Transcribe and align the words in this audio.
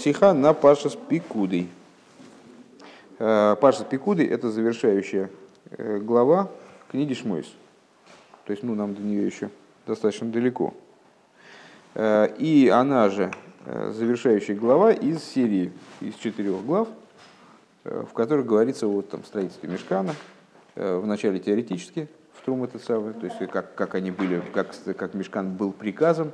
сиха 0.00 0.32
на 0.32 0.54
Пашас 0.54 0.96
Пикудой. 0.96 1.68
Пашас 3.18 3.84
Пикудой– 3.88 4.26
это 4.26 4.50
завершающая 4.50 5.30
глава 5.78 6.50
книги 6.90 7.14
Шмойс. 7.14 7.46
То 8.46 8.52
есть, 8.52 8.62
ну, 8.62 8.74
нам 8.74 8.94
до 8.94 9.02
нее 9.02 9.26
еще 9.26 9.50
достаточно 9.86 10.30
далеко. 10.30 10.74
И 11.98 12.70
она 12.72 13.08
же 13.10 13.30
завершающая 13.66 14.56
глава 14.56 14.92
из 14.92 15.22
серии, 15.22 15.70
из 16.00 16.14
четырех 16.14 16.64
глав, 16.64 16.88
в 17.84 18.12
которых 18.14 18.46
говорится 18.46 18.86
о 18.86 19.02
там, 19.02 19.24
строительстве 19.24 19.68
Мешкана, 19.68 20.14
в 20.76 21.06
начале 21.06 21.38
теоретически, 21.40 22.08
в 22.34 22.44
Трум 22.44 22.64
это 22.64 22.78
самое, 22.78 23.12
то 23.12 23.26
есть 23.26 23.36
как, 23.50 23.74
как 23.74 23.94
они 23.94 24.10
были, 24.10 24.42
как, 24.54 24.74
как 24.96 25.12
Мешкан 25.14 25.54
был 25.54 25.72
приказом, 25.72 26.32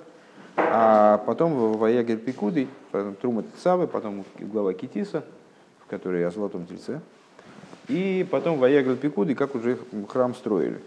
а 0.57 1.19
потом 1.19 1.55
в 1.55 1.79
Ваягер 1.79 2.17
Пикудой, 2.19 2.69
потом 2.91 3.15
Трум 3.15 3.39
это 3.41 3.49
самое, 3.63 3.89
потом 3.89 4.25
глава 4.39 4.73
Китиса, 4.73 5.25
в 5.85 5.87
которой 5.91 6.27
о 6.27 6.31
Золотом 6.31 6.67
Тельце, 6.67 7.01
и 7.89 8.27
потом 8.31 8.59
Ваягер 8.59 8.97
Пикудой, 8.97 9.35
как 9.35 9.55
уже 9.55 9.79
храм 10.09 10.35
строили. 10.35 10.81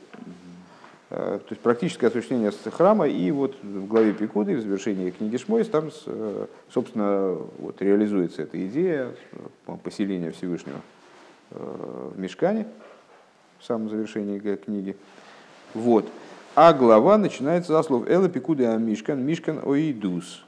Э, 1.11 1.39
то 1.39 1.51
есть 1.51 1.61
практическое 1.61 2.07
осуществление 2.07 2.51
храма, 2.71 3.07
и 3.07 3.31
вот 3.31 3.55
в 3.63 3.87
главе 3.87 4.13
Пикуды, 4.13 4.55
в 4.55 4.61
завершении 4.61 5.09
книги 5.09 5.37
Шмойс, 5.37 5.67
там, 5.67 5.89
э, 6.05 6.45
собственно, 6.71 7.37
вот 7.57 7.81
реализуется 7.81 8.43
эта 8.43 8.63
идея 8.67 9.11
э, 9.31 9.77
поселения 9.83 10.31
Всевышнего 10.31 10.81
в 11.51 12.19
Мешкане, 12.19 12.67
в 13.57 13.65
самом 13.65 13.89
завершении 13.89 14.37
книги. 14.37 14.95
Вот. 15.73 16.05
А 16.61 16.73
глава 16.73 17.17
начинается 17.17 17.71
со 17.71 17.81
слов 17.83 18.09
«Эла 18.09 18.27
пикуды 18.27 18.65
а 18.65 18.75
мишкан, 18.75 19.25
мишкан 19.25 19.61
оидус». 19.65 20.43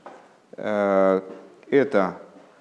Э, 0.57 1.21
это 1.69 2.17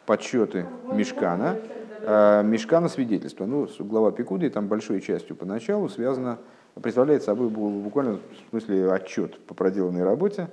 подсчеты 0.07 0.67
мишкана, 0.93 1.57
э, 2.01 2.45
мишкана 2.45 2.89
свидетельства. 2.89 3.47
Ну, 3.47 3.69
глава 3.81 4.13
пикуды 4.13 4.49
там 4.51 4.69
большой 4.69 5.01
частью 5.01 5.35
поначалу 5.35 5.89
связана, 5.89 6.39
представляет 6.81 7.25
собой 7.25 7.49
буквально 7.49 8.19
в 8.19 8.51
смысле 8.51 8.93
отчет 8.93 9.45
по 9.45 9.55
проделанной 9.55 10.05
работе, 10.05 10.47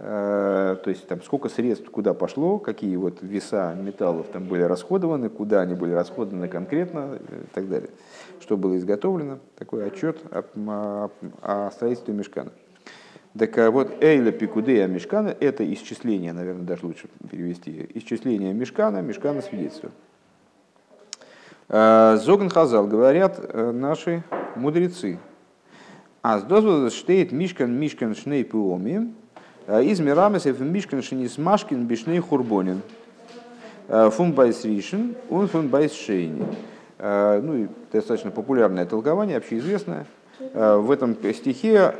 Э, 0.00 0.76
то 0.82 0.90
есть 0.90 1.08
там 1.08 1.22
сколько 1.22 1.48
средств 1.48 1.90
куда 1.90 2.14
пошло, 2.14 2.58
какие 2.58 2.94
вот 2.94 3.20
веса 3.20 3.74
металлов 3.76 4.28
там 4.32 4.44
были 4.44 4.62
расходованы, 4.62 5.28
куда 5.28 5.62
они 5.62 5.74
были 5.74 5.92
расходованы 5.92 6.46
конкретно 6.46 7.16
и 7.16 7.46
так 7.52 7.68
далее. 7.68 7.90
Что 8.40 8.56
было 8.56 8.76
изготовлено, 8.76 9.38
такой 9.56 9.86
отчет 9.86 10.18
о, 10.30 10.44
о, 10.56 11.10
о 11.42 11.70
строительстве 11.70 12.14
мешкана. 12.14 12.52
Так 13.38 13.56
а 13.58 13.70
вот 13.70 14.02
Эйла 14.02 14.32
Пикудея 14.32 14.86
Мешкана– 14.86 15.28
это 15.40 15.70
исчисление, 15.72 16.32
наверное, 16.32 16.64
даже 16.64 16.86
лучше 16.86 17.08
перевести, 17.30 17.88
исчисление 17.94 18.52
Мешкана, 18.52 19.02
Мешкана 19.02 19.42
свидетельства. 19.42 19.90
Э, 21.68 22.18
Зоган 22.20 22.48
Хазал, 22.48 22.86
говорят 22.86 23.38
э, 23.38 23.70
наши 23.72 24.22
мудрецы. 24.56 25.18
А 26.22 26.38
с 26.38 26.42
дозвола 26.42 26.90
штейт 26.90 27.32
Мишкан 27.32 27.72
Мишкан 27.72 28.14
Шней 28.14 28.44
Пуоми, 28.44 29.12
Э, 29.70 29.84
из 29.84 30.00
Мирамесев 30.00 30.58
Мишкин 30.60 31.02
Шинис 31.02 31.36
Машкин 31.36 31.84
Бишней 31.84 32.20
Хурбонин. 32.20 32.80
Э, 33.88 34.08
פון 34.08 34.32
בית 34.32 34.64
ראשון, 34.64 35.14
און 35.28 35.46
פון 35.46 35.68
בית 35.68 35.92
שני. 35.92 36.42
Э, 36.98 37.40
ну 37.42 37.56
и 37.56 37.68
достаточно 37.92 38.30
популярное 38.30 38.86
толкование, 38.86 39.36
общеизвестное. 39.36 40.06
В 40.54 40.92
этом 40.92 41.16
стихе 41.32 41.96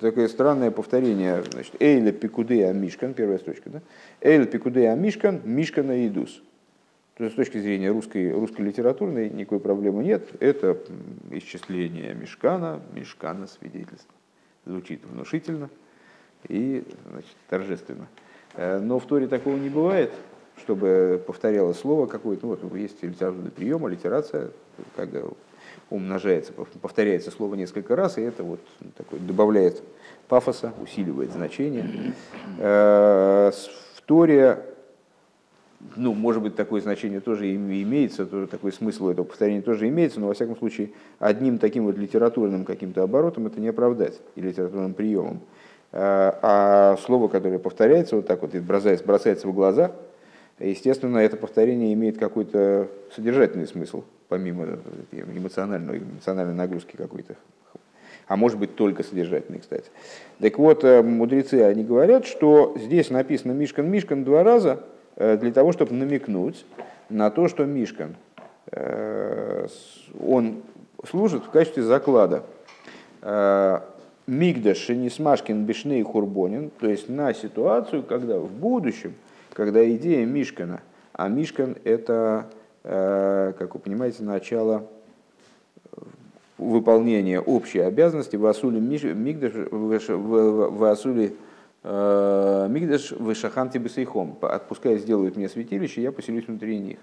такое 0.00 0.26
странное 0.26 0.72
повторение. 0.72 1.44
Значит, 1.52 1.76
אלה 1.78 2.10
פקודי 2.10 2.72
המשכן, 2.72 3.14
первая 3.14 3.38
строчка. 3.38 3.70
Да? 3.70 3.82
אלה 4.20 4.46
פקודי 4.46 4.96
המשכן, 4.96 5.42
משכן 5.44 6.04
העדות. 6.04 6.42
То 7.18 7.24
есть, 7.24 7.34
с 7.34 7.36
точки 7.36 7.58
зрения 7.58 7.90
русской, 7.90 8.32
русской 8.32 8.62
литературной 8.62 9.28
никакой 9.28 9.58
проблемы 9.58 10.04
нет. 10.04 10.28
Это 10.38 10.78
исчисление 11.32 12.14
Мишкана, 12.14 12.80
Мишкана 12.94 13.48
свидетельство. 13.48 14.14
Звучит 14.64 15.04
внушительно 15.04 15.68
и 16.48 16.84
значит, 17.10 17.36
торжественно. 17.48 18.06
Э, 18.54 18.78
но 18.78 19.00
в 19.00 19.06
Торе 19.06 19.26
такого 19.26 19.56
не 19.56 19.68
бывает, 19.68 20.12
чтобы 20.58 21.22
повторялось 21.26 21.78
слово 21.78 22.06
какое-то. 22.06 22.46
Ну, 22.46 22.56
вот 22.60 22.76
есть 22.76 23.02
литературный 23.02 23.50
прием, 23.50 23.84
аллитерация, 23.84 24.50
когда 24.96 25.20
умножается, 25.90 26.52
повторяется 26.52 27.30
слово 27.30 27.54
несколько 27.54 27.96
раз, 27.96 28.18
и 28.18 28.22
это 28.22 28.42
вот 28.42 28.60
такой 28.96 29.18
добавляет 29.20 29.82
пафоса, 30.28 30.72
усиливает 30.82 31.32
значение. 31.32 32.12
Э, 32.58 33.50
в 33.96 34.02
Торе, 34.02 34.62
ну, 35.96 36.12
может 36.12 36.42
быть, 36.42 36.56
такое 36.56 36.80
значение 36.80 37.20
тоже 37.20 37.54
имеется, 37.54 38.26
такой 38.46 38.72
смысл 38.72 39.08
этого 39.08 39.24
повторения 39.24 39.62
тоже 39.62 39.88
имеется, 39.88 40.20
но, 40.20 40.26
во 40.26 40.34
всяком 40.34 40.56
случае, 40.56 40.90
одним 41.18 41.58
таким 41.58 41.84
вот 41.84 41.96
литературным 41.96 42.64
каким-то 42.64 43.02
оборотом 43.02 43.46
это 43.46 43.60
не 43.60 43.68
оправдать, 43.68 44.20
и 44.34 44.42
литературным 44.42 44.92
приемом. 44.92 45.40
Э, 45.92 46.32
а 46.42 46.98
слово, 47.04 47.28
которое 47.28 47.58
повторяется 47.58 48.16
вот 48.16 48.26
так 48.26 48.42
вот 48.42 48.54
и 48.54 48.60
бросается, 48.60 49.06
бросается 49.06 49.48
в 49.48 49.54
глаза, 49.54 49.92
естественно, 50.60 51.18
это 51.18 51.36
повторение 51.36 51.92
имеет 51.94 52.18
какой-то 52.18 52.88
содержательный 53.14 53.66
смысл, 53.66 54.04
помимо 54.28 54.78
эмоционального, 55.12 55.98
эмоциональной 55.98 56.54
нагрузки 56.54 56.96
какой-то. 56.96 57.36
А 58.26 58.36
может 58.36 58.58
быть 58.58 58.74
только 58.74 59.02
содержательный, 59.02 59.60
кстати. 59.60 59.86
Так 60.38 60.58
вот, 60.58 60.84
э, 60.84 61.02
мудрецы, 61.02 61.62
они 61.62 61.82
говорят, 61.82 62.26
что 62.26 62.76
здесь 62.76 63.08
написано 63.08 63.52
«Мишкан, 63.52 63.90
Мишкан» 63.90 64.24
два 64.24 64.42
раза 64.42 64.80
э, 65.16 65.38
для 65.38 65.50
того, 65.50 65.72
чтобы 65.72 65.94
намекнуть 65.94 66.66
на 67.08 67.30
то, 67.30 67.48
что 67.48 67.64
Мишкан, 67.64 68.16
он 70.20 70.62
служит 71.08 71.42
в 71.42 71.48
качестве 71.48 71.82
заклада 71.82 72.42
Мигдаш 74.28 74.76
Шенисмашкин 74.76 75.64
Бишней 75.64 76.02
Хурбонин, 76.02 76.70
то 76.78 76.86
есть 76.86 77.08
на 77.08 77.32
ситуацию, 77.32 78.02
когда 78.02 78.38
в 78.38 78.50
будущем, 78.50 79.14
когда 79.58 79.84
идея 79.90 80.24
Мишкана, 80.24 80.82
а 81.12 81.28
Мишкан 81.28 81.76
это, 81.82 82.48
э, 82.84 83.52
как 83.58 83.74
вы 83.74 83.80
понимаете, 83.80 84.22
начало 84.22 84.86
выполнения 86.58 87.40
общей 87.40 87.80
обязанности 87.80 88.36
в 88.36 88.46
Асуле 88.46 88.78
э, 91.82 92.66
Мигдаш 92.70 93.10
Вышаханти 93.10 93.78
Бесейхом. 93.78 94.38
Отпускай 94.42 94.96
сделают 94.98 95.36
мне 95.36 95.48
святилище, 95.48 96.02
я 96.02 96.12
поселюсь 96.12 96.46
внутри 96.46 96.78
них. 96.78 96.98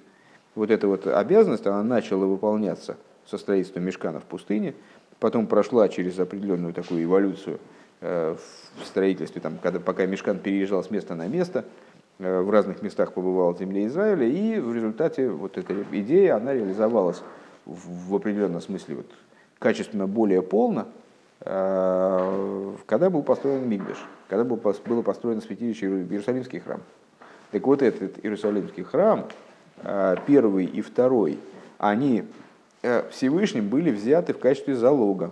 Вот 0.55 0.71
эта 0.71 0.87
вот 0.87 1.07
обязанность, 1.07 1.67
она 1.67 1.83
начала 1.83 2.25
выполняться 2.25 2.95
со 3.25 3.37
строительством 3.37 3.83
мешкана 3.83 4.21
в 4.21 4.23
пустыне– 4.23 4.75
потом 5.19 5.47
прошла 5.47 5.89
через 5.89 6.19
определенную 6.19 6.73
такую 6.73 7.03
эволюцию 7.03 7.59
э, 8.01 8.35
в 8.81 8.85
строительстве, 8.85 9.41
там, 9.41 9.57
когда, 9.61 9.79
пока 9.79 10.05
Мешкан 10.05 10.39
переезжал 10.39 10.83
с 10.83 10.91
места 10.91 11.15
на 11.15 11.27
место, 11.27 11.65
в 12.19 12.49
разных 12.49 12.81
местах 12.81 13.13
побывал 13.13 13.53
в 13.53 13.59
земле 13.59 13.87
Израиля, 13.87 14.27
и 14.27 14.59
в 14.59 14.73
результате 14.73 15.29
вот 15.29 15.57
эта 15.57 15.75
идея, 15.91 16.37
она 16.37 16.53
реализовалась 16.53 17.21
в, 17.65 18.15
определенном 18.15 18.61
смысле 18.61 18.95
вот, 18.95 19.07
качественно 19.59 20.07
более 20.07 20.41
полно, 20.41 20.87
э, 21.41 22.73
когда 22.85 23.09
был 23.09 23.23
построен 23.23 23.67
Мигдаш, 23.67 23.97
когда 24.29 24.43
был, 24.43 24.57
было 24.85 25.01
построено 25.01 25.41
святилище 25.41 25.87
Иерусалимский 25.87 26.59
храм. 26.59 26.81
Так 27.51 27.65
вот 27.67 27.81
этот 27.81 28.23
Иерусалимский 28.23 28.83
храм, 28.83 29.27
первый 30.25 30.65
и 30.65 30.81
второй, 30.81 31.37
они 31.77 32.25
Э, 32.85 33.09
Всевышним 33.09 33.67
были 33.67 33.89
взяты 33.89 34.33
в 34.33 34.37
качестве 34.37 34.75
залога. 34.75 35.31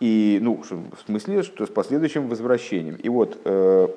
И, 0.00 0.40
ну, 0.42 0.60
в 0.60 1.06
смысле, 1.06 1.44
что 1.44 1.64
с 1.64 1.68
последующим 1.68 2.28
возвращением. 2.28 2.96
И 2.96 3.08
вот 3.08 3.38
э, 3.44 3.88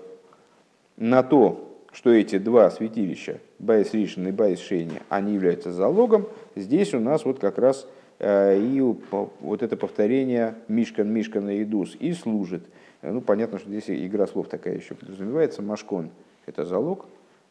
на 0.97 1.23
то, 1.23 1.85
что 1.91 2.11
эти 2.11 2.37
два 2.37 2.69
святилища, 2.69 3.39
בית 3.59 3.93
ראשון 3.93 4.27
и 4.27 4.31
בית 4.31 4.59
שני, 4.59 5.01
они 5.09 5.33
являются 5.33 5.71
залогом, 5.71 6.27
здесь 6.55 6.93
у 6.93 6.99
нас 6.99 7.23
вот 7.25 7.39
как 7.39 7.57
раз 7.57 7.87
э, 8.19 8.59
и 8.59 8.81
вот 8.81 9.63
это 9.63 9.77
повторение 9.77 10.55
משכן, 10.67 11.09
משכן 11.11 11.49
העדות 11.49 11.95
и 11.99 12.13
служит. 12.13 12.63
Э, 13.01 13.11
ну, 13.11 13.21
понятно, 13.21 13.59
что 13.59 13.69
здесь 13.69 13.85
игра 13.87 14.27
слов 14.27 14.47
такая 14.47 14.75
еще 14.75 14.95
подразумевается. 14.95 15.61
Машкон– 15.61 16.09
это 16.45 16.65
залог, 16.65 17.05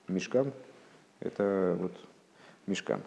Мишкан– 0.09 0.53
это 1.21 1.77
вот 1.81 1.93
Мишкан. 2.67 3.01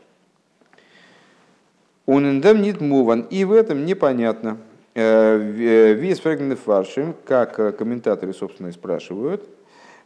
Он 2.05 2.25
индем 2.25 2.61
нит 2.63 2.81
муван. 2.81 3.27
И 3.29 3.43
в 3.43 3.53
этом 3.53 3.85
непонятно. 3.85 4.57
Э, 4.95 5.37
э, 5.37 5.93
Вес 5.93 6.19
фрагменты 6.19 6.55
фаршим, 6.55 7.13
как 7.23 7.77
комментаторы, 7.77 8.33
собственно, 8.33 8.69
и 8.69 8.71
спрашивают. 8.71 9.47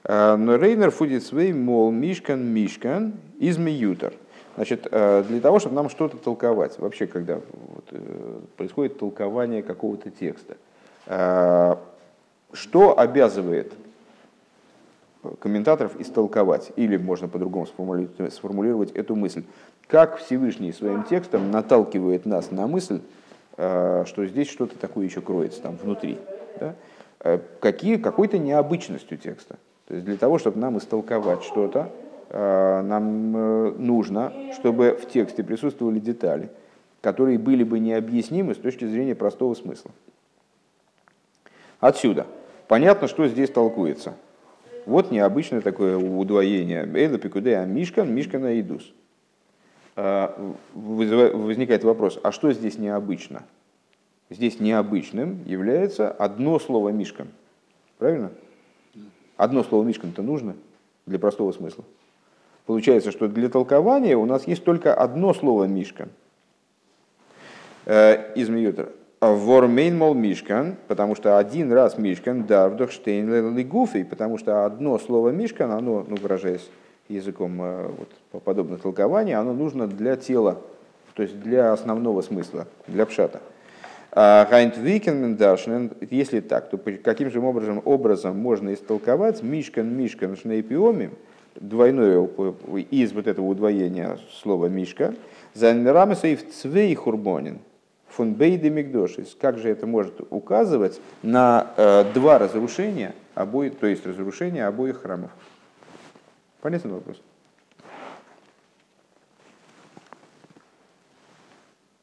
Но 0.08 0.56
Рейнер 0.58 0.92
фудит 0.92 1.24
свей, 1.24 1.54
мол, 1.54 1.92
мишкан, 1.92 2.46
мишкан, 2.46 3.14
из 3.40 3.58
миютер. 3.58 4.14
Значит, 4.56 4.84
для 4.92 5.40
того, 5.42 5.60
чтобы 5.60 5.76
нам 5.76 5.90
что-то 5.90 6.18
толковать, 6.18 6.78
вообще, 6.78 7.08
когда 7.08 7.36
вот, 7.36 7.86
происходит 8.58 9.00
толкование 9.00 9.64
какого-то 9.64 10.12
текста, 10.12 10.58
что 12.54 13.00
обязывает 13.00 13.72
комментаторов 15.40 16.00
истолковать. 16.00 16.72
Или 16.76 16.98
можно 16.98 17.28
по-другому 17.28 17.66
сформулировать, 17.66 18.34
сформулировать 18.34 18.92
эту 18.92 19.16
мысль. 19.16 19.44
Как 19.88 20.18
Всевышний 20.18 20.72
своим 20.72 21.04
текстом 21.04 21.52
наталкивает 21.52 22.26
нас 22.26 22.52
на 22.52 22.68
мысль, 22.68 23.02
э, 23.58 24.04
что 24.08 24.26
здесь 24.26 24.50
что-то 24.50 24.78
такое 24.78 25.06
еще 25.06 25.22
кроется 25.22 25.62
там 25.62 25.76
внутри. 25.76 26.18
Да? 26.60 26.76
Э, 27.20 27.40
какие, 27.60 27.98
какой-то 27.98 28.38
необычностью 28.38 29.18
текста. 29.18 29.58
То 29.88 29.96
есть 29.96 30.06
для 30.06 30.18
того, 30.18 30.38
чтобы 30.38 30.60
нам 30.60 30.78
истолковать 30.78 31.44
что-то, 31.44 31.92
э, 32.30 32.82
нам 32.82 33.32
нужно, 33.86 34.34
чтобы 34.54 34.98
в 35.02 35.10
тексте 35.10 35.44
присутствовали 35.44 36.00
детали, 36.00 36.50
которые 37.02 37.38
были 37.38 37.64
бы 37.64 37.80
необъяснимы 37.80 38.56
с 38.56 38.58
точки 38.58 38.86
зрения 38.86 39.16
простого 39.16 39.54
смысла. 39.56 39.92
Отсюда. 41.80 42.26
Понятно, 42.68 43.08
что 43.08 43.28
здесь 43.28 43.50
толкуется. 43.50 44.14
Вот 44.86 45.12
необычное 45.12 45.62
такое 45.62 45.98
удвоение. 45.98 46.90
Эйла 46.94 47.18
пикудея 47.18 47.66
мишкан, 47.66 48.14
мишкана 48.14 48.60
идус. 48.60 48.94
А, 49.96 50.56
возникает 50.74 51.84
вопрос, 51.84 52.20
а 52.24 52.32
что 52.32 52.52
здесь 52.52 52.78
необычно? 52.78 53.44
Здесь 54.30 54.60
необычным 54.60 55.44
является 55.46 56.10
одно 56.10 56.58
слово 56.58 56.90
мишкан. 56.90 57.28
Правильно? 57.98 58.32
Одно 59.38 59.64
слово 59.64 59.84
мишкан-то 59.84 60.22
нужно 60.22 60.56
для 61.06 61.20
простого 61.20 61.52
смысла. 61.52 61.84
Получается, 62.66 63.12
что 63.12 63.28
для 63.28 63.50
толкования 63.50 64.16
у 64.16 64.26
нас 64.26 64.48
есть 64.48 64.64
только 64.64 64.94
одно 64.94 65.34
слово 65.34 65.66
мишкан. 65.66 66.10
Э, 67.86 68.34
из 68.36 68.50
Мьютера. 68.50 68.90
Вормейн 69.20 69.98
мол 69.98 70.14
мишкан, 70.14 70.76
потому 70.88 71.16
что 71.16 71.38
один 71.38 71.72
раз 71.72 71.98
мишкан, 71.98 72.44
дарвдох 72.44 72.92
штейн 72.92 73.56
лигуфей, 73.56 74.04
потому 74.04 74.38
что 74.38 74.66
одно 74.66 75.00
слово 75.00 75.30
мишкан, 75.30 75.72
оно, 75.72 76.06
ну, 76.08 76.16
выражаясь 76.18 76.70
языком 77.08 77.62
э, 77.62 77.90
вот, 78.32 78.44
подобных 78.44 78.82
толкований, 78.82 79.34
оно 79.34 79.54
нужно 79.54 79.88
для 79.88 80.18
тела, 80.18 80.62
то 81.14 81.24
есть 81.24 81.40
для 81.40 81.72
основного 81.72 82.22
смысла, 82.22 82.68
для 82.88 83.06
пшата. 83.06 83.42
Хайнт 84.16 84.78
Викенмендашнен, 84.78 85.92
если 86.12 86.40
так, 86.40 86.70
то 86.70 86.78
каким 86.78 87.32
же 87.32 87.40
образом, 87.40 87.82
образом 87.84 88.38
можно 88.38 88.72
истолковать 88.74 89.42
мишкан 89.42 89.88
мишкан 89.88 90.38
шнейпиоми, 90.38 91.12
двойное 91.56 92.28
из 92.92 93.12
вот 93.12 93.26
этого 93.26 93.48
удвоения 93.48 94.20
слова 94.32 94.68
мишка, 94.68 95.16
за 95.56 95.74
в 96.36 96.52
цвей 96.52 96.94
хурбонин, 96.94 97.60
фон 98.08 98.36
бейде 98.36 98.70
мигдошис. 98.70 99.36
Как 99.40 99.58
же 99.58 99.70
это 99.70 99.88
может 99.88 100.22
указывать 100.30 101.02
на 101.24 101.74
э, 101.76 102.06
два 102.14 102.38
разрушения, 102.38 103.16
обоих, 103.34 103.78
то 103.80 103.88
есть 103.88 104.06
разрушения 104.06 104.68
обоих 104.68 105.02
храмов? 105.02 105.32
Понятен 106.62 106.92
вопрос? 106.92 107.20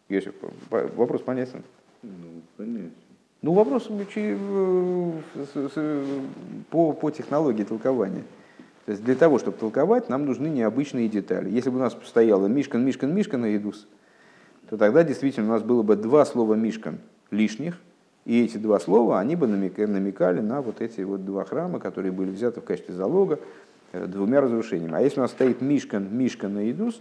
Если 0.09 0.33
вопрос 0.71 1.23
понятен? 1.23 1.63
Ну, 2.03 2.43
понятен. 2.57 2.93
Ну, 3.43 3.53
вопрос 3.55 3.89
э, 4.17 6.05
по, 6.71 6.93
по 6.93 7.11
технологии 7.11 7.65
толкования. 7.65 8.25
То 8.85 8.93
есть 8.93 9.05
для 9.05 9.15
того, 9.15 9.39
чтобы 9.39 9.57
толковать, 9.57 10.09
нам 10.09 10.27
нужны 10.27 10.49
необычные 10.49 11.09
детали. 11.09 11.51
Если 11.51 11.71
бы 11.71 11.77
у 11.77 11.81
нас 11.81 11.97
стояло 12.05 12.47
Мишкан, 12.49 12.85
Мишкан, 12.85 13.15
Мишкан 13.15 13.47
и 13.47 13.57
Идус, 13.57 13.87
то 14.69 14.77
тогда 14.77 15.05
действительно 15.05 15.49
у 15.49 15.51
нас 15.51 15.63
было 15.63 15.83
бы 15.83 15.97
два 15.97 16.25
слова 16.25 16.55
«мишкан» 16.55 16.99
лишних, 17.31 17.79
и 18.25 18.45
эти 18.45 18.59
два 18.59 18.79
слова, 18.79 19.19
они 19.19 19.35
бы 19.37 19.47
намекали 19.47 20.41
на 20.41 20.61
вот 20.61 20.81
эти 20.81 21.01
вот 21.01 21.25
два 21.25 21.45
храма, 21.45 21.81
которые 21.81 22.13
были 22.13 22.31
взяты 22.31 22.61
в 22.61 22.65
качестве 22.65 22.95
залога 22.95 23.41
двумя 23.93 24.41
разрушениями. 24.41 24.95
А 24.95 25.01
если 25.01 25.21
у 25.21 25.23
нас 25.23 25.33
стоит 25.33 25.61
Мишкан, 25.61 26.09
Мишкан 26.17 26.59
и 26.61 26.71
Идус, 26.71 27.01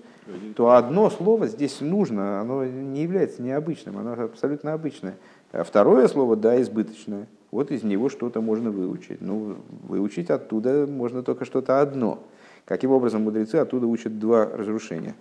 то 0.56 0.71
одно 0.71 1.09
слово 1.09 1.47
здесь 1.47 1.81
нужно, 1.81 2.41
оно 2.41 2.65
не 2.65 3.03
является 3.03 3.41
необычным, 3.41 3.97
оно 3.97 4.13
абсолютно 4.13 4.74
обычное. 4.74 5.15
А 5.51 5.63
второе 5.63 6.07
слово, 6.07 6.36
да, 6.36 6.62
избыточное. 6.62 7.27
Вот 7.51 7.71
из 7.71 7.83
него 7.83 8.09
что-то 8.09 8.41
можно 8.41 8.69
выучить. 8.69 9.21
Ну, 9.21 9.57
выучить 9.83 10.30
оттуда 10.30 10.86
можно 10.88 11.24
только 11.24 11.45
что-то 11.45 11.81
одно. 11.81 12.19
Каким 12.65 12.92
образом 12.92 13.24
мудрецы 13.24 13.56
оттуда 13.56 13.88
учат 13.88 14.19
два 14.19 14.45
разрушения, 14.45 15.15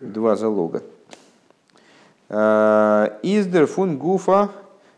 два 0.00 0.36
залога. 0.36 0.82
Э, 2.30 3.18
Издер 3.22 3.66
фун 3.66 3.98
гуфа 3.98 4.50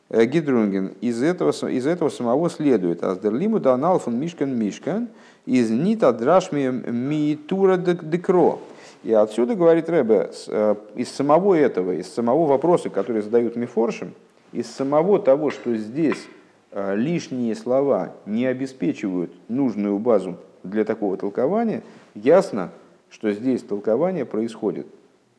э, 0.09 0.25
гидрунген. 0.25 0.95
Из 1.01 1.21
этого, 1.21 1.51
из 1.69 1.87
этого 1.87 2.09
самого 2.09 2.49
следует. 2.49 3.03
Аздер 3.03 3.35
лиму 3.35 3.59
данал 3.59 3.99
фун 3.99 4.19
мишкан 4.21 4.57
мишкан. 4.57 5.09
Из 5.51 5.71
нита 5.71 6.13
драшми 6.13 6.69
миитура 6.91 7.77
декро. 7.77 8.59
И 9.03 9.13
отсюда, 9.13 9.55
говорит 9.55 9.89
Рэбе, 9.89 10.31
э, 10.49 10.75
из 10.95 11.11
самого 11.11 11.55
этого, 11.55 11.93
из 11.93 12.13
самого 12.13 12.47
вопроса, 12.47 12.91
который 12.91 13.23
задают 13.23 13.57
Мифоршим, 13.57 14.15
из 14.53 14.71
самого 14.71 15.19
того, 15.19 15.51
что 15.51 15.75
здесь 15.77 16.27
лишние 16.73 17.57
слова 17.57 18.13
не 18.27 18.47
обеспечивают 18.47 19.33
нужную 19.49 19.99
базу 19.99 20.37
для 20.63 20.85
такого 20.85 21.17
толкования, 21.17 21.83
ясно, 22.15 22.71
что 23.11 23.33
здесь 23.33 23.63
толкование 23.63 24.25
происходит 24.25 24.87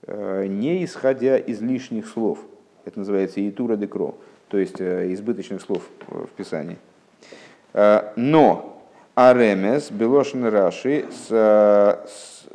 Э, 0.08 0.48
не 0.48 0.84
исходя 0.84 1.38
из 1.38 1.62
лишних 1.62 2.08
слов. 2.08 2.40
Это 2.86 2.98
называется 2.98 3.48
итура 3.48 3.76
декро, 3.76 4.16
то 4.48 4.58
есть 4.58 4.82
э, 4.82 5.14
избыточных 5.14 5.62
слов 5.62 5.84
в 6.08 6.28
Писании. 6.30 6.78
Э, 7.74 8.12
но 8.16 8.71
аремес, 9.16 9.92
белошин 9.92 10.46
раши, 10.46 11.06
с, 11.12 11.28
с, 11.30 12.46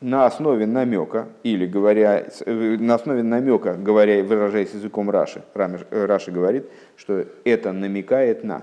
на 0.00 0.26
основе 0.26 0.66
намека, 0.66 1.28
или 1.42 1.66
говоря, 1.66 2.26
на 2.46 2.94
основе 2.94 3.22
намека, 3.22 3.74
говоря, 3.74 4.22
выражаясь 4.22 4.72
языком 4.74 5.10
Раши, 5.10 5.42
Раши 5.54 6.30
говорит, 6.30 6.66
что 6.96 7.24
это 7.44 7.72
намекает 7.72 8.44
на. 8.44 8.62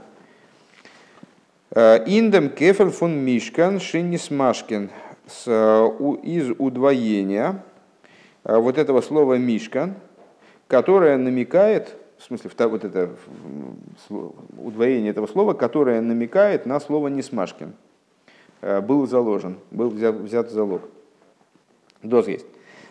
Индем 2.07 2.49
кефель 2.49 2.89
фун 2.89 3.17
мишкан 3.19 3.79
шиннис 3.79 4.31
машкин 4.31 4.89
из 5.45 6.51
удвоения 6.57 7.63
вот 8.43 8.77
этого 8.77 9.01
слова 9.01 9.35
«мишкан», 9.35 9.95
которое 10.67 11.17
намекает, 11.17 11.95
в 12.19 12.23
смысле, 12.23 12.51
вот 12.67 12.83
это 12.83 13.09
удвоение 14.57 15.11
этого 15.11 15.27
слова, 15.27 15.53
которое 15.53 16.01
намекает 16.01 16.65
на 16.65 16.79
слово 16.79 17.07
«несмашкин». 17.07 17.73
А, 18.61 18.81
был 18.81 19.07
заложен, 19.07 19.57
был 19.71 19.89
взят, 19.89 20.15
взят 20.15 20.51
залог. 20.51 20.81
Доз 22.03 22.27
есть. 22.27 22.45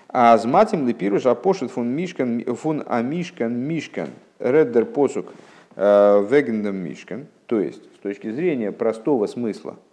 А 0.08 0.36
с 0.36 0.44
матем 0.44 0.88
лепируш 0.88 1.26
апошит 1.26 1.70
фун 1.70 1.88
мишкан, 1.88 2.42
фун 2.56 2.82
амишкан 2.86 3.54
мишкан, 3.54 4.08
реддер 4.38 4.86
посук 4.86 5.32
а, 5.76 6.22
вегендам 6.22 6.76
мишкан. 6.76 7.26
То 7.46 7.60
есть, 7.60 7.84
с 7.96 7.98
точки 7.98 8.30
зрения 8.30 8.72
простого 8.72 9.26
смысла– 9.26 9.76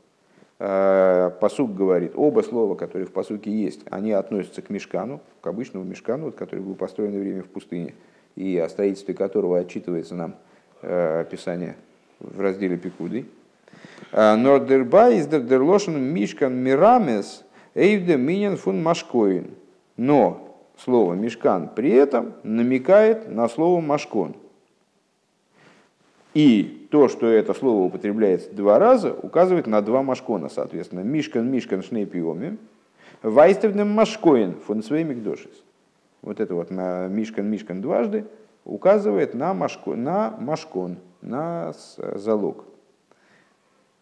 Э, 0.57 1.31
посук 1.41 1.75
говорит, 1.75 2.13
оба 2.15 2.41
слова, 2.41 2.75
которые 2.75 3.05
в 3.05 3.11
посуке 3.11 3.51
есть, 3.51 3.81
они 3.89 4.13
относятся 4.13 4.61
к 4.61 4.69
мешкану, 4.69 5.19
к 5.41 5.47
обычному 5.47 5.83
мешкану, 5.83 6.31
который 6.31 6.61
был 6.61 6.75
построен 6.75 7.11
на 7.11 7.19
время 7.19 7.43
в 7.43 7.47
пустыне, 7.47 7.93
и 8.35 8.57
о 8.57 8.69
строительстве 8.69 9.13
которого 9.13 9.59
отчитывается 9.59 10.15
нам 10.15 10.35
э, 10.81 11.21
описание 11.21 11.75
в 12.19 12.39
разделе 12.39 12.77
Пикуды. 12.77 13.25
Э, 14.11 14.35
но 14.35 14.57
дерба 14.57 15.09
из 15.11 15.27
дерлошен 15.27 16.01
мишкан 16.01 16.55
мирамес 16.55 17.43
эйвде 17.73 18.17
минен 18.17 18.57
фун 18.57 18.81
машкоин. 18.81 19.51
Но 19.97 20.59
слово 20.77 21.13
мешкан 21.13 21.69
при 21.75 21.91
этом 21.91 22.33
намекает 22.43 23.29
на 23.29 23.47
слово 23.47 23.81
машкон– 23.81 24.35
и 26.35 26.85
то, 26.91 27.07
что 27.07 27.27
это 27.27 27.53
слово 27.53 27.85
употребляется 27.85 28.51
два 28.51 28.77
раза, 28.77 29.13
указывает 29.13 29.67
на 29.67 29.81
два 29.81 30.03
машкона, 30.03 30.49
соответственно. 30.49 30.99
Мишкан, 30.99 31.49
Мишкан, 31.49 31.81
Шнейпиоми. 31.81 32.57
Вайстевнем 33.23 33.89
Машкоин, 33.89 34.55
фон 34.67 34.83
Мигдошис. 34.89 35.63
Вот 36.25 36.41
это 36.41 36.53
вот 36.53 36.71
на 36.71 37.07
Мишкан, 37.07 37.45
Мишкан 37.49 37.81
дважды 37.81 38.25
указывает 38.65 39.33
на, 39.33 39.53
машко, 39.53 39.91
на 39.95 40.31
Машкон, 40.31 40.97
на 41.21 41.73
залог, 41.97 42.65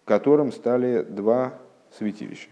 которым 0.06 0.52
стали 0.52 1.04
два 1.04 1.54
святилища. 1.92 2.50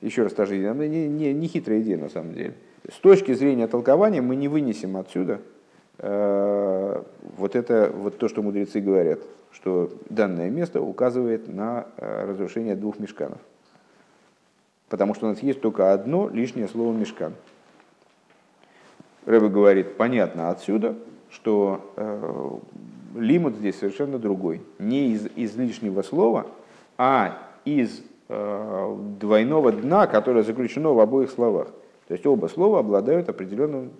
Еще 0.00 0.24
раз, 0.24 0.32
тоже 0.32 0.58
не, 0.58 1.06
не, 1.06 1.32
не 1.32 1.46
хитрая 1.46 1.80
идея 1.82 1.98
на 1.98 2.08
самом 2.08 2.34
деле. 2.34 2.54
С 2.90 2.96
точки 2.96 3.32
зрения 3.34 3.68
толкования 3.68 4.20
мы 4.20 4.34
не 4.34 4.48
вынесем 4.48 4.96
отсюда 4.96 5.40
Э, 5.98 7.02
вот 7.36 7.54
это 7.54 7.92
вот 7.94 8.18
то, 8.18 8.28
что 8.28 8.42
мудрецы 8.42 8.80
говорят, 8.80 9.20
что 9.52 9.92
данное 10.08 10.50
место 10.50 10.80
указывает 10.80 11.46
на 11.46 11.86
э, 11.96 12.24
разрушение 12.26 12.74
двух 12.74 12.98
мешканов. 12.98 13.38
Потому 14.92 15.14
что 15.14 15.24
у 15.24 15.30
нас 15.30 15.42
есть 15.42 15.62
только 15.62 15.94
одно 15.94 16.28
лишнее 16.28 16.68
слово 16.68 16.92
мешкан. 16.92 17.32
Рэбе 19.24 19.48
говорит, 19.48 19.96
понятно 19.96 20.50
отсюда, 20.50 20.96
что 21.30 21.94
э, 21.96 22.50
лимут 23.18 23.56
здесь 23.56 23.78
совершенно 23.78 24.18
другой. 24.18 24.60
Не 24.78 25.12
из 25.12 25.28
излишнего 25.34 26.02
слова, 26.02 26.46
а 26.98 27.38
из 27.64 28.02
э, 28.28 28.96
двойного 29.18 29.72
дна, 29.72 30.06
которое 30.06 30.42
заключено 30.42 30.92
в 30.92 31.00
обоих 31.00 31.30
словах. 31.30 31.68
То 32.06 32.12
есть 32.12 32.26
оба 32.26 32.48
слова 32.48 32.80
обладают 32.80 33.30
определенным 33.30 33.92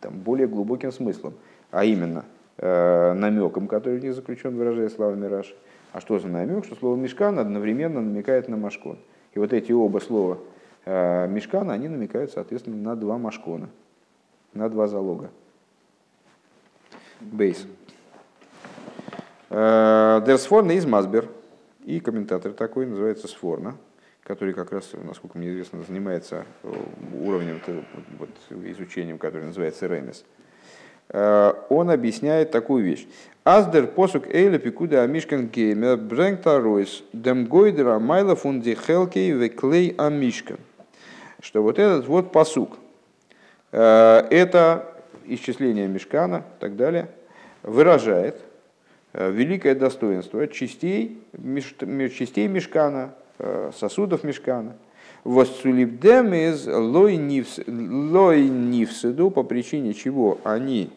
там, 0.00 0.12
более 0.12 0.46
глубоким 0.46 0.92
смыслом, 0.92 1.34
а 1.72 1.84
именно 1.84 2.24
э, 2.58 3.14
намеком, 3.14 3.66
который 3.66 3.98
в 3.98 4.04
них 4.04 4.14
заключен, 4.14 4.56
выражая 4.56 4.90
словами 4.90 5.26
Раши. 5.26 5.56
А 5.92 6.00
что 6.00 6.20
за 6.20 6.28
намек? 6.28 6.66
Что 6.66 6.76
слово 6.76 6.94
мешкан 6.94 7.36
одновременно 7.40 8.00
намекает 8.00 8.46
на 8.46 8.56
машкон. 8.56 8.96
И 9.36 9.38
вот 9.38 9.52
эти 9.52 9.70
оба 9.70 9.98
слова 9.98 10.38
э, 10.86 11.28
мешкана, 11.28 11.74
они 11.74 11.88
намекают, 11.88 12.30
соответственно, 12.32 12.76
на 12.78 12.96
два 12.96 13.18
машкона, 13.18 13.68
на 14.54 14.70
два 14.70 14.86
залога. 14.86 15.30
Бейс. 17.20 17.66
Дерсфорна 19.50 20.72
из 20.72 20.86
Мазбер. 20.86 21.28
И 21.84 22.00
комментатор 22.00 22.54
такой 22.54 22.86
называется 22.86 23.28
Сфорна, 23.28 23.76
который 24.22 24.54
как 24.54 24.72
раз, 24.72 24.90
насколько 24.94 25.36
мне 25.36 25.50
известно, 25.50 25.82
занимается 25.82 26.46
э, 26.62 26.72
уровнем 27.22 27.60
вот, 28.18 28.30
изучением, 28.64 29.18
который 29.18 29.44
называется 29.44 29.86
Рейнес. 29.86 30.24
Э, 31.10 31.52
он 31.68 31.90
объясняет 31.90 32.50
такую 32.50 32.84
вещь. 32.84 33.06
Аздер 33.44 33.86
посук 33.86 34.26
эйле 34.34 34.58
пикуда 34.58 35.02
амишкан 35.02 35.48
геймер 35.48 35.96
брэнгта 35.96 36.60
ройс 36.60 37.04
дем 37.12 37.46
гойдера 37.46 37.98
майла 37.98 38.34
фунди 38.34 38.74
хелкей 38.74 39.30
веклей 39.30 39.94
амишкан. 39.96 40.58
Что 41.40 41.62
вот 41.62 41.78
этот 41.78 42.06
вот 42.08 42.32
посук, 42.32 42.76
э, 43.72 44.26
это 44.30 44.92
исчисление 45.26 45.88
мешкана 45.88 46.44
и 46.58 46.60
так 46.60 46.76
далее, 46.76 47.08
выражает 47.62 48.36
Э, 49.18 49.30
великое 49.30 49.74
достоинство 49.74 50.46
частей, 50.46 51.22
частей 52.18 52.48
мешкана, 52.48 53.14
сосудов 53.74 54.24
мешкана. 54.24 54.76
Воссулибдем 55.26 56.32
из 56.34 56.68
лой 56.68 57.16
нивседу, 57.16 59.30
по 59.32 59.42
причине 59.42 59.92
чего 59.92 60.38
они 60.44 60.92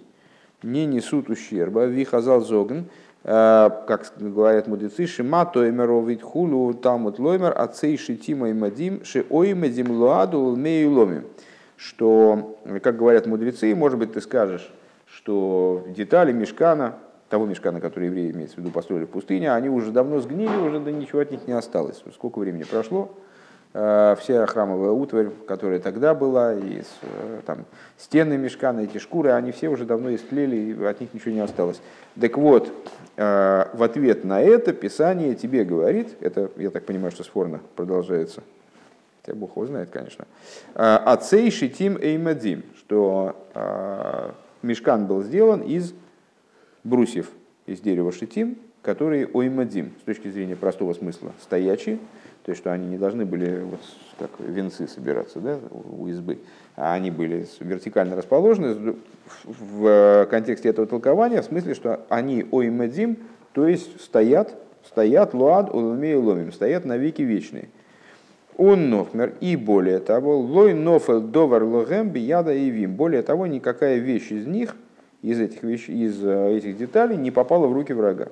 не 0.61 0.85
несут 0.85 1.31
ущерба. 1.31 1.85
Вихазал 1.85 2.41
зогн, 2.41 2.81
э, 3.23 3.69
как 3.87 4.13
говорят 4.19 4.67
мудрецы, 4.67 5.07
шима 5.07 5.47
тоймеровит 5.47 6.21
хулу 6.21 6.75
тамут 6.75 7.17
лоймер, 7.17 7.59
ацей 7.59 7.97
шитима 7.97 8.51
и 8.51 8.53
мадим, 8.53 9.03
ши 9.03 9.25
оймадим 9.31 9.89
луаду 9.89 10.41
лмею 10.41 10.91
ломим. 10.91 11.23
Что, 11.75 12.55
как 12.83 12.97
говорят 12.97 13.25
мудрецы, 13.25 13.73
может 13.73 13.97
быть, 13.97 14.13
ты 14.13 14.21
скажешь, 14.21 14.71
что 15.07 15.87
детали 15.87 16.33
мешкана, 16.33 16.99
того 17.29 17.47
мешка, 17.47 17.71
на 17.71 17.81
который 17.81 18.09
евреи, 18.09 18.29
имеется 18.29 18.57
в 18.57 18.59
виду, 18.59 18.69
построили 18.69 19.05
в 19.05 19.09
пустыне, 19.09 19.51
они 19.51 19.69
уже 19.69 19.89
давно 19.89 20.19
сгнили, 20.19 20.55
уже 20.55 20.79
да 20.79 20.91
ничего 20.91 21.21
от 21.21 21.31
них 21.31 21.47
не 21.47 21.53
осталось. 21.53 22.03
Сколько 22.13 22.37
времени 22.37 22.63
прошло, 22.63 23.09
вся 23.71 24.47
храмовая 24.47 24.91
утварь, 24.91 25.29
которая 25.47 25.79
тогда 25.79 26.15
была, 26.15 26.55
и 26.55 26.81
э, 27.01 27.41
там, 27.45 27.65
стены 27.97 28.35
мешкана, 28.35 28.79
эти 28.79 28.97
шкуры, 28.97 29.31
они 29.31 29.51
все 29.51 29.69
уже 29.69 29.85
давно 29.85 30.13
истлели, 30.15 30.55
и 30.55 30.83
от 30.83 30.99
них 30.99 31.13
ничего 31.13 31.33
не 31.35 31.41
осталось. 31.41 31.79
Так 32.19 32.35
вот, 32.37 32.71
э, 33.15 33.65
в 33.71 33.83
ответ 33.83 34.23
на 34.23 34.41
это 34.41 34.73
Писание 34.73 35.35
тебе 35.35 35.65
говорит, 35.65 36.17
это, 36.19 36.49
я 36.57 36.71
так 36.71 36.85
понимаю, 36.85 37.11
что 37.11 37.23
спорно 37.23 37.59
продолжается, 37.75 38.41
хотя 39.21 39.37
Бог 39.37 39.51
его 39.51 39.67
знает, 39.67 39.91
конечно, 39.91 40.25
«Ацей 40.73 41.51
шитим 41.51 41.95
эймадим», 42.01 42.63
что 42.75 43.35
мешкан 44.63 45.05
был 45.05 45.21
сделан 45.21 45.61
из 45.61 45.93
брусьев 46.83 47.29
из 47.67 47.79
дерева 47.81 48.11
шитим, 48.11 48.57
которые 48.81 49.27
оймадим, 49.27 49.93
с 50.01 50.03
точки 50.03 50.29
зрения 50.29 50.55
простого 50.55 50.93
смысла, 50.93 51.33
стоячие, 51.41 51.99
то 52.43 52.51
есть 52.51 52.61
что 52.61 52.71
они 52.71 52.87
не 52.87 52.97
должны 52.97 53.25
были 53.25 53.61
вот 53.61 53.79
как 54.17 54.31
венцы 54.39 54.87
собираться 54.87 55.39
да, 55.39 55.59
у 55.71 56.07
избы, 56.07 56.39
а 56.75 56.93
они 56.93 57.11
были 57.11 57.47
вертикально 57.59 58.15
расположены 58.15 58.95
в 59.43 60.27
контексте 60.29 60.69
этого 60.69 60.87
толкования, 60.87 61.41
в 61.41 61.45
смысле, 61.45 61.73
что 61.73 62.05
они 62.09 62.45
оймадим, 62.51 63.17
то 63.53 63.67
есть 63.67 64.01
стоят, 64.01 64.55
стоят 64.85 65.33
луад 65.33 65.73
улуме 65.73 66.15
ломим, 66.15 66.51
стоят 66.51 66.85
на 66.85 66.97
веки 66.97 67.21
вечные. 67.21 67.69
Он 68.57 68.89
нофмер 68.89 69.35
и 69.39 69.55
более 69.55 69.99
того, 69.99 70.37
лой 70.37 70.73
нофел 70.73 71.21
довар 71.21 71.63
логем 71.63 72.09
бияда 72.09 72.53
и 72.53 72.69
вим. 72.69 72.95
Более 72.95 73.21
того, 73.21 73.47
никакая 73.47 73.97
вещь 73.97 74.31
из 74.31 74.45
них– 74.45 74.75
из 75.21 75.39
этих, 75.39 75.63
вещей, 75.63 76.05
из 76.05 76.23
э, 76.23 76.57
этих 76.57 76.77
деталей 76.77 77.17
не 77.17 77.31
попало 77.31 77.67
в 77.67 77.73
руки 77.73 77.93
врага. 77.93 78.29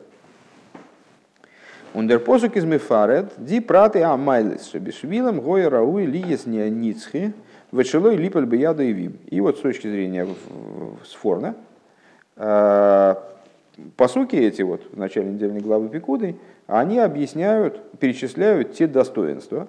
Ундерпосук 1.98 2.56
из 2.56 2.64
Мефарет, 2.64 3.34
ди 3.38 3.60
праты 3.60 4.04
амайлис, 4.04 4.70
шебешвилам 4.70 5.42
гоя 5.42 5.68
рауи 5.70 6.06
лиес 6.06 6.46
ницхи, 6.46 7.34
вешелой 7.72 8.16
липаль 8.16 8.46
бияду 8.46 8.84
и 8.84 8.94
вим. 8.94 9.18
И 9.32 9.42
вот 9.42 9.58
с 9.58 9.62
точки 9.62 9.88
зрения 9.88 10.28
сфорна, 11.04 11.56
э, 12.36 13.16
по 13.96 14.08
сути 14.08 14.36
эти 14.36 14.62
вот 14.62 14.84
в 14.92 14.98
начале 14.98 15.30
недельной 15.32 15.62
главы 15.62 15.90
Пикуды, 15.90 16.36
они 16.68 17.00
объясняют, 17.00 17.82
перечисляют 18.00 18.74
те 18.74 18.86
достоинства, 18.86 19.68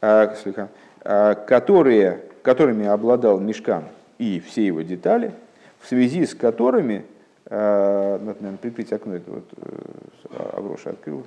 э, 0.00 1.34
которые, 1.46 2.20
которыми 2.42 2.86
обладал 2.86 3.40
Мешкан 3.40 3.84
и 4.18 4.40
все 4.40 4.64
его 4.64 4.80
детали– 4.80 5.32
в 5.80 5.86
связи 5.86 6.26
с 6.26 6.34
которыми, 6.34 7.04
надо, 7.50 8.36
наверное, 8.40 8.58
прикрыть 8.60 8.92
окно, 8.92 9.14
это 9.14 9.30
вот 9.30 9.44
э, 9.56 10.56
Авроша 10.56 10.90
открыл, 10.90 11.24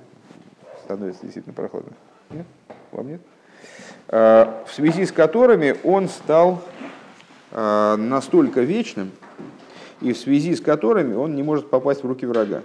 становится 0.84 1.22
действительно 1.22 1.54
прохладно. 1.54 1.92
Нет? 2.30 2.46
Вам 2.90 3.08
нет? 3.08 3.20
Э, 4.08 4.62
в 4.66 4.72
связи 4.72 5.06
с 5.06 5.12
которыми 5.12 5.76
он 5.84 6.08
стал 6.08 6.62
настолько 7.54 8.62
вечным, 8.62 9.10
и 10.00 10.14
в 10.14 10.16
связи 10.16 10.54
с 10.54 10.60
которыми 10.62 11.14
он 11.14 11.36
не 11.36 11.42
может 11.42 11.68
попасть 11.68 12.02
в 12.02 12.06
руки 12.06 12.24
врага. 12.24 12.62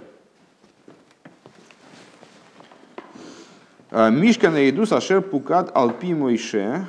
Мишка 3.90 4.50
на 4.50 4.56
еду 4.56 4.86
сашер 4.86 5.20
пукат 5.20 5.70
алпи 5.74 6.14
мойше, 6.14 6.86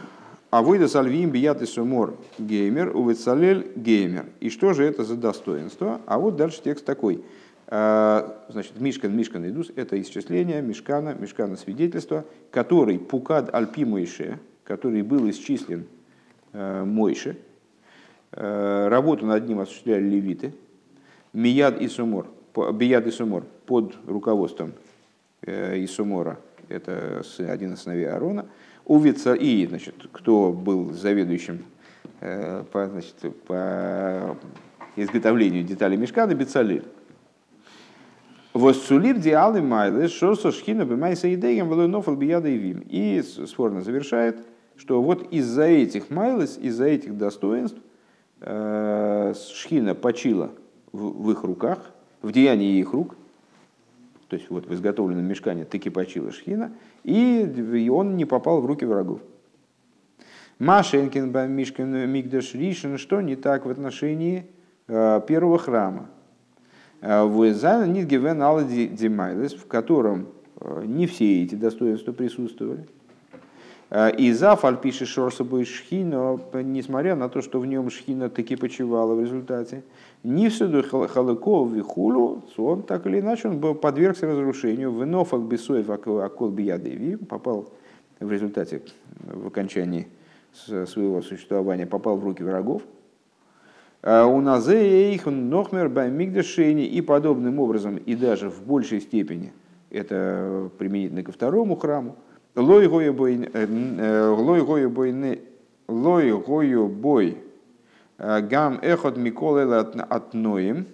а 0.49 0.61
выйда 0.63 0.87
сальвим 0.87 1.29
бият 1.29 1.61
и 1.61 1.65
сумор 1.65 2.15
геймер, 2.39 2.95
увецалель 2.95 3.71
геймер. 3.75 4.25
И 4.39 4.49
что 4.49 4.73
же 4.73 4.83
это 4.83 5.03
за 5.03 5.15
достоинство? 5.15 6.01
А 6.07 6.17
вот 6.17 6.35
дальше 6.35 6.61
текст 6.63 6.85
такой. 6.85 7.23
А, 7.71 8.45
значит, 8.49 8.79
Мишкан, 8.79 9.15
Мишкан 9.15 9.47
идус– 9.47 9.71
это 9.75 10.01
исчисление 10.01 10.59
Мишкана, 10.59 11.13
Мишкана 11.13 11.55
свидетельства, 11.55 12.25
который 12.49 12.97
пукад 12.97 13.53
альпи 13.53 13.85
Мойше, 13.85 14.39
который 14.63 15.03
был 15.03 15.29
исчислен 15.29 15.85
э, 16.51 16.83
Мойше, 16.83 17.37
э, 18.31 18.87
работу 18.87 19.27
над 19.27 19.47
ним 19.47 19.59
осуществляли 19.59 20.03
левиты, 20.03 20.51
Мияд 21.31 21.79
и 21.79 21.87
Сумор, 21.87 22.25
Бияд 22.73 23.05
и 23.05 23.11
Сумор 23.11 23.45
под 23.67 23.95
руководством 24.07 24.73
э, 25.43 25.83
Исумора, 25.85 26.39
это 26.69 27.21
один 27.37 27.73
из 27.73 27.81
сыновей 27.81 28.09
Аарона– 28.09 28.47
Увица 28.85 29.35
и, 29.35 29.67
значит, 29.67 29.93
кто 30.11 30.51
был 30.51 30.93
заведующим 30.93 31.63
по, 32.19 32.87
значит, 32.87 33.13
по 33.45 34.35
изготовлению 34.95 35.63
деталей 35.63 35.95
мешкана, 35.95 36.33
Бецалель. 36.33 36.85
Воссулив 38.53 39.19
диалы 39.19 39.61
майлы, 39.61 40.07
шорсо 40.07 40.51
шхина 40.51 40.83
бимайса 40.83 41.33
идеям 41.33 41.69
валунофал 41.69 42.15
бияда 42.15 42.47
и 42.47 42.57
вим. 42.57 42.83
И 42.89 43.21
спорно 43.21 43.81
завершает, 43.81 44.39
что 44.75 45.01
вот 45.01 45.31
из-за 45.31 45.65
этих 45.65 46.09
майлес, 46.09 46.57
из-за 46.57 46.85
этих 46.85 47.17
достоинств 47.17 47.77
шхина 48.41 49.93
почила 49.95 50.51
в, 50.91 51.29
их 51.31 51.43
руках, 51.43 51.91
в 52.21 52.31
деянии 52.31 52.79
их 52.79 52.93
рук, 52.93 53.15
то 54.29 54.35
есть 54.35 54.49
вот 54.49 54.65
в 54.67 54.73
изготовленном 54.73 55.25
мешкане 55.25 55.65
таки 55.65 55.89
почила 55.89 56.31
шхина, 56.31 56.71
и 57.03 57.89
он 57.91 58.15
не 58.15 58.25
попал 58.25 58.61
в 58.61 58.65
руки 58.65 58.85
врагов. 58.85 59.19
Машенкин 60.59 61.31
Мигдаш 62.11 62.53
Ришин, 62.55 62.97
что 62.97 63.21
не 63.21 63.35
так 63.35 63.65
в 63.65 63.69
отношении 63.69 64.47
первого 64.87 65.57
храма. 65.57 66.09
Э, 67.01 67.23
в 69.53 69.65
котором 69.67 70.27
э, 70.59 70.83
не 70.85 71.07
все 71.07 71.43
эти 71.43 71.55
достоинства 71.55 72.11
присутствовали. 72.11 72.85
И 74.19 74.31
Зафаль 74.33 74.77
пишет 74.77 75.07
Шорсабой 75.07 75.65
Шхина, 75.65 76.39
несмотря 76.53 77.15
на 77.15 77.27
то, 77.27 77.41
что 77.41 77.59
в 77.59 77.65
нем 77.65 77.89
Шхина 77.89 78.29
таки 78.29 78.55
почивала 78.55 79.15
в 79.15 79.21
результате, 79.21 79.81
не 80.23 80.49
всюду 80.49 80.83
Халыков 80.83 81.73
и 81.73 81.81
Хулу, 81.81 82.43
он 82.57 82.83
так 82.83 83.07
или 83.07 83.19
иначе 83.19 83.47
он 83.47 83.57
был 83.57 83.73
подвергся 83.73 84.27
разрушению. 84.27 84.91
Венофак 84.91 85.41
Бесоев 85.41 85.89
Акол 85.89 86.49
Биядеви 86.49 87.15
попал 87.15 87.73
в 88.19 88.31
результате, 88.31 88.83
в 89.23 89.47
окончании 89.47 90.07
своего 90.53 91.23
существования, 91.23 91.87
попал 91.87 92.15
в 92.15 92.23
руки 92.23 92.43
врагов. 92.43 92.83
У 94.01 94.41
Назеих, 94.41 95.25
Нохмер, 95.25 95.89
Баймигдашени 95.89 96.85
и 96.85 97.01
подобным 97.01 97.59
образом, 97.59 97.97
и 97.97 98.15
даже 98.15 98.49
в 98.49 98.63
большей 98.63 99.01
степени, 99.01 99.51
это 99.89 100.69
применительно 100.77 101.23
ко 101.23 101.31
второму 101.31 101.75
храму, 101.75 102.15
Лой 102.55 102.87
гою 102.87 103.13
бой, 103.13 103.49
лой 104.37 104.61
гою 104.61 106.87
бой, 106.87 107.37
гам 108.17 108.79
эхот 108.81 109.17
микол 109.17 109.59
от 109.59 110.33
ноем, 110.33 110.87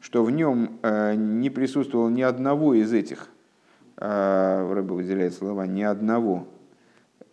что 0.00 0.24
в 0.24 0.30
нем 0.30 0.78
не 0.82 1.48
присутствовало 1.48 2.08
ни 2.08 2.22
одного 2.22 2.74
из 2.74 2.92
этих, 2.92 3.28
Рэбе 3.96 4.94
выделяет 4.94 5.34
слова, 5.34 5.66
ни 5.66 5.82
одного 5.82 6.46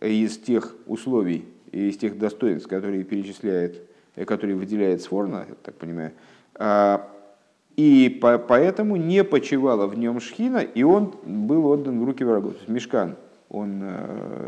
из 0.00 0.38
тех 0.38 0.74
условий 0.86 1.46
из 1.72 1.96
тех 1.96 2.18
достоинств, 2.18 2.68
которые 2.68 3.04
перечисляет, 3.04 3.82
которые 4.14 4.56
выделяет 4.56 5.02
Сфорна, 5.02 5.46
я 5.48 5.54
так 5.62 5.74
понимаю, 5.76 6.12
и 7.76 8.18
по, 8.20 8.38
поэтому 8.38 8.96
не 8.96 9.24
почивала 9.24 9.86
в 9.86 9.96
нем 9.96 10.20
шхина, 10.20 10.58
и 10.58 10.82
он 10.82 11.14
был 11.24 11.66
отдан 11.66 12.00
в 12.00 12.04
руки 12.04 12.24
врагов. 12.24 12.54
Мешкан, 12.66 13.16
он, 13.48 13.82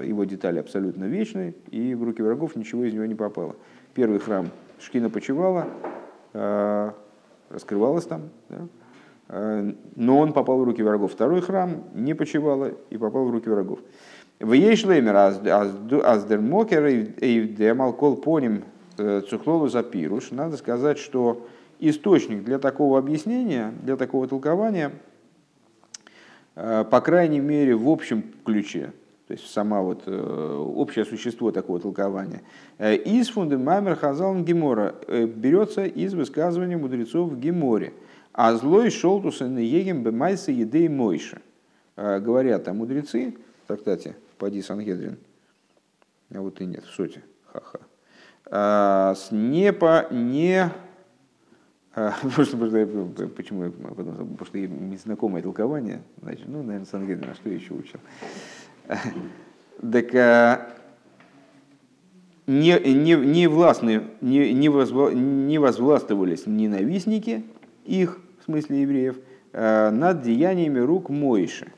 его 0.03 0.25
детали 0.25 0.59
абсолютно 0.59 1.05
вечные, 1.05 1.55
и 1.71 1.95
в 1.95 2.03
руки 2.03 2.21
врагов 2.23 2.57
ничего 2.57 2.85
из 2.85 2.93
него 2.93 3.07
не 3.07 3.15
попало. 3.15 3.57
Первый 3.95 4.19
храм 4.19 4.49
шхина 4.81 5.09
почивала, 5.09 5.67
раскрывалась 7.49 8.05
там, 8.05 8.31
да? 8.49 8.67
но 9.97 10.19
он 10.19 10.33
попал 10.33 10.59
в 10.59 10.65
руки 10.65 10.83
врагов. 10.83 11.13
Второй 11.13 11.41
храм 11.41 11.85
не 11.95 12.15
почивала 12.15 12.73
и 12.91 12.99
попал 12.99 13.25
в 13.25 13.31
руки 13.31 13.49
врагов. 13.49 13.79
В 14.41 14.53
ей 14.53 14.77
шлемер 14.77 15.17
аздермокер 15.17 16.87
и 16.87 17.43
демалкол 17.43 18.17
поним 18.17 18.57
э, 18.57 18.63
цухлолу 19.29 19.69
запируш. 19.69 20.31
Надо 20.31 20.57
сказать, 20.57 20.99
что 20.99 21.47
источник 21.79 22.45
для 22.45 22.59
такого 22.59 22.99
объяснения, 22.99 23.73
для 23.83 23.97
такого 23.97 24.29
толкования, 24.29 24.93
э, 26.55 26.85
по 26.91 27.01
крайней 27.01 27.41
мере, 27.41 27.75
в 27.75 27.89
общем 27.89 28.25
ключе, 28.45 28.93
то 29.27 29.35
есть 29.35 29.47
сама 29.51 29.83
вот 29.83 30.03
э, 30.07 30.57
общее 30.77 31.05
существо 31.05 31.51
такого 31.51 31.81
толкования, 31.81 32.43
из 32.79 33.31
фундамаймер 33.31 33.97
хазалн 33.97 34.45
гемора 34.45 34.95
берется 35.09 35.85
из 35.85 36.15
высказывания 36.15 36.77
мудрецов 36.77 37.31
в 37.31 37.39
геморе. 37.39 37.93
А 38.35 38.55
злой 38.55 38.91
шолтуса 38.91 39.47
на 39.47 39.59
егем 39.59 40.03
бемайса 40.03 40.53
едей 40.53 40.89
мойша. 40.89 41.43
Говорят 41.97 42.67
а 42.67 42.73
мудрецы, 42.73 43.37
в 43.65 43.69
трактате 43.69 44.17
поди 44.43 44.61
Сангедрин. 44.61 45.19
А 46.35 46.41
вот 46.41 46.61
и 46.61 46.65
нет, 46.65 46.85
в 46.85 46.91
сути. 46.91 47.23
Ха-ха. 47.53 47.79
А, 48.55 49.15
с 49.15 49.31
не 49.33 49.73
по 49.73 50.07
не 50.11 50.71
а, 51.95 52.13
просто, 52.35 52.59
просто, 52.59 52.87
почему? 53.35 53.71
Потому 53.71 54.37
что 54.45 54.59
знакомое 55.03 55.41
толкование, 55.41 56.03
значит, 56.21 56.47
ну, 56.47 56.63
наверное, 56.63 56.85
Сангедрин, 56.85 57.31
а 57.31 57.35
что 57.35 57.49
я 57.49 57.57
еще 57.57 57.73
учил? 57.73 58.01
Так 59.91 60.15
а, 60.15 60.69
не, 62.47 62.79
не, 62.79 63.15
не, 63.15 63.47
властны, 63.47 64.03
не, 64.21 64.53
не, 64.53 64.69
возва, 64.69 65.11
не 65.13 65.57
возвластвовались 65.57 66.47
ненавистники 66.47 67.45
их, 67.87 68.21
в 68.41 68.45
смысле 68.45 68.83
евреев, 68.83 69.17
над 69.55 70.21
деяниями 70.21 70.79
рук 70.79 71.09
Моиши 71.09 71.73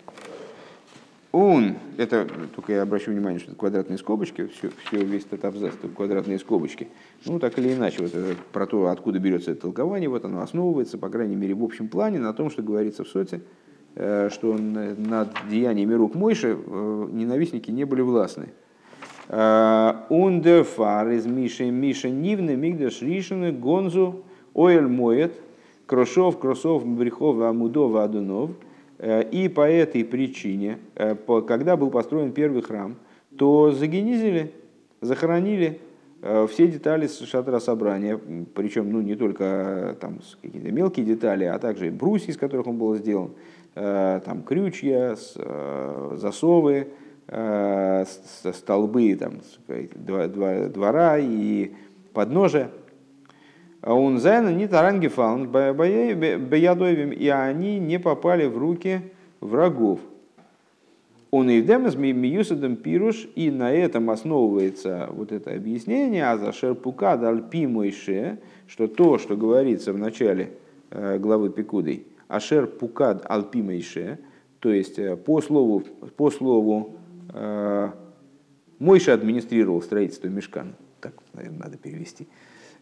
он, 1.35 1.75
это 1.97 2.29
только 2.55 2.75
я 2.75 2.83
обращу 2.83 3.11
внимание, 3.11 3.41
что 3.41 3.51
это 3.51 3.59
квадратные 3.59 3.99
скобочки, 3.99 4.47
все, 4.47 4.71
все 4.85 5.05
весь 5.05 5.25
этот 5.25 5.45
абзац, 5.45 5.75
это 5.75 5.89
квадратные 5.89 6.39
скобочки. 6.39 6.87
Ну, 7.27 7.41
так 7.41 7.59
или 7.59 7.75
иначе, 7.75 8.03
вот 8.03 8.15
это, 8.15 8.37
про 8.53 8.67
то, 8.69 8.87
откуда 8.87 9.19
берется 9.19 9.51
это 9.51 9.63
толкование, 9.63 10.09
вот 10.09 10.25
оно 10.25 10.43
основывается, 10.43 10.97
по 10.97 11.09
крайней 11.09 11.35
мере, 11.35 11.55
в 11.55 11.65
общем 11.65 11.89
плане, 11.89 12.21
на 12.21 12.33
том, 12.35 12.51
что 12.51 12.63
говорится 12.63 13.03
в 13.03 13.09
соте, 13.09 13.41
э, 13.97 14.29
что 14.33 14.57
над 14.57 15.35
деяниями 15.51 15.95
рук 15.95 16.15
Мойши 16.15 16.57
э, 16.57 17.09
ненавистники 17.11 17.73
не 17.73 17.85
были 17.85 18.03
властны. 18.03 18.51
Ундерфар 19.27 21.09
из 21.09 21.27
Миши 21.27 21.71
Миша 21.71 22.11
Нивны 22.11 22.57
Мигдаш 22.57 23.01
Ришины 23.01 23.53
Гонзу 23.53 24.23
Оэль 24.55 24.87
Моет 24.87 25.33
Крошов 25.87 26.39
Кросов 26.39 26.87
Брехов 26.87 27.41
Амудов 27.41 27.97
Адунов– 27.97 28.51
Э, 28.61 28.74
и 28.99 29.49
по 29.49 29.69
этой 29.69 30.05
причине, 30.05 30.79
э, 30.95 31.17
когда 31.47 31.77
был 31.77 31.91
построен 31.91 32.33
первый 32.33 32.63
храм, 32.63 32.97
то 33.37 33.73
загенизили, 33.73 34.53
захоронили 35.01 35.81
э, 36.23 36.47
все 36.49 36.69
детали 36.69 37.09
шатра 37.09 37.59
собрания, 37.59 38.21
причем 38.55 38.93
ну, 38.93 39.01
не 39.01 39.17
только 39.17 39.97
там, 40.01 40.21
какие-то 40.41 40.71
мелкие 40.71 41.05
детали, 41.05 41.45
а 41.45 41.59
также 41.59 41.91
брусья, 41.91 42.31
из 42.31 42.37
которых 42.37 42.67
он 42.67 42.79
был 42.79 42.95
сделан, 42.97 43.31
там, 43.75 44.45
крючья, 44.47 45.17
засовы, 46.13 46.87
столбы 48.53 49.17
там, 49.17 49.41
двора 49.97 51.19
и 51.19 51.73
подножия. 52.13 52.71
און 53.87 54.19
זיינען 54.19 54.67
ניט 54.67 54.84
אריינגעפאלן 54.84 55.49
ביד 55.49 55.98
אויבים, 55.98 57.13
и 57.13 57.29
они 57.29 57.79
не 57.79 57.99
попали 57.99 58.47
в 58.47 58.57
руки 58.57 59.01
врагов. 59.41 60.01
און 61.31 61.51
איז 61.51 61.61
מיוסד 61.63 61.95
דעם 61.97 62.77
פירוש, 62.77 63.27
и 63.35 63.51
на 63.51 63.73
этом 63.73 64.09
основывается 64.09 65.09
вот 65.11 65.33
это 65.33 65.53
объяснение, 65.53 66.25
а 66.27 66.39
зאשר 66.39 67.17
פוקד 67.17 67.42
על 67.42 67.54
פי 67.54 67.67
משה, 67.67 68.39
что 68.69 68.87
то, 68.87 69.19
что 69.19 69.37
говорится 69.37 69.93
в 69.93 69.99
начале 69.99 70.53
э, 70.91 71.19
главы 71.19 71.51
Пикудей, 71.51 72.07
אשר 72.29 72.69
פוקד 72.69 73.27
על 73.29 73.46
פי 73.46 73.63
משה, 73.63 74.19
то 74.61 74.73
есть 74.73 74.99
э, 74.99 75.17
по 75.17 75.41
слову, 75.41 75.83
по 76.17 76.31
слову 76.31 76.95
э, 77.33 77.91
Мойша 78.79 79.15
администрировал 79.15 79.83
строительство 79.83 80.29
мешкана, 80.29 80.75
так, 81.01 81.15
наверное, 81.33 81.65
надо 81.65 81.77
перевести. 81.79 82.29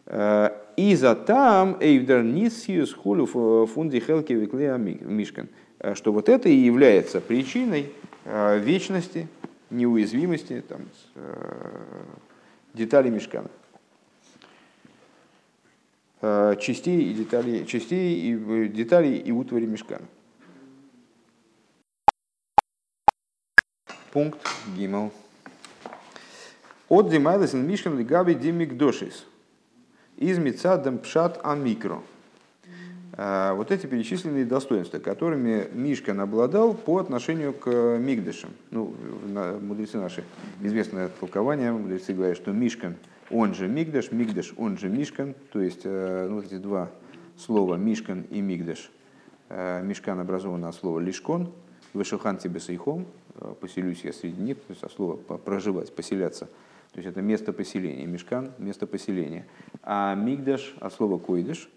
Э, 0.05 0.49
и 0.75 0.95
за 0.95 1.15
там 1.15 1.77
эйвдер 1.79 2.23
нисиус 2.23 2.93
хулю 2.93 3.25
фунди 3.25 3.99
хелки 3.99 4.33
виклея 4.33 4.77
мишкан. 4.77 5.47
Э, 5.79 5.95
что 5.95 6.11
вот 6.11 6.29
это 6.29 6.49
и 6.49 6.55
является 6.55 7.21
причиной 7.21 7.91
э, 8.25 8.59
вечности, 8.59 9.27
неуязвимости 9.69 10.63
там, 10.67 10.81
деталей 12.73 13.09
мешкана 13.09 13.49
частей 16.21 17.11
и 17.11 17.13
деталей, 17.13 17.65
частей 17.65 18.15
и 18.15 18.67
деталей 18.69 19.17
и 19.17 19.31
утвари 19.31 19.65
мешкана. 19.65 20.05
Пункт 24.11 24.39
Гимал. 24.77 25.11
От 26.87 27.09
Димайлес 27.09 27.53
Мишкан 27.53 28.05
Габи 28.05 28.35
Димик 28.35 28.77
Дошис 28.77 29.25
из 30.17 30.37
Мицадам 30.37 30.99
Пшат 30.99 31.39
Амикро. 31.43 32.01
А, 33.15 33.53
вот 33.53 33.71
эти 33.71 33.85
перечисленные 33.85 34.45
достоинства, 34.45 34.99
которыми 34.99 35.67
Мишкан 35.73 36.19
обладал 36.19 36.73
по 36.73 36.97
отношению 36.97 37.53
к 37.53 37.69
Мигдешам. 37.69 38.51
Ну, 38.71 38.95
мудрецы 39.61 39.97
наши, 39.97 40.23
известное 40.61 41.09
толкование, 41.19 41.71
мудрецы 41.71 42.13
говорят, 42.13 42.37
что 42.37 42.51
Мишкан, 42.51 42.95
он 43.29 43.53
же 43.53 43.67
Мигдеш, 43.67 44.11
Мигдеш, 44.11 44.53
он 44.57 44.77
же 44.77 44.89
Мишкан, 44.89 45.35
то 45.51 45.61
есть 45.61 45.81
э, 45.83 46.27
ну, 46.29 46.41
эти 46.41 46.55
два 46.55 46.89
слова 47.37 47.75
Мишкан 47.75 48.21
и 48.31 48.41
Мигдеш. 48.41 48.89
Э, 49.49 49.83
Мишкан 49.83 50.19
образовано 50.19 50.69
от 50.69 50.75
слова 50.75 50.99
Лишкон, 50.99 51.51
Вышухан 51.93 52.37
тебе 52.37 52.59
сейхом, 52.59 53.05
э, 53.35 53.53
поселюсь 53.61 54.03
я 54.03 54.11
среди 54.11 54.41
них, 54.41 54.57
то 54.57 54.71
есть 54.71 54.83
от 54.83 54.91
слова 54.91 55.17
проживать, 55.17 55.95
поселяться– 55.95 56.49
то 56.93 56.99
есть 56.99 57.09
это 57.09 57.21
место 57.23 57.53
поселения. 57.53 58.05
Мешкан– 58.05 58.51
место 58.59 58.85
поселения. 58.85 59.47
А 59.81 60.13
мигдаш 60.13 60.75
от 60.79 60.93
слова 60.93 61.17
койдыш, 61.17 61.67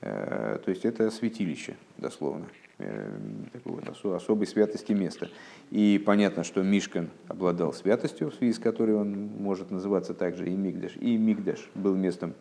э, 0.00 0.58
то 0.64 0.70
есть 0.70 0.86
это 0.86 1.10
святилище, 1.10 1.76
дословно. 1.98 2.46
Э, 2.78 3.10
такой 3.52 3.72
вот 3.72 4.14
особой 4.14 4.46
святости 4.46 4.92
места. 4.92 5.28
И 5.70 6.02
понятно, 6.04 6.44
что 6.44 6.62
Мишкан 6.62 7.10
обладал 7.28 7.74
святостью, 7.74 8.30
в 8.30 8.34
связи 8.36 8.54
с 8.54 8.58
которой 8.58 8.96
он 8.96 9.26
может 9.38 9.70
называться 9.70 10.14
также 10.14 10.48
и 10.48 10.54
Мигдаш. 10.54 10.96
И 10.96 11.18
Мигдаш 11.18 11.68
был 11.74 11.94
местом 11.94 12.32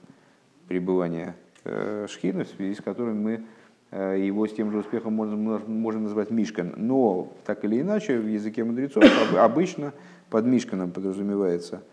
пребывания 0.69 1.35
э, 1.65 2.07
Шхина, 2.09 2.45
в 2.45 2.47
связи 2.47 2.75
с 2.75 2.81
которым 2.81 3.21
мы 3.21 3.45
его 3.91 4.47
с 4.47 4.53
тем 4.53 4.71
же 4.71 4.79
успехом 4.79 5.13
можем 5.13 6.03
назвать 6.03 6.31
Мишкан. 6.31 6.73
Но 6.77 7.31
так 7.45 7.63
или 7.63 7.79
иначе 7.79 8.17
в 8.17 8.27
языке 8.27 8.63
мудрецов 8.63 9.03
обычно 9.37 9.93
под 10.31 10.45
Мишканом 10.45 10.89
подразумевается 10.89 11.83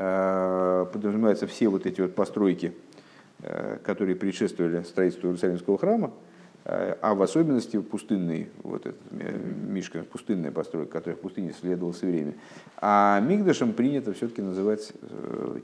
подразумеваются 0.00 1.46
все 1.46 1.68
вот 1.68 1.84
эти 1.84 2.00
вот 2.00 2.14
постройки, 2.14 2.72
э, 3.42 3.76
которые 3.84 4.16
предшествовали 4.16 4.82
строительству 4.82 5.28
Иерусалимского 5.28 5.76
храма, 5.76 6.12
э, 6.64 6.96
а 7.02 7.14
в 7.14 7.20
особенности 7.20 7.78
пустынный, 7.78 8.48
вот 8.62 8.86
этот 8.86 9.00
Мишка, 9.10 10.02
пустынная 10.04 10.52
постройка, 10.52 10.92
которая 10.92 11.16
в 11.16 11.20
пустыне 11.20 11.52
следовала 11.52 11.92
все 11.92 12.06
время. 12.06 12.32
А 12.78 13.20
Мигдашем 13.20 13.74
принято 13.74 14.14
все-таки 14.14 14.40
называть 14.40 14.90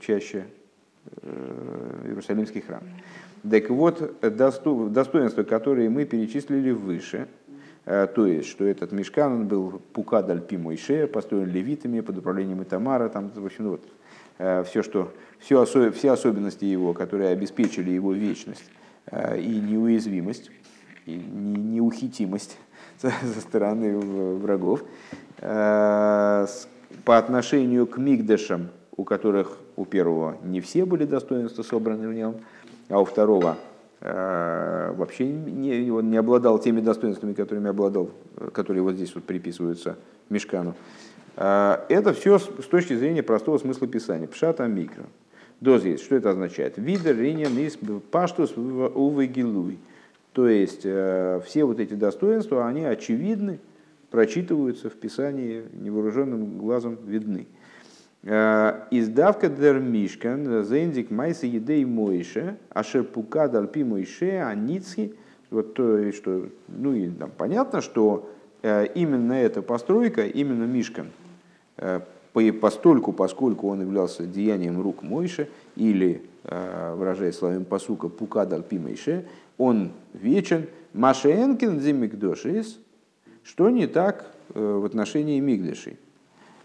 чаще 0.01 0.45
Иерусалимский 2.05 2.61
храм. 2.61 2.83
Так 3.49 3.69
вот, 3.69 4.19
достоинства, 4.21 5.43
которые 5.43 5.89
мы 5.89 6.05
перечислили 6.05 6.71
выше, 6.71 7.27
то 7.85 8.27
есть, 8.27 8.49
что 8.49 8.65
этот 8.65 8.91
мешкан 8.91 9.31
он 9.31 9.47
был 9.47 9.81
пукадаль 9.93 10.41
пи 10.41 10.57
Мойше, 10.57 11.07
построен 11.07 11.49
левитами 11.49 12.01
под 12.01 12.17
управлением 12.17 12.61
Итамара, 12.61 13.07
там, 13.07 13.31
в 13.33 13.45
общем, 13.45 13.69
вот, 13.69 13.81
все, 14.37 14.83
что, 14.83 15.11
все, 15.39 15.61
осо, 15.61 15.91
все 15.91 16.11
особенности 16.11 16.65
его, 16.65 16.93
которые 16.93 17.29
обеспечили 17.29 17.91
его 17.91 18.13
вечность 18.13 18.69
и 19.11 19.61
неуязвимость, 19.63 20.51
и 21.05 21.15
неухитимость 21.15 22.57
со 23.01 23.41
стороны 23.41 23.97
врагов, 23.97 24.83
по 25.39 26.47
отношению 27.05 27.87
к 27.87 27.97
мигдашам, 27.97 28.69
у 28.95 29.03
которых 29.03 29.57
у 29.75 29.85
первого 29.85 30.37
не 30.43 30.59
все 30.59 30.85
были 30.85 31.05
достоинства 31.05 31.63
собраны 31.63 32.07
в 32.07 32.13
нем, 32.13 32.35
а 32.89 32.99
у 32.99 33.05
второго 33.05 33.57
э, 34.01 34.93
вообще 34.95 35.27
не, 35.27 35.89
он 35.91 36.09
не 36.09 36.17
обладал 36.17 36.59
теми 36.59 36.81
достоинствами, 36.81 37.33
которыми 37.33 37.69
обладал, 37.69 38.09
которые 38.53 38.81
вот 38.81 38.95
здесь 38.95 39.13
вот 39.13 39.23
приписываются 39.23 39.97
Мешкану. 40.29 40.75
Э, 41.37 41.77
это 41.87 42.13
все 42.13 42.39
с 42.39 42.65
точки 42.69 42.95
зрения 42.95 43.23
простого 43.23 43.57
смысла 43.59 43.87
писания. 43.87 44.27
Пшата 44.27 44.65
микро. 44.67 45.05
Доз 45.61 45.85
есть. 45.85 46.03
Что 46.03 46.15
это 46.15 46.31
означает? 46.31 46.77
Видер 46.77 47.17
ринен 47.17 47.57
из 47.57 47.77
паштус 48.11 48.57
увегилуй. 48.57 49.77
То 50.33 50.47
есть 50.47 50.81
э, 50.83 51.39
все 51.45 51.63
вот 51.63 51.79
эти 51.79 51.93
достоинства, 51.93 52.67
они 52.67 52.83
очевидны, 52.83 53.59
прочитываются 54.11 54.89
в 54.89 54.93
Писании, 54.93 55.63
невооруженным 55.73 56.57
глазом 56.57 56.97
видны. 57.05 57.47
Э, 58.23 58.85
издавка 58.91 59.49
дер 59.49 59.79
мишкан, 59.79 60.63
зендик 60.63 61.11
майса 61.11 61.45
едей 61.45 61.85
мойше, 61.85 62.57
ашер 62.69 63.03
пука 63.03 63.47
дальпи 63.47 63.83
мойше, 63.83 64.37
аницки. 64.37 65.13
Вот 65.49 65.75
то, 65.75 66.11
что, 66.11 66.49
ну 66.67 66.93
и 66.93 67.09
там 67.09 67.31
понятно, 67.35 67.79
что 67.79 68.29
именно 68.61 69.31
эта 69.31 69.61
постройка, 69.61 70.25
именно 70.25 70.65
мишкан, 70.65 71.07
постольку, 72.61 73.13
поскольку 73.13 73.69
он 73.69 73.81
являлся 73.81 74.25
деянием 74.25 74.81
рук 74.81 75.03
Мойше, 75.03 75.49
или, 75.75 76.21
выражая 76.43 77.31
словами 77.31 77.63
посука, 77.63 78.09
пука 78.09 78.45
дальпи 78.45 78.79
мойше, 78.79 79.25
он 79.57 79.91
вечен, 80.13 80.67
машенкин 80.93 81.79
зимикдошис, 81.79 82.79
что 83.43 83.69
не 83.69 83.87
так 83.87 84.31
в 84.53 84.85
отношении 84.85 85.39
мигдышей. 85.39 85.97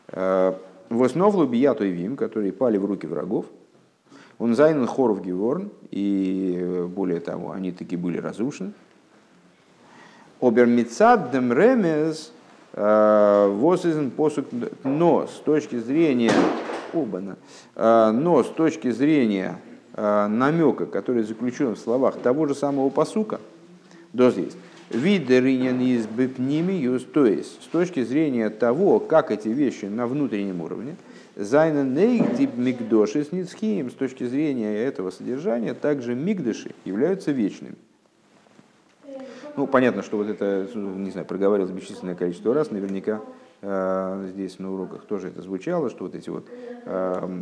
В 0.08 0.58
основу 0.90 1.46
биятой 1.46 1.90
вим, 1.90 2.16
которые 2.16 2.52
пали 2.52 2.76
в 2.76 2.84
руки 2.84 3.06
врагов, 3.06 3.46
он 4.38 4.54
зайнен 4.54 4.86
хоров 4.86 5.22
геворн, 5.24 5.70
и 5.90 6.86
более 6.88 7.20
того, 7.20 7.52
они 7.52 7.72
таки 7.72 7.96
были 7.96 8.18
разрушены. 8.18 8.72
Обермицад 10.40 11.30
дем 11.30 11.52
э, 12.72 13.56
возизен 13.56 14.10
посук, 14.10 14.46
но 14.84 15.26
с 15.26 15.40
точки 15.40 15.78
зрения, 15.78 16.32
обана, 16.92 17.36
э, 17.74 18.10
но 18.12 18.42
с 18.42 18.48
точки 18.48 18.90
зрения 18.90 19.60
э, 19.94 20.26
намека, 20.26 20.86
который 20.86 21.22
заключен 21.22 21.74
в 21.74 21.78
словах 21.78 22.16
того 22.16 22.46
же 22.46 22.54
самого 22.54 22.90
посука, 22.90 23.40
до 24.12 24.30
здесь, 24.30 24.52
Видеринен 24.90 25.80
из 25.80 26.06
бипнимиюс, 26.06 27.04
то 27.04 27.24
есть 27.24 27.62
с 27.62 27.66
точки 27.66 28.02
зрения 28.02 28.50
того, 28.50 29.00
как 29.00 29.30
эти 29.30 29.48
вещи 29.48 29.86
на 29.86 30.06
внутреннем 30.06 30.60
уровне, 30.60 30.96
Зайнен 31.34 31.94
нейгдип 31.94 32.56
мигдоши 32.56 33.24
с 33.24 33.32
с 33.32 33.94
точки 33.94 34.24
зрения 34.24 34.76
этого 34.76 35.10
содержания, 35.10 35.72
также 35.72 36.14
мигдыши 36.14 36.74
являются 36.84 37.32
вечными. 37.32 37.76
Ну, 39.56 39.66
понятно, 39.66 40.02
что 40.02 40.16
вот 40.16 40.28
это, 40.28 40.66
не 40.74 41.10
знаю, 41.10 41.26
проговаривалось 41.26 41.74
бесчисленное 41.74 42.14
количество 42.14 42.54
раз, 42.54 42.70
наверняка 42.70 43.20
э, 43.60 44.28
здесь 44.32 44.58
на 44.58 44.72
уроках 44.72 45.04
тоже 45.04 45.28
это 45.28 45.42
звучало, 45.42 45.90
что 45.90 46.04
вот 46.04 46.14
эти 46.14 46.30
вот 46.30 46.46
э, 46.86 47.40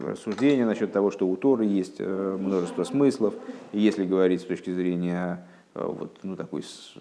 рассуждения 0.00 0.64
насчет 0.64 0.92
того, 0.92 1.10
что 1.10 1.26
у 1.26 1.36
Торы 1.36 1.64
есть 1.64 1.96
э, 1.98 2.36
множество 2.38 2.84
смыслов, 2.84 3.34
и 3.72 3.80
если 3.80 4.04
говорить 4.04 4.42
с 4.42 4.44
точки 4.44 4.72
зрения 4.72 5.44
вот, 5.74 6.18
ну, 6.22 6.36
такой, 6.36 6.62
с, 6.62 6.94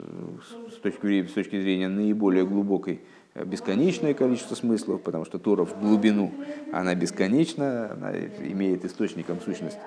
с, 0.71 0.77
точки, 0.81 1.27
с 1.27 1.33
точки 1.33 1.61
зрения 1.61 1.89
наиболее 1.89 2.43
глубокой 2.43 3.01
бесконечное 3.35 4.13
количество 4.13 4.53
смыслов, 4.53 5.01
потому 5.01 5.25
что 5.25 5.39
Тора 5.39 5.65
в 5.65 5.79
глубину, 5.79 6.31
она 6.71 6.93
бесконечна, 6.93 7.91
она 7.91 8.11
имеет 8.39 8.85
источником 8.85 9.39
сущность 9.41 9.77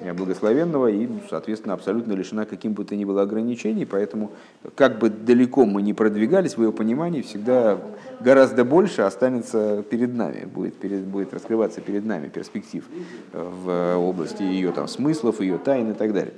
благословенного 0.00 0.86
и, 0.88 1.08
соответственно, 1.28 1.74
абсолютно 1.74 2.12
лишена 2.12 2.44
каким 2.44 2.74
бы 2.74 2.84
то 2.84 2.94
ни 2.94 3.04
было 3.04 3.22
ограничений, 3.22 3.84
поэтому 3.86 4.30
как 4.76 5.00
бы 5.00 5.10
далеко 5.10 5.66
мы 5.66 5.82
не 5.82 5.94
продвигались 5.94 6.56
в 6.56 6.62
ее 6.62 6.72
понимании, 6.72 7.22
всегда 7.22 7.80
гораздо 8.20 8.64
больше 8.64 9.02
останется 9.02 9.82
перед 9.82 10.14
нами, 10.14 10.44
будет, 10.44 10.76
перед, 10.76 11.00
будет 11.02 11.34
раскрываться 11.34 11.80
перед 11.80 12.04
нами 12.04 12.28
перспектив 12.28 12.84
э, 13.32 13.50
в 13.64 13.96
области 13.96 14.42
ее 14.42 14.70
там, 14.70 14.86
смыслов, 14.86 15.40
ее 15.40 15.58
тайн 15.58 15.90
и 15.90 15.94
так 15.94 16.12
далее. 16.12 16.34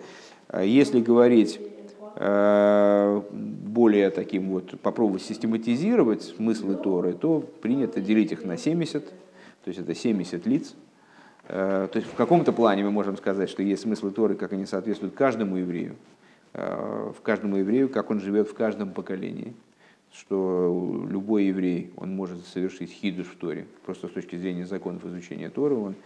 А 0.48 0.62
если 0.62 1.00
говорить 1.00 1.60
Э, 1.60 1.73
более 2.16 4.10
таким 4.10 4.50
вот, 4.50 4.78
попробовать 4.80 5.22
систематизировать 5.22 6.22
смыслы 6.22 6.76
Торы, 6.76 7.12
то 7.12 7.40
принято 7.40 8.00
делить 8.00 8.30
их 8.30 8.44
на 8.44 8.56
70, 8.56 9.04
то 9.04 9.12
есть 9.66 9.80
это 9.80 9.94
70 9.94 10.46
лиц. 10.46 10.74
Э, 11.48 11.88
то 11.90 11.98
есть 11.98 12.10
в 12.10 12.14
каком-то 12.14 12.52
плане 12.52 12.84
мы 12.84 12.90
можем 12.90 13.16
сказать, 13.16 13.50
что 13.50 13.62
есть 13.62 13.82
смыслы 13.82 14.12
Торы, 14.12 14.36
как 14.36 14.52
они 14.52 14.64
соответствуют 14.64 15.14
каждому 15.14 15.56
еврею, 15.56 15.96
э, 16.52 17.12
в 17.18 17.20
каждому 17.22 17.56
еврею, 17.56 17.88
как 17.88 18.10
он 18.10 18.20
живет 18.20 18.48
в 18.48 18.54
каждом 18.54 18.92
поколении. 18.92 19.54
Что 20.12 21.06
любой 21.10 21.46
еврей, 21.46 21.92
он 21.96 22.14
может 22.14 22.46
совершить 22.46 22.92
хидуш 22.92 23.26
в 23.26 23.36
Торе, 23.36 23.66
просто 23.84 24.06
с 24.06 24.12
точки 24.12 24.36
зрения 24.36 24.64
законов 24.64 25.04
изучения 25.04 25.50
Торы, 25.50 25.74
он 25.74 25.96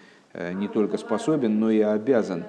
не 0.55 0.68
только 0.68 0.97
способен, 0.97 1.61
но 1.61 1.71
и 1.71 1.81
обязан 1.81 2.44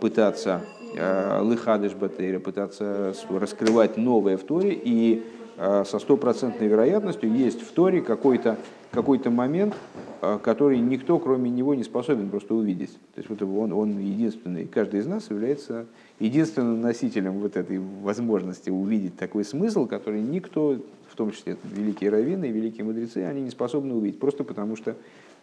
пытаться 0.00 0.62
Э, 0.81 0.81
лыхадыш 0.94 1.94
батейра, 1.94 2.38
пытаться 2.38 3.14
раскрывать 3.30 3.96
новое 3.96 4.36
в 4.36 4.42
Торе, 4.42 4.72
и 4.74 5.24
э, 5.56 5.84
со 5.86 5.98
стопроцентной 5.98 6.68
вероятностью 6.68 7.32
есть 7.32 7.62
в 7.62 7.72
Торе 7.72 8.00
какой-то 8.00 8.56
какой 8.90 9.18
момент, 9.30 9.74
э, 10.20 10.38
который 10.42 10.78
никто, 10.78 11.18
кроме 11.18 11.50
него, 11.50 11.74
не 11.74 11.82
способен 11.82 12.28
просто 12.28 12.54
увидеть. 12.54 12.92
То 13.14 13.22
есть 13.22 13.30
вот 13.30 13.42
он, 13.42 13.72
он 13.72 13.98
единственный, 13.98 14.66
каждый 14.66 15.00
из 15.00 15.06
нас 15.06 15.30
является 15.30 15.86
единственным 16.20 16.82
носителем 16.82 17.38
вот 17.38 17.56
этой 17.56 17.78
возможности 17.78 18.68
увидеть 18.68 19.16
такой 19.16 19.44
смысл, 19.44 19.86
который 19.86 20.20
никто, 20.20 20.78
в 21.08 21.16
том 21.16 21.30
числе 21.30 21.56
великие 21.64 22.10
раввины 22.10 22.46
и 22.46 22.52
великие 22.52 22.84
мудрецы, 22.84 23.18
они 23.18 23.40
не 23.40 23.50
способны 23.50 23.94
увидеть, 23.94 24.20
просто 24.20 24.44
потому 24.44 24.76
что 24.76 24.94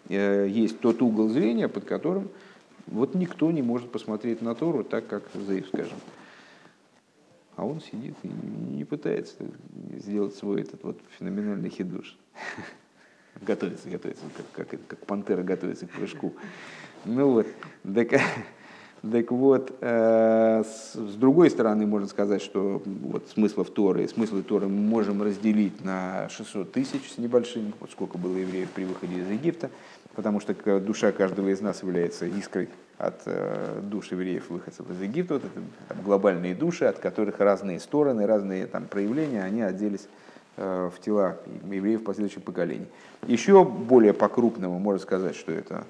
есть 0.08 0.80
тот 0.80 1.02
угол 1.02 1.28
зрения, 1.28 1.68
под 1.68 1.84
которым 1.84 2.30
вот 2.92 3.16
никто 3.16 3.52
не 3.52 3.62
может 3.62 3.92
посмотреть 3.92 4.42
на 4.42 4.56
Тору 4.56 4.84
так, 4.84 5.08
как 5.08 5.24
Заев, 5.34 5.68
скажем. 5.68 5.98
А 7.56 7.66
он 7.66 7.82
сидит 7.82 8.16
и 8.24 8.28
не 8.28 8.86
пытается 8.86 9.36
сделать 9.98 10.36
свой 10.36 10.62
этот 10.62 10.84
вот 10.84 11.00
феноменальный 11.18 11.70
хидуш. 11.70 12.18
Готовится, 13.42 13.90
готовится, 13.90 14.24
как, 14.54 14.68
как, 14.68 14.80
как 14.88 15.06
пантера 15.06 15.44
готовится 15.44 15.88
к 15.88 15.92
прыжку. 15.92 16.34
Ну 17.06 17.32
вот, 17.32 17.48
так, 17.84 18.10
так 19.02 19.32
вот, 19.32 19.78
э, 19.80 20.64
с, 20.66 20.94
с 20.94 21.16
другой 21.16 21.50
стороны, 21.50 21.86
можно 21.86 22.08
сказать, 22.08 22.42
что 22.42 22.82
вот 22.86 23.30
смыслов 23.30 23.70
Торы, 23.70 24.08
смыслы 24.08 24.42
Торы 24.44 24.68
мы 24.68 24.82
можем 24.82 25.22
разделить 25.22 25.84
на 25.84 26.28
600 26.30 26.72
тысяч 26.72 27.12
с 27.12 27.18
небольшим, 27.18 27.74
вот 27.80 27.92
сколько 27.92 28.18
было 28.18 28.36
евреев 28.36 28.70
при 28.72 28.84
выходе 28.84 29.20
из 29.20 29.30
Египта 29.30 29.70
потому 30.20 30.42
что 30.42 30.82
душа 30.82 31.14
каждого 31.14 31.48
из 31.48 31.62
нас 31.62 31.82
является 31.82 32.26
искрой 32.26 32.68
от 32.98 33.22
э, 33.26 33.80
душ 33.84 34.12
евреев, 34.12 34.50
выходцев 34.50 34.86
из 34.92 35.02
Египта, 35.02 35.36
вот 35.36 35.44
это 35.46 36.02
глобальные 36.04 36.56
души, 36.56 36.84
от 36.84 37.00
которых 37.00 37.40
разные 37.40 37.80
стороны, 37.80 38.28
разные 38.28 38.68
там, 38.68 38.88
проявления, 38.88 39.42
они 39.42 39.62
оделись 39.62 40.10
э, 40.58 40.90
в 40.94 41.00
тела 41.00 41.38
евреев 41.72 42.04
последующих 42.04 42.44
поколений. 42.44 42.88
Еще 43.28 43.64
более 43.64 44.14
по-крупному 44.14 44.78
можно 44.78 45.02
сказать, 45.02 45.38
что 45.38 45.54
это 45.54 45.86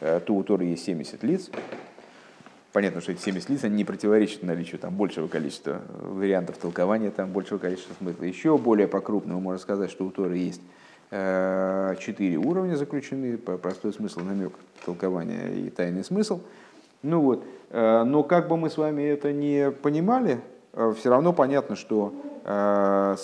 э, 0.00 0.18
ту 0.24 0.36
у 0.36 0.42
Торы 0.42 0.64
есть 0.64 0.86
70 0.86 1.22
лиц. 1.22 1.50
Понятно, 2.72 3.02
что 3.02 3.12
эти 3.12 3.20
70 3.20 3.50
лиц 3.50 3.64
они 3.64 3.76
не 3.76 3.84
противоречат 3.84 4.42
наличию 4.44 4.78
там, 4.78 4.94
большего 4.94 5.28
количества 5.28 5.82
вариантов 6.00 6.56
толкования, 6.56 7.10
там, 7.10 7.32
большего 7.32 7.58
количества 7.58 7.92
смысла. 7.98 8.24
Еще 8.24 8.56
более 8.56 8.88
по-крупному 8.88 9.42
можно 9.42 9.60
сказать, 9.60 9.90
что 9.90 10.06
у 10.06 10.10
Торы 10.10 10.38
есть 10.38 10.62
четыре 12.00 12.36
уровня 12.38 12.76
заключены, 12.76 13.38
простой 13.38 13.92
смысл, 13.92 14.20
намек, 14.20 14.52
толкование 14.84 15.54
и 15.54 15.70
тайный 15.70 16.02
смысл. 16.02 16.40
Ну 17.02 17.20
вот, 17.20 17.44
э, 17.70 18.02
но 18.04 18.22
как 18.22 18.48
бы 18.48 18.56
мы 18.56 18.70
с 18.70 18.78
вами 18.78 19.02
это 19.02 19.32
не 19.32 19.70
понимали, 19.70 20.40
э, 20.72 20.94
все 20.98 21.10
равно 21.10 21.32
понятно, 21.32 21.76
что 21.76 22.12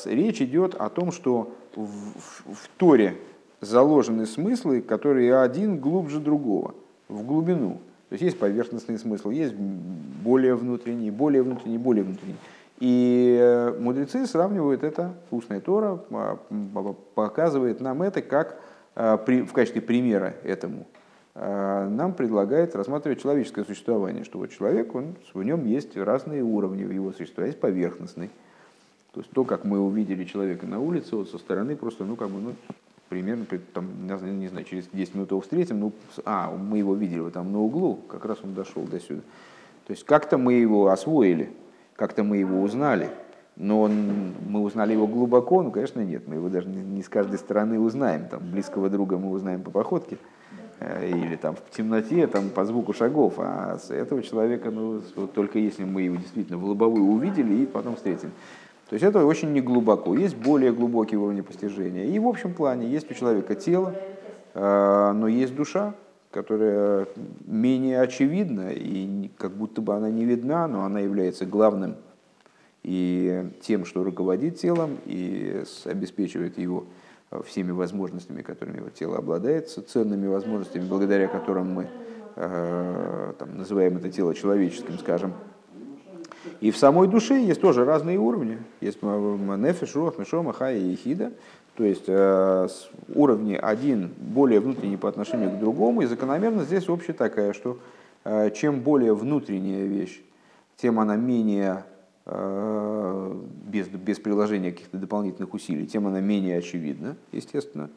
речь 0.06 0.40
идет 0.40 0.74
о 0.74 0.88
том, 0.88 1.12
что 1.12 1.52
в, 1.76 1.84
в, 1.84 2.54
в 2.54 2.68
Торе 2.78 3.18
заложены 3.60 4.24
смыслы, 4.24 4.80
которые 4.80 5.38
один 5.38 5.78
глубже 5.78 6.20
другого, 6.20 6.74
в 7.08 7.22
глубину. 7.24 7.80
То 8.08 8.14
есть 8.14 8.22
есть 8.22 8.38
поверхностный 8.38 8.98
смысл, 8.98 9.30
есть 9.30 9.54
более 9.54 10.54
внутренний, 10.56 11.10
более 11.10 11.42
внутренний, 11.42 11.78
более 11.78 12.02
внутренний. 12.02 12.36
И 12.80 13.36
э, 13.38 13.78
мудрецы 13.78 14.26
сравнивают 14.26 14.82
это, 14.82 15.14
устная 15.30 15.60
Тора 15.60 16.02
а, 16.10 16.38
показывает 17.14 17.80
нам 17.80 18.02
это 18.02 18.22
как 18.22 18.58
а, 18.96 19.18
в 19.18 19.52
качестве 19.52 19.82
примера 19.82 20.34
этому. 20.42 20.86
А, 21.34 21.86
нам 21.88 22.14
предлагает 22.14 22.74
рассматривать 22.74 23.20
человеческое 23.20 23.64
существование, 23.64 24.24
что 24.24 24.38
вот 24.38 24.50
человек, 24.50 24.94
он, 24.94 25.14
в 25.34 25.42
нем 25.42 25.66
есть 25.66 25.94
разные 25.94 26.42
уровни 26.42 26.84
в 26.84 26.90
его 26.90 27.12
существовании, 27.12 27.52
есть 27.52 27.60
поверхностный. 27.60 28.30
То 29.12 29.20
есть 29.20 29.30
то, 29.30 29.44
как 29.44 29.64
мы 29.64 29.78
увидели 29.78 30.24
человека 30.24 30.66
на 30.66 30.80
улице, 30.80 31.16
вот 31.16 31.28
со 31.28 31.36
стороны 31.36 31.76
просто, 31.76 32.04
ну, 32.04 32.16
как 32.16 32.30
бы, 32.30 32.40
ну, 32.40 32.54
примерно, 33.10 33.44
там, 33.74 33.86
не 34.06 34.48
знаю, 34.48 34.64
через 34.64 34.86
10 34.92 35.14
минут 35.16 35.30
его 35.32 35.40
встретим, 35.42 35.80
ну, 35.80 35.92
а, 36.24 36.50
мы 36.50 36.78
его 36.78 36.94
видели 36.94 37.20
вот 37.20 37.34
там 37.34 37.52
на 37.52 37.60
углу, 37.60 37.96
как 38.08 38.24
раз 38.24 38.38
он 38.42 38.54
дошел 38.54 38.84
до 38.84 39.00
сюда. 39.00 39.20
То 39.86 39.92
есть 39.92 40.04
как-то 40.04 40.38
мы 40.38 40.54
его 40.54 40.88
освоили, 40.88 41.50
как-то 42.00 42.24
мы 42.24 42.38
его 42.38 42.62
узнали, 42.62 43.10
но 43.56 43.82
он, 43.82 44.32
мы 44.48 44.62
узнали 44.62 44.94
его 44.94 45.06
глубоко, 45.06 45.62
ну, 45.62 45.70
конечно, 45.70 46.00
нет, 46.00 46.26
мы 46.26 46.36
его 46.36 46.48
даже 46.48 46.66
не 46.66 47.02
с 47.02 47.10
каждой 47.10 47.38
стороны 47.38 47.78
узнаем, 47.78 48.26
там, 48.26 48.40
близкого 48.50 48.88
друга 48.88 49.18
мы 49.18 49.30
узнаем 49.30 49.60
по 49.60 49.70
походке, 49.70 50.16
э, 50.78 51.10
или 51.10 51.36
там 51.36 51.56
в 51.56 51.76
темноте, 51.76 52.26
там, 52.26 52.48
по 52.48 52.64
звуку 52.64 52.94
шагов, 52.94 53.34
а 53.36 53.76
с 53.78 53.90
этого 53.90 54.22
человека, 54.22 54.70
ну, 54.70 55.02
вот 55.14 55.34
только 55.34 55.58
если 55.58 55.84
мы 55.84 56.00
его 56.00 56.16
действительно 56.16 56.56
в 56.56 56.64
лобовую 56.64 57.04
увидели 57.04 57.52
и 57.52 57.66
потом 57.66 57.96
встретим. 57.96 58.30
То 58.88 58.94
есть 58.94 59.04
это 59.04 59.26
очень 59.26 59.52
неглубоко. 59.52 60.14
Есть 60.14 60.36
более 60.36 60.72
глубокие 60.72 61.20
уровни 61.20 61.42
постижения. 61.42 62.06
И 62.06 62.18
в 62.18 62.26
общем 62.26 62.54
плане 62.54 62.88
есть 62.88 63.10
у 63.10 63.14
человека 63.14 63.54
тело, 63.54 63.94
э, 64.54 65.12
но 65.14 65.28
есть 65.28 65.54
душа, 65.54 65.92
которая 66.30 67.08
менее 67.46 68.00
очевидна, 68.00 68.70
и 68.72 69.30
как 69.36 69.52
будто 69.52 69.80
бы 69.80 69.94
она 69.94 70.10
не 70.10 70.24
видна, 70.24 70.68
но 70.68 70.84
она 70.84 71.00
является 71.00 71.44
главным 71.44 71.96
и 72.82 73.50
тем, 73.60 73.84
что 73.84 74.04
руководит 74.04 74.58
телом 74.58 74.98
и 75.04 75.64
обеспечивает 75.84 76.56
его 76.58 76.86
всеми 77.44 77.70
возможностями, 77.72 78.42
которыми 78.42 78.78
его 78.78 78.90
тело 78.90 79.18
обладает, 79.18 79.68
ценными 79.68 80.26
возможностями, 80.26 80.88
благодаря 80.88 81.28
которым 81.28 81.72
мы 81.72 81.88
э, 82.36 83.32
там, 83.38 83.56
называем 83.56 83.98
это 83.98 84.10
тело 84.10 84.34
человеческим, 84.34 84.98
скажем, 84.98 85.34
и 86.60 86.70
в 86.70 86.76
самой 86.76 87.08
душе 87.08 87.40
есть 87.40 87.60
тоже 87.60 87.84
разные 87.84 88.18
уровни. 88.18 88.58
Есть 88.80 89.02
нефиш, 89.02 89.94
рух, 89.94 90.18
мишома, 90.18 90.52
хая 90.52 90.78
и 90.78 90.94
хида. 90.94 91.32
То 91.80 91.86
есть 91.86 92.04
э, 92.08 92.68
уровни 93.14 93.54
один 93.54 94.10
более 94.18 94.60
внутренний 94.60 94.98
по 94.98 95.08
отношению 95.08 95.50
к 95.50 95.58
другому. 95.58 96.02
И 96.02 96.04
закономерно 96.04 96.64
здесь 96.64 96.90
общая 96.90 97.14
такая, 97.14 97.54
что 97.54 97.78
э, 98.24 98.50
чем 98.50 98.80
более 98.80 99.14
внутренняя 99.14 99.86
вещь, 99.86 100.20
тем 100.76 101.00
она 101.00 101.16
менее 101.16 101.84
э, 102.26 103.34
без, 103.64 103.88
без 103.88 104.18
приложения 104.18 104.72
каких-то 104.72 104.98
дополнительных 104.98 105.54
усилий, 105.54 105.86
тем 105.86 106.06
она 106.06 106.20
менее 106.20 106.58
очевидна, 106.58 107.16
естественно. 107.32 107.88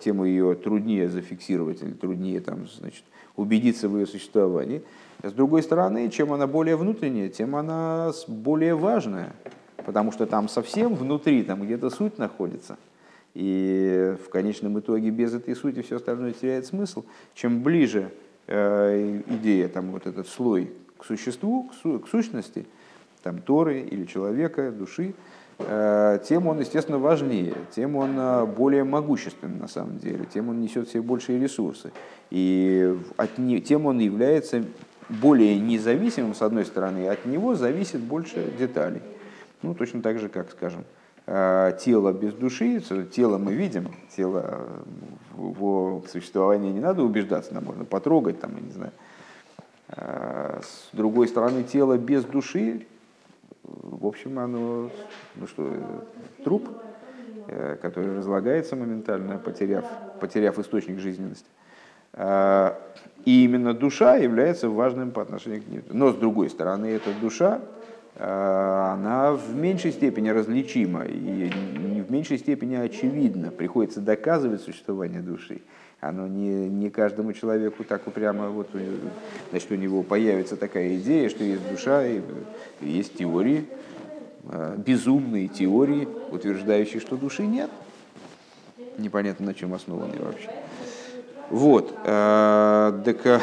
Тем 0.00 0.24
ее 0.24 0.54
труднее 0.54 1.10
зафиксировать 1.10 1.82
или 1.82 1.92
труднее 1.92 2.40
там, 2.40 2.66
значит, 2.66 3.04
убедиться 3.36 3.90
в 3.90 3.98
ее 3.98 4.06
существовании. 4.06 4.82
С 5.22 5.32
другой 5.32 5.62
стороны, 5.62 6.08
чем 6.08 6.32
она 6.32 6.46
более 6.46 6.76
внутренняя, 6.76 7.28
тем 7.28 7.56
она 7.56 8.12
более 8.26 8.74
важная, 8.74 9.34
потому 9.84 10.12
что 10.12 10.26
там 10.26 10.48
совсем 10.48 10.94
внутри, 10.94 11.42
там 11.42 11.62
где-то 11.62 11.90
суть 11.90 12.18
находится. 12.18 12.76
И 13.34 14.16
в 14.24 14.28
конечном 14.28 14.78
итоге 14.80 15.10
без 15.10 15.34
этой 15.34 15.54
сути 15.54 15.82
все 15.82 15.96
остальное 15.96 16.32
теряет 16.32 16.66
смысл. 16.66 17.04
Чем 17.34 17.62
ближе 17.62 18.10
э, 18.46 19.22
идея, 19.26 19.68
там, 19.68 19.92
вот 19.92 20.06
этот 20.06 20.26
слой 20.28 20.72
к 20.98 21.04
существу, 21.04 21.64
к, 21.64 21.74
су, 21.74 22.00
к 22.00 22.08
сущности, 22.08 22.66
там, 23.22 23.40
Торы 23.40 23.80
или 23.80 24.04
человека, 24.04 24.72
души, 24.72 25.14
э, 25.58 26.18
тем 26.26 26.48
он, 26.48 26.60
естественно, 26.60 26.98
важнее, 26.98 27.54
тем 27.70 27.96
он 27.96 28.18
э, 28.18 28.46
более 28.46 28.84
могущественный 28.84 29.58
на 29.58 29.68
самом 29.68 29.98
деле, 29.98 30.26
тем 30.32 30.48
он 30.48 30.60
несет 30.60 30.88
в 30.88 30.92
себе 30.92 31.02
большие 31.02 31.38
ресурсы. 31.38 31.92
И 32.30 32.96
от, 33.16 33.30
тем 33.64 33.86
он 33.86 34.00
является 34.00 34.64
более 35.08 35.58
независимым, 35.58 36.34
с 36.34 36.42
одной 36.42 36.64
стороны, 36.64 37.08
от 37.08 37.26
него 37.26 37.54
зависит 37.54 38.00
больше 38.00 38.52
деталей. 38.58 39.02
Ну, 39.62 39.74
точно 39.74 40.00
так 40.00 40.18
же, 40.18 40.28
как, 40.28 40.50
скажем, 40.50 40.84
э, 41.26 41.72
тело 41.80 42.12
без 42.12 42.32
души, 42.32 42.80
тело 43.12 43.36
мы 43.36 43.52
видим, 43.52 43.88
тело 44.16 44.44
э, 44.46 44.80
в 45.36 46.02
существовании 46.08 46.72
не 46.72 46.80
надо 46.80 47.02
убеждаться, 47.02 47.52
нам 47.52 47.64
можно 47.64 47.84
потрогать, 47.84 48.40
там, 48.40 48.56
я 48.56 48.62
не 48.62 48.72
знаю. 48.72 48.92
Э, 49.88 50.60
с 50.62 50.88
другой 50.94 51.28
стороны, 51.28 51.62
тело 51.62 51.98
без 51.98 52.24
души, 52.24 52.86
в 53.62 54.06
общем, 54.06 54.38
оно, 54.38 54.90
ну 55.36 55.46
что, 55.46 55.70
труп, 56.42 56.68
который 57.82 58.16
разлагается 58.16 58.76
моментально, 58.76 59.38
потеряв, 59.38 59.84
потеряв 60.20 60.58
источник 60.58 60.98
жизненности. 60.98 61.46
И 63.24 63.44
именно 63.44 63.74
душа 63.74 64.16
является 64.16 64.68
важным 64.68 65.10
по 65.10 65.22
отношению 65.22 65.62
к 65.62 65.66
ней. 65.68 65.82
Но 65.90 66.12
с 66.12 66.16
другой 66.16 66.48
стороны, 66.48 66.86
эта 66.86 67.10
душа, 67.20 67.60
э, 67.60 67.60
она 68.16 69.32
в 69.32 69.54
меньшей 69.54 69.92
степени 69.92 70.28
различима 70.28 71.04
и 71.04 71.50
в 72.10 72.10
меньшей 72.10 72.38
степени 72.38 72.74
очевидна. 72.74 73.50
Приходится 73.50 74.00
доказывать 74.00 74.62
существование 74.62 75.20
души. 75.20 75.62
Оно 76.00 76.26
не, 76.26 76.68
не 76.68 76.90
каждому 76.90 77.32
человеку 77.34 77.84
так 77.84 78.06
упрямо, 78.06 78.48
вот, 78.48 78.68
э, 78.72 78.96
значит, 79.50 79.70
у 79.70 79.74
него 79.74 80.02
появится 80.02 80.56
такая 80.56 80.96
идея, 80.96 81.28
что 81.28 81.44
есть 81.44 81.68
душа, 81.70 82.06
и 82.06 82.22
есть 82.80 83.18
теории, 83.18 83.66
э, 84.44 84.76
безумные 84.78 85.48
теории, 85.48 86.08
утверждающие, 86.30 87.00
что 87.00 87.16
души 87.16 87.46
нет. 87.46 87.70
Непонятно, 88.96 89.46
на 89.46 89.54
чем 89.54 89.74
основаны 89.74 90.18
вообще. 90.18 90.50
Вот. 91.50 91.94
Э, 92.04 92.98
так, 93.04 93.26
э, 93.26 93.40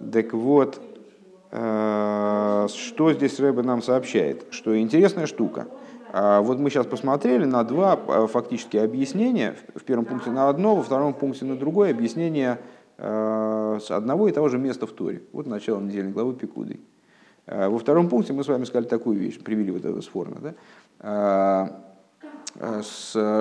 так 0.12 0.32
вот, 0.32 0.80
э, 0.82 0.87
что 1.50 3.12
здесь 3.14 3.40
Рэбе 3.40 3.62
нам 3.62 3.82
сообщает? 3.82 4.46
Что 4.50 4.78
интересная 4.78 5.26
штука. 5.26 5.66
Вот 6.12 6.58
мы 6.58 6.70
сейчас 6.70 6.86
посмотрели 6.86 7.44
на 7.44 7.64
два 7.64 7.96
фактически 8.26 8.76
объяснения. 8.76 9.56
В 9.74 9.82
первом 9.84 10.04
пункте 10.04 10.30
на 10.30 10.48
одно, 10.48 10.76
во 10.76 10.82
втором 10.82 11.14
пункте 11.14 11.46
на 11.46 11.56
другое 11.56 11.90
объяснение 11.90 12.58
с 12.98 13.90
одного 13.90 14.28
и 14.28 14.32
того 14.32 14.48
же 14.48 14.58
места 14.58 14.86
в 14.86 14.92
Торе. 14.92 15.22
Вот 15.32 15.46
начало 15.46 15.80
недельной 15.80 16.12
главы 16.12 16.34
Пикуды. 16.34 16.80
Во 17.46 17.78
втором 17.78 18.08
пункте 18.08 18.34
мы 18.34 18.44
с 18.44 18.48
вами 18.48 18.64
сказали 18.64 18.86
такую 18.86 19.18
вещь, 19.18 19.38
привели 19.38 19.70
вот 19.70 19.84
это 19.84 20.02
сфорно. 20.02 20.54
Да? 21.00 21.84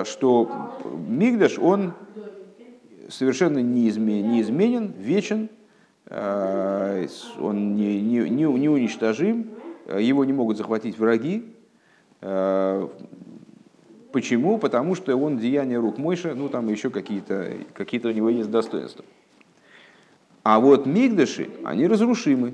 что 0.06 0.74
Мигдаш, 1.08 1.58
он 1.60 1.94
совершенно 3.10 3.60
неизменен, 3.60 4.94
вечен, 4.98 5.46
э, 5.46 5.48
он 6.10 7.76
не, 7.76 8.02
не, 8.02 8.30
не, 8.30 8.46
не 8.46 8.70
уничтожим, 8.70 9.50
его 9.88 10.24
не 10.26 10.34
могут 10.34 10.58
захватить 10.58 10.98
враги. 10.98 11.46
Э, 12.22 12.88
почему? 14.12 14.58
Потому 14.58 14.96
что 14.96 15.16
он 15.16 15.38
деяние 15.38 15.80
рук 15.80 15.98
Мойша, 15.98 16.34
ну 16.34 16.50
там 16.50 16.70
еще 16.70 16.90
какие-то 16.90 17.54
какие 17.74 18.00
у 18.06 18.12
него 18.12 18.30
есть 18.30 18.50
достоинства. 18.50 19.06
А 20.44 20.60
вот 20.60 20.86
Мигдаши, 20.86 21.50
они 21.64 21.88
разрушимы. 21.88 22.54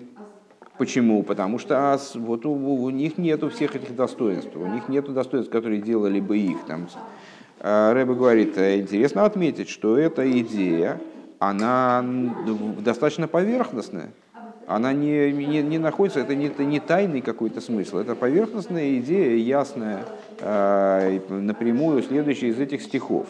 Почему? 0.80 1.22
Потому 1.22 1.60
что 1.60 2.00
вот 2.16 2.46
у, 2.48 2.52
у 2.52 2.90
них 2.90 3.20
нету 3.20 3.50
всех 3.52 3.76
этих 3.76 3.96
достоинств, 3.96 4.56
у 4.56 4.66
них 4.66 4.90
нету 4.90 5.12
достоинств, 5.12 5.52
которые 5.52 5.80
делали 5.82 6.20
бы 6.20 6.38
их. 6.38 6.58
Там. 6.66 6.88
Рэбе 7.60 8.16
говорит, 8.16 8.58
«Э, 8.58 8.80
интересно 8.80 9.26
отметить, 9.26 9.70
что 9.70 9.98
эта 9.98 10.30
идея, 10.40 11.00
она 11.50 12.04
достаточно 12.80 13.28
поверхностная. 13.28 14.12
Она 14.66 14.94
не, 14.94 15.32
не, 15.34 15.62
не 15.62 15.78
находится, 15.78 16.22
это 16.22 16.36
не, 16.36 16.46
это 16.48 16.64
не 16.64 16.80
тайный 16.80 17.20
какой-то 17.20 17.60
смысл, 17.60 17.98
это 17.98 18.16
поверхностная 18.16 18.98
идея, 19.00 19.36
ясная, 19.36 20.06
э, 20.40 21.20
напрямую 21.30 22.02
следующая 22.02 22.48
из 22.48 22.60
этих 22.60 22.82
стихов. 22.82 23.28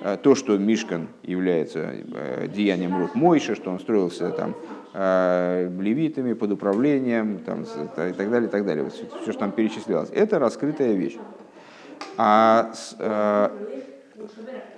Э, 0.00 0.16
то, 0.22 0.36
что 0.36 0.56
Мишкан 0.56 1.08
является 1.24 1.80
э, 1.80 2.46
деянием 2.46 2.96
рук 2.96 3.16
Мойши, 3.16 3.56
что 3.56 3.72
он 3.72 3.80
строился 3.80 4.30
там 4.30 4.54
э, 4.94 5.68
левитами 5.80 6.34
под 6.34 6.52
управлением 6.52 7.40
там, 7.40 7.62
и 7.62 8.12
так 8.12 8.30
далее, 8.30 8.48
и 8.48 8.50
так 8.50 8.64
далее. 8.64 8.88
Все, 8.90 9.32
что 9.32 9.40
там 9.40 9.50
перечислялось. 9.50 10.10
Это 10.12 10.38
раскрытая 10.38 10.92
вещь. 10.92 11.16
А 12.16 12.70
с, 12.72 12.96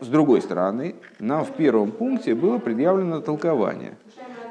с 0.01 0.07
другой 0.07 0.43
стороны, 0.43 0.95
нам 1.19 1.45
в 1.45 1.53
первом 1.53 1.93
пункте 1.93 2.35
было 2.35 2.59
предъявлено 2.59 3.21
толкование. 3.21 3.97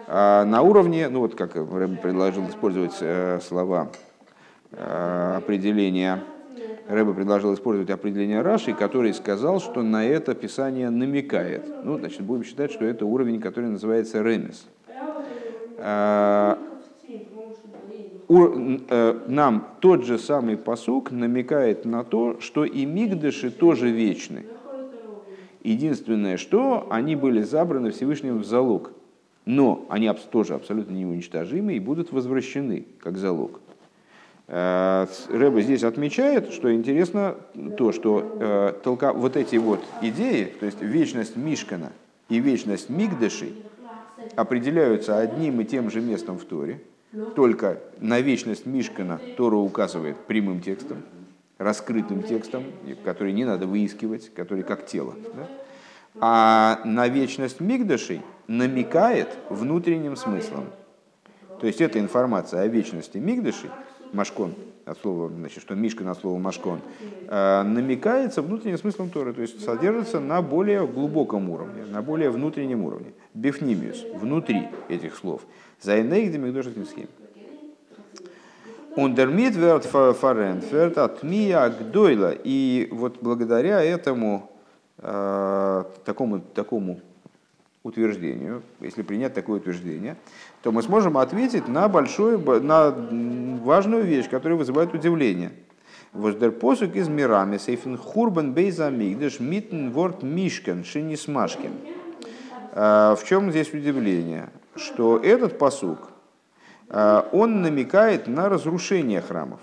А 0.07 0.45
на 0.45 0.61
уровне, 0.61 1.09
ну 1.09 1.19
вот 1.19 1.35
как 1.35 1.55
Рэб 1.55 2.01
предложил 2.01 2.47
использовать 2.49 2.93
слова 3.43 3.89
определения 4.71 6.23
Рэба 6.89 7.13
предложил 7.13 7.53
использовать 7.53 7.91
определение 7.91 8.41
Раши, 8.41 8.73
который 8.73 9.13
сказал, 9.13 9.61
что 9.61 9.83
на 9.83 10.03
это 10.03 10.33
Писание 10.33 10.89
намекает. 10.89 11.71
Ну, 11.83 11.99
значит, 11.99 12.21
будем 12.21 12.43
считать, 12.43 12.71
что 12.71 12.83
это 12.83 13.05
уровень, 13.05 13.39
который 13.39 13.69
называется 13.69 14.23
ремес. 14.23 14.65
А, 15.77 16.57
э, 18.27 19.19
нам 19.27 19.67
тот 19.81 20.03
же 20.03 20.17
самый 20.17 20.57
посук 20.57 21.11
намекает 21.11 21.85
на 21.85 22.03
то, 22.03 22.39
что 22.41 22.65
и 22.65 22.85
мигдыши 22.85 23.51
тоже 23.51 23.91
вечны. 23.91 24.45
Единственное, 25.69 26.37
что 26.37 26.87
они 26.89 27.15
были 27.15 27.43
забраны 27.43 27.91
Всевышним 27.91 28.39
в 28.39 28.43
залог. 28.43 28.91
Но 29.45 29.85
они 29.87 30.11
тоже 30.31 30.55
абсолютно 30.55 30.93
неуничтожимы 30.95 31.75
и 31.75 31.79
будут 31.79 32.11
возвращены 32.11 32.87
как 32.99 33.19
залог. 33.19 33.61
Э, 34.47 35.05
Рэба 35.29 35.61
здесь 35.61 35.83
отмечает, 35.83 36.53
что 36.53 36.73
интересно 36.73 37.35
то, 37.77 37.91
что 37.91 38.37
э, 38.39 38.73
только 38.83 39.13
вот 39.13 39.37
эти 39.37 39.57
вот 39.57 39.79
идеи, 40.01 40.45
то 40.59 40.65
есть 40.65 40.81
вечность 40.81 41.35
Мишкана 41.35 41.91
и 42.29 42.39
вечность 42.39 42.89
Мигдыши, 42.89 43.51
определяются 44.35 45.19
одним 45.19 45.61
и 45.61 45.65
тем 45.65 45.91
же 45.91 46.01
местом 46.01 46.39
в 46.39 46.45
Торе, 46.45 46.81
только 47.35 47.79
на 47.99 48.21
вечность 48.21 48.65
Мишкана 48.65 49.21
Тора 49.37 49.57
указывает 49.57 50.17
прямым 50.17 50.61
текстом, 50.61 51.03
раскрытым 51.59 52.23
текстом, 52.23 52.63
который 53.05 53.33
не 53.33 53.45
надо 53.45 53.67
выискивать, 53.67 54.33
который 54.33 54.63
как 54.63 54.87
тело. 54.87 55.13
Да? 55.35 55.47
А 56.21 56.81
на 56.85 57.07
вечность 57.07 57.59
Мигдашей 57.59 58.21
намекает 58.47 59.37
внутренним 59.49 60.15
смыслом. 60.15 60.65
То 61.61 61.67
есть 61.67 61.81
эта 61.81 61.99
информация 61.99 62.61
о 62.61 62.67
вечности 62.67 63.17
Мигдашей 63.17 63.69
Машкон, 64.13 64.55
от 64.85 64.97
слова, 64.99 65.29
значит, 65.29 65.61
что 65.61 65.75
Мишка 65.75 66.03
на 66.03 66.15
слово 66.15 66.39
Машкон, 66.39 66.79
э, 67.27 67.63
намекается 67.63 68.41
внутренним 68.41 68.77
смыслом 68.77 69.09
Торы, 69.09 69.33
то 69.33 69.41
есть 69.41 69.63
содержится 69.63 70.19
на 70.19 70.41
более 70.41 70.87
глубоком 70.87 71.49
уровне, 71.49 71.85
на 71.85 72.01
более 72.01 72.31
внутреннем 72.31 72.83
уровне. 72.83 73.11
Бифнимиус, 73.35 74.05
внутри 74.15 74.67
этих 74.87 75.15
слов. 75.15 75.41
Зайнейх 75.81 76.31
демигдошетинским. 76.31 77.07
Ундермит 78.99 79.55
верт 79.55 79.85
фарент 79.85 80.69
верт 80.71 80.97
от 80.97 81.23
мия 81.23 81.69
гдойла. 81.69 82.33
И 82.43 82.89
вот 82.91 83.19
благодаря 83.21 83.81
этому 83.81 84.51
э, 84.97 85.83
такому, 86.03 86.41
такому 86.41 86.99
утверждению, 87.81 88.61
если 88.81 89.03
принять 89.03 89.33
такое 89.33 89.59
утверждение, 89.59 90.17
то 90.61 90.73
мы 90.73 90.83
сможем 90.83 91.17
ответить 91.17 91.69
на 91.69 91.87
большую, 91.87 92.39
на 92.61 92.91
важную 93.63 94.03
вещь, 94.03 94.29
которая 94.29 94.57
вызывает 94.57 94.93
удивление. 94.93 95.51
Воздер 96.11 96.51
посук 96.51 96.95
из 96.95 97.07
мирами 97.07 97.57
сейфен 97.57 97.97
хурбан 97.97 98.53
бейза 98.53 98.89
мигдеш 98.89 99.39
митн 99.39 99.91
ворт 99.91 100.23
мишкен 100.23 100.83
шинисмашкин. 100.83 101.71
А, 102.73 103.15
в 103.15 103.23
чем 103.23 103.51
здесь 103.51 103.73
удивление? 103.73 104.49
Что 104.75 105.17
этот 105.17 105.57
посук, 105.57 106.09
он 106.89 107.61
намекает 107.61 108.27
на 108.27 108.49
разрушение 108.49 109.21
храмов. 109.21 109.59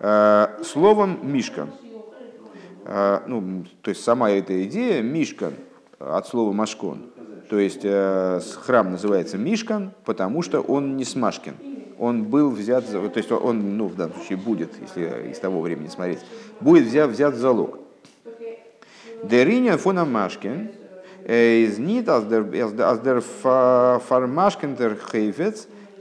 А, 0.00 0.58
словом 0.62 1.18
мишкан. 1.22 1.70
Ну, 3.26 3.64
то 3.82 3.90
есть 3.90 4.02
сама 4.02 4.30
эта 4.30 4.64
идея 4.64 5.02
мишкан 5.02 5.54
от 5.98 6.26
слова 6.26 6.52
машкон– 6.52 7.10
то 7.48 7.58
есть 7.58 7.80
э, 7.82 8.40
храм 8.60 8.92
называется 8.92 9.38
Мишкан, 9.38 9.92
потому 10.04 10.42
что 10.42 10.60
он 10.60 10.96
не 10.96 11.04
Смашкин. 11.04 11.54
Он 11.98 12.24
был 12.24 12.50
взят, 12.50 12.86
то 12.86 13.10
есть 13.16 13.32
он, 13.32 13.76
ну, 13.76 13.86
в 13.86 13.96
данном 13.96 14.14
случае 14.16 14.38
будет, 14.38 14.70
если 14.80 15.30
из 15.32 15.38
того 15.38 15.60
времени 15.60 15.88
смотреть, 15.88 16.20
будет 16.60 16.86
взят, 16.86 17.10
взят 17.10 17.34
в 17.34 17.38
залог. 17.38 17.80
Деринья 19.24 19.76
фона 19.78 20.04
Машкин, 20.04 20.70
э, 21.24 21.62
из 21.62 21.78
нит 21.78 22.08
als 22.08 22.28
der 22.28 23.22
Farmaschkenter 23.42 24.96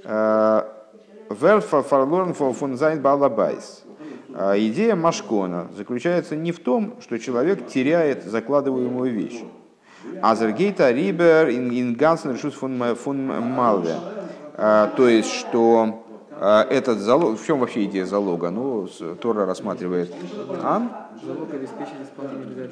Wird 0.08 1.64
verloren 1.64 2.34
von 2.34 2.78
sein 2.78 3.02
Балабайс. 3.02 3.84
Идея 4.30 4.96
Машкона 4.96 5.68
заключается 5.76 6.36
не 6.36 6.52
в 6.52 6.60
том, 6.60 6.94
что 7.02 7.18
человек 7.18 7.68
теряет 7.68 8.24
закладываемую 8.24 9.12
вещь, 9.12 9.44
Азергейта 10.22 10.92
Рибер 10.92 11.50
ин 11.50 11.96
Гансен 11.96 12.34
решус 12.34 12.54
фон 12.54 12.78
Малве. 12.78 13.96
А, 14.54 14.88
то 14.96 15.08
есть, 15.08 15.32
что 15.32 16.04
этот 16.40 17.00
залог, 17.00 17.40
в 17.40 17.46
чем 17.46 17.60
вообще 17.60 17.86
идея 17.86 18.06
залога? 18.06 18.50
Ну, 18.52 18.88
Тора 19.20 19.46
рассматривает. 19.46 20.14
А? 20.62 21.10
Залог 21.24 21.54
обеспечит 21.54 21.96
исполнение 22.04 22.70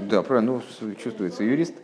Да, 0.00 0.22
правильно, 0.22 0.52
ну, 0.80 0.94
чувствуется 0.94 1.44
юрист. 1.44 1.74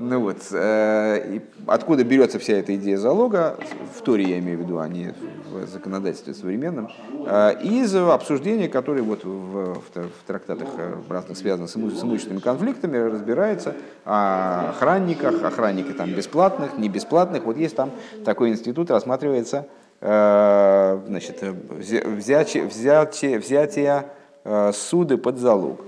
Ну 0.00 0.20
вот, 0.20 0.36
э, 0.52 1.40
откуда 1.66 2.04
берется 2.04 2.38
вся 2.38 2.52
эта 2.52 2.76
идея 2.76 2.98
залога, 2.98 3.58
в 3.96 4.00
Торе 4.02 4.22
я 4.30 4.38
имею 4.38 4.58
в 4.58 4.60
виду, 4.60 4.78
а 4.78 4.86
не 4.86 5.12
в 5.50 5.66
законодательстве 5.66 6.34
современном, 6.34 6.88
э, 7.26 7.60
из 7.64 7.96
обсуждения, 7.96 8.68
которое 8.68 9.02
вот 9.02 9.24
в, 9.24 9.28
в, 9.28 9.80
в 9.82 10.24
трактатах 10.24 10.68
э, 10.78 10.94
разных 11.08 11.36
связанных 11.36 11.68
с, 11.68 11.76
иму, 11.76 11.90
с 11.90 12.04
имущественными 12.04 12.40
конфликтами 12.40 12.96
разбирается 12.96 13.74
о 14.04 14.70
охранниках, 14.70 15.42
охранники 15.42 15.90
там 15.90 16.14
бесплатных, 16.14 16.78
не 16.78 16.88
бесплатных. 16.88 17.42
Вот 17.42 17.56
есть 17.56 17.74
там 17.74 17.90
такой 18.24 18.50
институт, 18.50 18.92
рассматривается 18.92 19.66
э, 20.00 21.00
значит, 21.08 21.42
взятие, 21.42 22.66
взятие, 22.66 23.40
взятие 23.40 24.06
э, 24.44 24.70
суды 24.72 25.16
под 25.16 25.38
залог. 25.38 25.80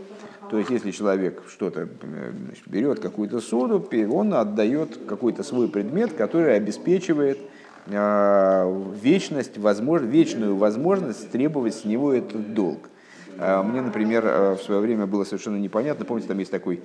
То 0.50 0.58
есть, 0.58 0.70
если 0.70 0.90
человек 0.90 1.44
что-то 1.48 1.88
значит, 2.02 2.66
берет 2.66 2.98
какую-то 2.98 3.40
соду, 3.40 3.86
он 4.12 4.34
отдает 4.34 4.98
какой-то 5.06 5.44
свой 5.44 5.68
предмет, 5.68 6.14
который 6.14 6.56
обеспечивает 6.56 7.38
э, 7.86 8.84
вечность, 9.00 9.58
возможно, 9.58 10.06
вечную 10.06 10.56
возможность 10.56 11.30
требовать 11.30 11.76
с 11.76 11.84
него 11.84 12.12
этот 12.12 12.52
долг. 12.52 12.90
Э, 13.40 13.62
мне, 13.62 13.80
например, 13.80 14.26
э, 14.26 14.54
в 14.54 14.62
свое 14.62 14.82
время 14.82 15.06
было 15.06 15.24
совершенно 15.24 15.56
непонятно, 15.56 16.04
помните, 16.04 16.28
там 16.28 16.38
есть 16.38 16.50
такой 16.50 16.82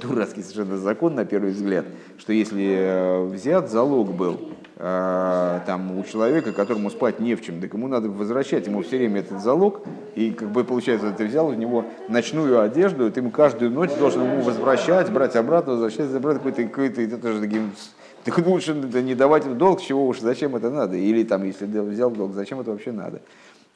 дурацкий 0.00 0.42
совершенно 0.42 0.78
закон, 0.78 1.14
на 1.14 1.26
первый 1.26 1.52
взгляд, 1.52 1.84
что 2.16 2.32
если 2.32 2.76
э, 2.78 3.24
взят 3.26 3.70
залог 3.70 4.14
был 4.14 4.40
там 4.80 5.98
у 5.98 6.04
человека, 6.04 6.52
которому 6.52 6.88
спать 6.90 7.18
не 7.18 7.34
в 7.34 7.42
чем, 7.42 7.60
так 7.60 7.74
ему 7.74 7.88
надо 7.88 8.08
возвращать 8.08 8.68
ему 8.68 8.82
все 8.84 8.96
время 8.96 9.22
этот 9.22 9.42
залог, 9.42 9.80
и 10.14 10.30
как 10.30 10.50
бы 10.50 10.62
получается, 10.62 11.10
ты 11.10 11.24
взял 11.24 11.48
у 11.48 11.52
него 11.52 11.84
ночную 12.08 12.60
одежду, 12.60 13.10
ты 13.10 13.18
ему 13.18 13.32
каждую 13.32 13.72
ночь 13.72 13.90
должен 13.98 14.22
ему 14.22 14.40
возвращать, 14.40 15.10
брать 15.10 15.34
обратно, 15.34 15.72
возвращать, 15.72 16.10
забрать 16.10 16.36
какой-то, 16.36 16.62
какой-то, 16.62 17.02
это 17.02 17.32
же 17.32 17.40
таким 17.40 17.72
так 18.24 18.38
лучше 18.46 18.74
не 18.74 19.16
давать 19.16 19.46
им 19.46 19.58
долг, 19.58 19.80
чего 19.80 20.06
уж, 20.06 20.20
зачем 20.20 20.54
это 20.54 20.70
надо? 20.70 20.96
Или 20.96 21.24
там, 21.24 21.42
если 21.42 21.66
взял 21.66 22.12
долг, 22.12 22.34
зачем 22.34 22.60
это 22.60 22.70
вообще 22.70 22.92
надо? 22.92 23.20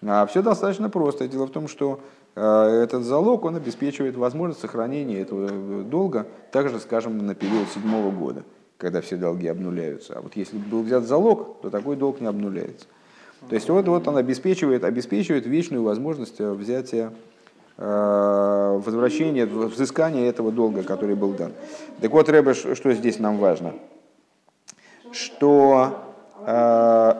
А 0.04 0.26
все 0.26 0.42
достаточно 0.42 0.90
просто. 0.90 1.28
Дело 1.28 1.46
в 1.46 1.50
том, 1.50 1.68
что 1.68 2.00
э, 2.00 2.21
этот 2.34 3.04
залог, 3.04 3.44
он 3.44 3.56
обеспечивает 3.56 4.16
возможность 4.16 4.60
сохранения 4.60 5.20
этого 5.20 5.82
долга, 5.84 6.26
также, 6.50 6.78
скажем, 6.80 7.18
на 7.26 7.34
период 7.34 7.68
седьмого 7.68 8.10
года, 8.10 8.42
когда 8.78 9.02
все 9.02 9.16
долги 9.16 9.48
обнуляются. 9.48 10.14
А 10.16 10.22
вот 10.22 10.34
если 10.34 10.56
был 10.56 10.82
взят 10.82 11.04
залог, 11.04 11.60
то 11.60 11.68
такой 11.68 11.96
долг 11.96 12.20
не 12.20 12.26
обнуляется. 12.26 12.86
То 13.48 13.54
есть 13.54 13.68
вот, 13.68 13.86
вот 13.88 14.06
он 14.06 14.16
обеспечивает, 14.16 14.84
обеспечивает 14.84 15.46
вечную 15.46 15.82
возможность 15.82 16.40
э, 16.40 16.52
взятия, 16.52 17.12
э, 17.76 18.80
возвращения, 18.84 19.46
взыскания 19.46 20.28
этого 20.28 20.52
долга, 20.52 20.82
который 20.82 21.16
был 21.16 21.32
дан. 21.32 21.52
Так 22.00 22.12
вот, 22.12 22.28
Рэбе, 22.28 22.54
что 22.54 22.92
здесь 22.92 23.18
нам 23.18 23.38
важно? 23.38 23.74
Что 25.10 25.98
э, 26.46 27.14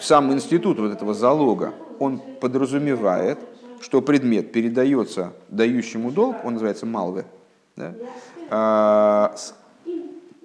сам 0.00 0.32
институт 0.32 0.78
вот 0.78 0.92
этого 0.92 1.12
залога, 1.12 1.74
он 1.98 2.20
подразумевает, 2.40 3.38
что 3.80 4.02
предмет 4.02 4.52
передается 4.52 5.32
дающему 5.48 6.10
долг, 6.10 6.36
он 6.44 6.54
называется 6.54 6.86
малве, 6.86 7.24
да? 7.76 7.94
а, 8.50 9.34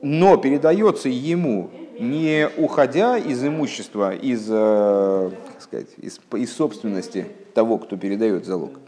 но 0.02 0.38
передается 0.38 1.10
ему 1.10 1.72
не 2.00 2.50
уходя 2.58 3.18
из 3.18 3.44
имущества, 3.44 4.14
из, 4.14 4.48
э, 4.50 5.32
как 5.54 5.62
сказать, 5.62 5.88
из, 5.98 6.20
из 6.34 6.54
собственности 6.54 7.28
того, 7.54 7.78
кто 7.78 7.98
передает 7.98 8.46
залог, 8.46 8.80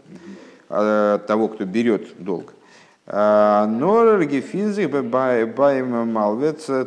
а, 0.68 1.18
того, 1.18 1.48
кто 1.48 1.64
берет 1.64 2.22
долг. 2.22 2.54
А, 3.06 3.66
но 3.66 4.20
Гефинзих 4.22 4.90
Байм 4.90 5.54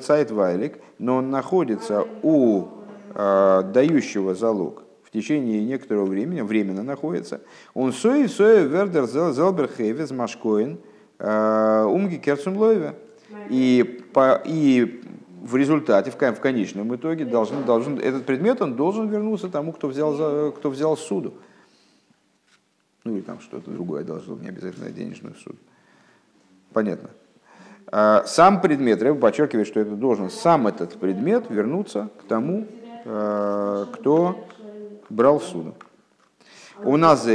Цайтвайлик, 0.01 0.79
но 0.97 1.17
он 1.17 1.29
находится 1.29 2.05
у 2.21 2.67
э, 3.15 3.63
дающего 3.73 4.35
залог 4.35 4.83
в 5.09 5.11
течение 5.11 5.63
некоторого 5.63 6.05
времени, 6.05 6.41
временно 6.41 6.83
находится, 6.83 7.41
он 7.73 7.93
сои 7.93 8.27
сои 8.27 8.67
вердер 8.67 9.07
зелбер 9.07 9.67
хевез 9.67 10.11
машкоин 10.11 10.77
э, 11.17 11.83
умги 11.83 12.17
керцум 12.17 12.57
лойве. 12.57 12.93
И, 13.49 14.03
по, 14.13 14.41
и 14.45 15.01
в 15.41 15.55
результате, 15.55 16.11
в, 16.11 16.15
в 16.15 16.39
конечном 16.39 16.95
итоге, 16.95 17.25
должен, 17.25 17.63
должен, 17.63 17.97
этот 17.97 18.25
предмет 18.25 18.61
он 18.61 18.75
должен 18.75 19.07
вернуться 19.07 19.49
тому, 19.49 19.71
кто 19.71 19.87
взял, 19.87 20.13
за, 20.13 20.51
кто 20.55 20.69
взял 20.69 20.95
суду. 20.97 21.33
Ну 23.03 23.15
или 23.15 23.21
там 23.21 23.39
что-то 23.39 23.71
другое 23.71 24.03
должно, 24.03 24.35
не 24.37 24.49
обязательно 24.49 24.89
денежную 24.89 25.35
суду. 25.35 25.57
Понятно. 26.73 27.09
А, 27.91 28.23
сам 28.25 28.61
предмет, 28.61 29.01
Рэб 29.01 29.19
подчеркивает, 29.19 29.67
что 29.67 29.79
это 29.79 29.95
должен 29.95 30.29
сам 30.29 30.67
этот 30.67 30.93
предмет 30.99 31.45
вернуться 31.49 32.09
к 32.19 32.27
тому, 32.27 32.67
а, 33.05 33.85
кто 33.93 34.47
брал 35.19 35.41
суду. 35.41 35.75
У 36.81 36.95
нас 36.95 37.27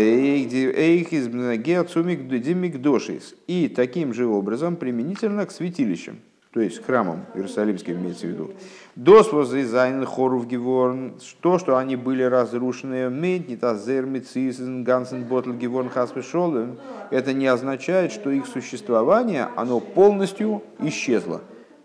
и 3.46 3.68
таким 3.68 4.14
же 4.14 4.26
образом 4.26 4.76
применительно 4.76 5.44
к 5.44 5.50
святилищам 5.50 6.16
то 6.54 6.60
есть 6.60 6.84
храмом 6.86 7.26
Иерусалимским 7.34 7.94
имеется 7.96 8.28
в 8.28 8.30
виду. 8.30 8.50
Дос 8.94 9.32
возрезайн 9.32 10.06
хоров 10.06 10.46
геворн, 10.46 11.14
то, 11.40 11.58
что 11.58 11.76
они 11.76 11.96
были 11.96 12.22
разрушены, 12.22 13.10
мейнтнит 13.10 13.64
азер 13.64 14.06
мицисен 14.06 14.84
гансен 14.84 15.24
ботл 15.24 15.50
геворн 15.50 15.90
хаспешолен, 15.90 16.78
это 17.10 17.32
не 17.32 17.48
означает, 17.48 18.12
что 18.12 18.30
их 18.30 18.46
существование, 18.46 19.48
оно 19.56 19.80
полностью 19.80 20.62
исчезло. 20.78 21.40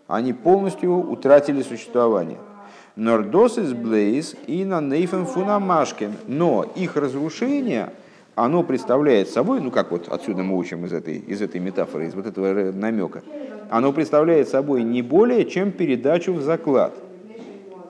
Они 0.06 0.32
полностью 0.32 0.92
утратили 0.92 1.62
существование. 1.62 2.38
Нордос 3.00 3.56
из 3.56 3.72
Блейз 3.72 4.36
и 4.46 4.62
на 4.66 4.82
Нейфен 4.82 5.24
Фунамашкин. 5.24 6.12
Но 6.26 6.70
их 6.76 6.96
разрушение, 6.96 7.94
оно 8.34 8.62
представляет 8.62 9.30
собой, 9.30 9.62
ну 9.62 9.70
как 9.70 9.90
вот 9.90 10.08
отсюда 10.08 10.42
мы 10.42 10.58
учим 10.58 10.84
из 10.84 10.92
этой, 10.92 11.16
из 11.16 11.40
этой 11.40 11.62
метафоры, 11.62 12.08
из 12.08 12.14
вот 12.14 12.26
этого 12.26 12.72
намека, 12.72 13.22
оно 13.70 13.94
представляет 13.94 14.50
собой 14.50 14.82
не 14.82 15.00
более, 15.00 15.46
чем 15.46 15.72
передачу 15.72 16.34
в 16.34 16.42
заклад. 16.42 16.92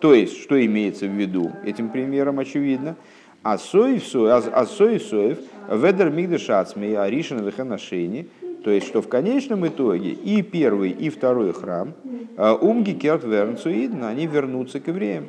То 0.01 0.15
есть, 0.15 0.41
что 0.41 0.65
имеется 0.65 1.07
в 1.07 1.11
виду 1.11 1.51
этим 1.65 1.89
примером, 1.89 2.39
очевидно, 2.39 2.95
а 3.43 3.59
соев 3.59 5.39
ведер 5.69 6.11
мигдешацми, 6.11 6.95
аришин 6.95 7.45
веханашени, 7.45 8.29
то 8.65 8.71
есть, 8.71 8.87
что 8.87 9.01
в 9.01 9.09
конечном 9.09 9.67
итоге 9.67 10.11
и 10.11 10.43
первый, 10.43 10.91
и 10.91 11.09
второй 11.09 11.53
храм, 11.53 11.95
а, 12.37 12.55
умги 12.55 12.93
керт 12.93 13.25
вернцуидно, 13.25 14.09
они 14.09 14.27
вернутся 14.27 14.81
к 14.81 14.89
евреям. 14.89 15.29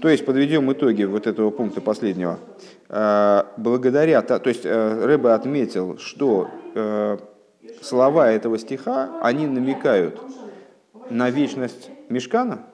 То 0.00 0.08
есть 0.10 0.24
подведем 0.24 0.70
итоги 0.72 1.04
вот 1.04 1.26
этого 1.26 1.50
пункта 1.50 1.80
последнего. 1.80 2.38
Э, 2.88 3.44
благодаря, 3.56 4.20
то 4.22 4.40
есть 4.44 4.64
э, 4.64 5.04
Рэбе 5.04 5.30
отметил, 5.30 5.98
что 5.98 6.48
э, 6.74 7.18
слова 7.80 8.30
этого 8.30 8.58
стиха, 8.58 9.18
они 9.22 9.46
намекают 9.46 10.20
на 11.10 11.30
вечность 11.30 11.90
Мешкана 12.08 12.66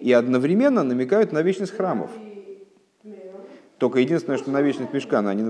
и 0.00 0.12
одновременно 0.12 0.82
намекают 0.82 1.32
на 1.32 1.42
вечность 1.42 1.74
храмов. 1.74 2.10
Только 3.82 3.98
единственное, 3.98 4.38
что 4.38 4.52
на 4.52 4.62
вечность 4.62 4.92
Мешкана 4.92 5.30
они, 5.30 5.42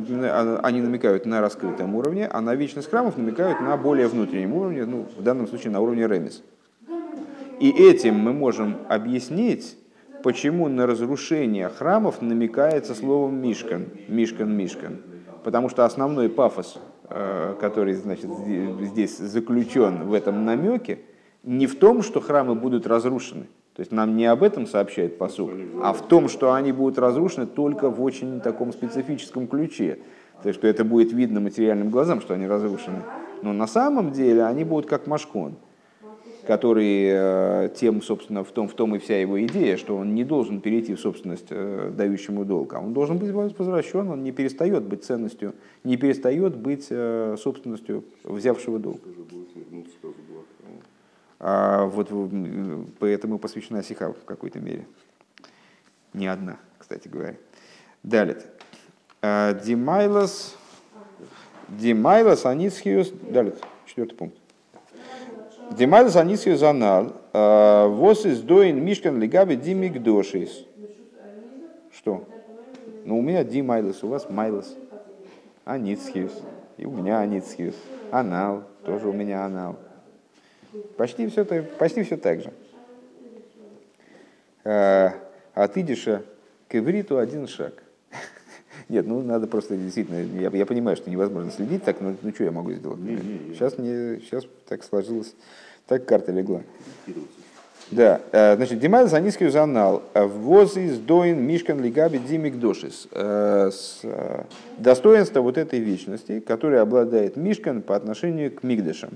они 0.63 0.81
намекают 0.81 1.27
на 1.27 1.43
раскрытом 1.43 1.95
уровне, 1.95 2.27
а 2.27 2.41
на 2.41 2.55
вечность 2.55 2.89
храмов 2.89 3.19
намекают 3.19 3.61
на 3.61 3.77
более 3.77 4.09
внутреннем 4.09 4.55
уровне, 4.55 4.87
ну, 4.87 5.07
в 5.19 5.23
данном 5.23 5.47
случае 5.47 5.71
на 5.71 5.83
уровне 5.83 6.09
ремес. 6.09 6.43
И 7.61 7.69
этим 7.69 8.15
мы 8.15 8.33
можем 8.33 8.79
объяснить 8.89 9.77
почему 10.23 10.69
на 10.69 10.87
разрушение 10.87 11.69
храмов 11.69 12.23
намекается 12.23 12.95
словом 12.95 13.35
«мишкан», 13.43 13.89
«мишкан», 14.09 14.51
«мишкан». 14.57 15.03
Потому 15.45 15.69
что 15.69 15.85
основной 15.85 16.31
пафос, 16.31 16.79
э, 17.11 17.55
который 17.61 17.93
значит, 17.93 18.31
здесь 18.81 19.19
заключен 19.19 20.05
в 20.05 20.15
этом 20.15 20.47
намеке, 20.47 21.01
не 21.43 21.67
в 21.67 21.79
том, 21.79 22.01
что 22.01 22.23
храмы 22.23 22.55
будут 22.55 22.87
разрушены. 22.87 23.49
То 23.75 23.81
есть 23.81 23.91
нам 23.91 24.17
не 24.17 24.27
об 24.27 24.43
этом 24.43 24.67
сообщает 24.67 25.17
посуд, 25.17 25.51
а 25.83 25.93
в 25.93 26.07
том, 26.07 26.29
что 26.29 26.53
они 26.53 26.73
будут 26.73 26.99
разрушены 26.99 27.47
только 27.47 27.89
в 27.89 28.03
очень 28.03 28.41
таком 28.41 28.73
специфическом 28.73 29.47
ключе. 29.47 29.99
То 30.43 30.49
есть, 30.49 30.59
что 30.59 30.69
это 30.69 30.85
будет 30.85 31.13
видно 31.13 31.41
материальным 31.41 31.89
глазам, 31.91 32.21
что 32.21 32.35
они 32.35 32.47
разрушены. 32.47 33.03
Но 33.43 33.53
на 33.53 33.67
самом 33.67 34.13
деле 34.13 34.45
они 34.45 34.65
будут 34.65 34.87
как 34.87 35.07
машкон 35.07 35.55
который 36.47 37.07
э, 37.09 37.69
тем, 37.75 38.03
собственно, 38.03 38.45
в 38.45 38.51
том, 38.51 38.69
в 38.69 38.75
том 38.75 38.95
и 38.97 38.99
вся 38.99 39.21
его 39.21 39.41
идея, 39.45 39.77
что 39.77 39.97
он 39.97 40.15
не 40.15 40.25
должен 40.25 40.61
перейти 40.61 40.95
в 40.95 41.01
собственность 41.01 41.47
э, 41.51 41.93
дающему 41.97 42.45
долг, 42.45 42.75
а 42.75 42.81
он 42.81 42.93
должен 42.93 43.19
быть 43.19 43.31
возвращен, 43.31 44.09
он 44.09 44.23
не 44.23 44.33
перестает 44.33 44.83
быть 44.83 45.05
ценностью, 45.05 45.55
не 45.85 45.97
перестает 45.97 46.57
быть 46.57 46.87
э, 46.91 47.37
собственностью 47.39 48.05
взявшего 48.25 48.79
долг. 48.79 49.01
А 51.45 51.87
вот 51.87 52.09
поэтому 53.01 53.39
посвящена 53.39 53.83
Сиха 53.83 54.13
в 54.13 54.25
какой-то 54.25 54.61
мере. 54.61 54.87
Не 56.15 56.29
одна, 56.29 56.57
кстати 56.79 57.09
говоря. 57.09 57.35
Далее. 58.05 58.39
Димайлос, 59.21 60.57
Димайлос, 61.69 62.47
Аницхиус, 62.47 63.11
далее, 63.29 63.55
четвертый 63.87 64.15
пункт. 64.15 64.37
Димайдас 65.77 66.17
анисью 66.17 66.57
занал, 66.57 67.15
а, 67.33 67.89
вос 67.89 68.27
из 68.27 68.43
доин 68.43 68.85
мишкан 68.85 69.19
лигаби 69.19 69.57
димик 69.57 70.03
дошис. 70.03 70.67
Что? 71.93 72.29
Ну, 73.05 73.19
у 73.19 73.23
меня 73.23 73.43
димайлас, 73.43 74.05
у 74.05 74.09
вас 74.09 74.29
майлас. 74.29 74.77
Аницхиус. 75.65 76.33
И 76.77 76.85
у 76.85 76.91
меня 76.91 77.21
аницхиус. 77.21 77.75
Анал. 78.11 78.65
Тоже 78.85 79.09
у 79.09 79.13
меня 79.13 79.45
анал. 79.45 79.77
Почти 80.97 81.27
все, 81.29 81.45
почти 81.45 82.03
все 82.03 82.17
так 82.17 82.41
же. 82.41 82.53
А, 84.65 85.15
от 85.55 85.77
идиша 85.77 86.23
к 86.69 86.75
ивриту 86.75 87.19
один 87.19 87.47
шаг. 87.47 87.83
Нет, 88.89 89.07
ну 89.07 89.23
надо 89.23 89.47
просто 89.47 89.77
действительно, 89.77 90.21
я, 90.41 90.51
я 90.51 90.67
понимаю, 90.67 90.97
что 90.97 91.11
невозможно 91.11 91.51
следить 91.51 91.85
так, 91.85 92.01
но 92.01 92.15
ну 92.23 92.33
что 92.33 92.45
я 92.45 92.53
могу 92.53 92.73
сделать? 92.73 93.01
Не, 93.01 93.17
не, 93.17 93.39
не. 93.49 93.55
Сейчас, 93.55 93.77
мне, 93.77 94.21
сейчас 94.21 94.45
так 94.69 94.85
сложилось, 94.85 95.35
так 95.87 96.07
карта 96.07 96.33
легла. 96.33 96.63
Да, 97.91 98.23
э, 98.33 98.57
значит, 98.57 98.79
Димай 98.79 99.07
Заниский 99.07 99.49
занал. 99.49 100.03
Воз 100.15 100.79
из 100.79 100.99
доин 100.99 101.43
мишкан 101.43 101.83
лигаби 101.83 102.19
димик 102.19 102.59
дошис. 102.59 103.07
Э, 103.11 103.71
э, 104.05 104.45
достоинство 104.79 105.43
вот 105.43 105.59
этой 105.59 105.81
вечности, 105.81 106.41
которая 106.41 106.81
обладает 106.81 107.37
мишкан 107.37 107.83
по 107.83 107.95
отношению 107.95 108.51
к 108.51 108.63
мигдешам. 108.63 109.11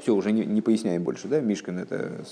Все, 0.00 0.14
уже 0.14 0.32
не, 0.32 0.44
не 0.44 0.62
поясняем 0.62 1.02
больше, 1.02 1.28
да? 1.28 1.40
Мишкан 1.40 1.78
это 1.78 2.24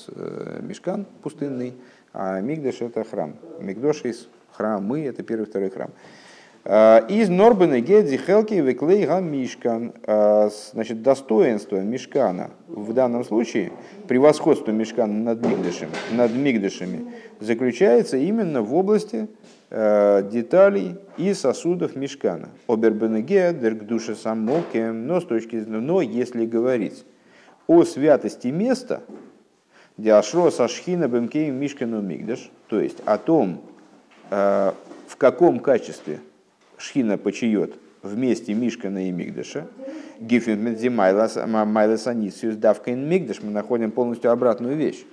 мишкан 0.63 1.07
пустынный, 1.23 1.75
а 2.13 2.41
мигдеш 2.41 2.81
это 2.81 3.05
храм. 3.05 3.37
Мигдошис 3.61 4.29
храмы, 4.53 5.05
это 5.05 5.23
первый 5.23 5.45
второй 5.45 5.71
храм. 5.71 5.91
А, 6.65 6.99
из 7.09 7.29
Норбена 7.29 7.81
Гедзи 7.81 8.19
Хелки 8.19 8.55
Веклей 8.55 9.07
Мишкан. 9.21 9.95
А, 10.07 10.51
значит, 10.73 11.03
достоинство 11.03 11.77
Мишкана 11.77 12.51
в 12.67 12.93
данном 12.93 13.25
случае, 13.25 13.73
превосходство 14.07 14.71
Мишкана 14.71 15.13
над 15.13 15.47
Мигдышами, 15.47 15.93
над 16.13 16.35
Мигдышами 16.35 17.13
заключается 17.41 18.17
именно 18.17 18.63
в 18.63 18.75
области 18.75 19.29
а, 19.71 20.23
деталей 20.23 20.97
и 21.17 21.33
сосудов 21.33 21.97
Мишкана. 21.97 22.49
Обербенеге, 22.67 23.53
Дергдуша 23.53 24.15
Самокем, 24.15 25.07
но 25.07 25.21
с 25.21 25.25
точки 25.25 25.59
зрения, 25.61 25.81
но 25.81 26.01
если 26.03 26.45
говорить 26.45 27.05
о 27.69 27.85
святости 27.85 28.49
места, 28.49 29.03
Диашро 29.97 30.51
Сашхина 30.51 31.07
Бемкеем 31.07 31.55
Мишкану 31.55 32.01
Мигдаш, 32.01 32.51
то 32.69 32.81
есть 32.81 32.99
о 33.05 33.19
том, 33.19 33.61
в 34.31 35.17
каком 35.17 35.61
качестве 35.61 36.21
Шхина 36.77 37.19
почиет 37.19 37.75
вместе 38.03 38.55
Мишкана 38.55 39.09
и 39.09 39.11
Мигдаша, 39.13 39.67
Гифин 40.19 40.61
Медзи 40.61 40.89
Майлас 40.89 42.07
Анисиус 42.07 42.57
Давкин 42.57 43.09
Мигдаш, 43.09 43.43
мы 43.43 43.51
находим 43.51 43.91
полностью 43.91 44.33
обратную 44.33 44.75
вещь. 44.75 45.05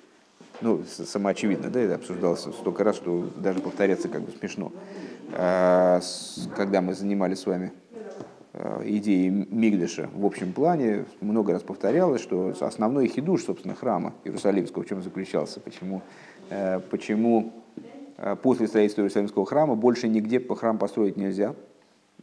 Ну, 0.61 0.83
самоочевидно, 0.85 1.69
да, 1.69 1.81
это 1.81 1.95
обсуждалось 1.95 2.39
столько 2.39 2.85
раз, 2.85 2.95
что 2.95 3.29
даже 3.35 3.59
повторяться 3.59 4.07
как 4.07 4.21
бы 4.21 4.31
смешно. 4.39 4.71
А, 5.33 5.99
когда 6.55 6.81
мы 6.81 6.93
занимались 6.93 7.39
с 7.39 7.45
вами 7.45 7.73
а, 8.57 8.81
идеей 8.85 9.29
Мигдаша 9.29 10.09
в 10.13 10.25
общем 10.25 10.53
плане, 10.53 11.05
много 11.21 11.53
раз 11.53 11.61
повторялось, 11.61 12.21
что 12.21 12.53
основной 12.59 13.07
хидуш, 13.07 13.43
собственно, 13.43 13.75
храма 13.75 14.13
Иерусалимского 14.23 14.83
в 14.83 14.87
чем 14.87 15.03
заключался, 15.03 15.59
почему, 15.59 16.01
э, 16.49 16.79
почему 16.89 17.53
Э, 18.17 18.35
после 18.35 18.67
строительства 18.67 19.01
Иерусалимского 19.01 19.45
храма 19.45 19.75
больше 19.75 20.07
нигде 20.07 20.39
по 20.39 20.55
храм 20.55 20.77
построить 20.77 21.17
нельзя. 21.17 21.55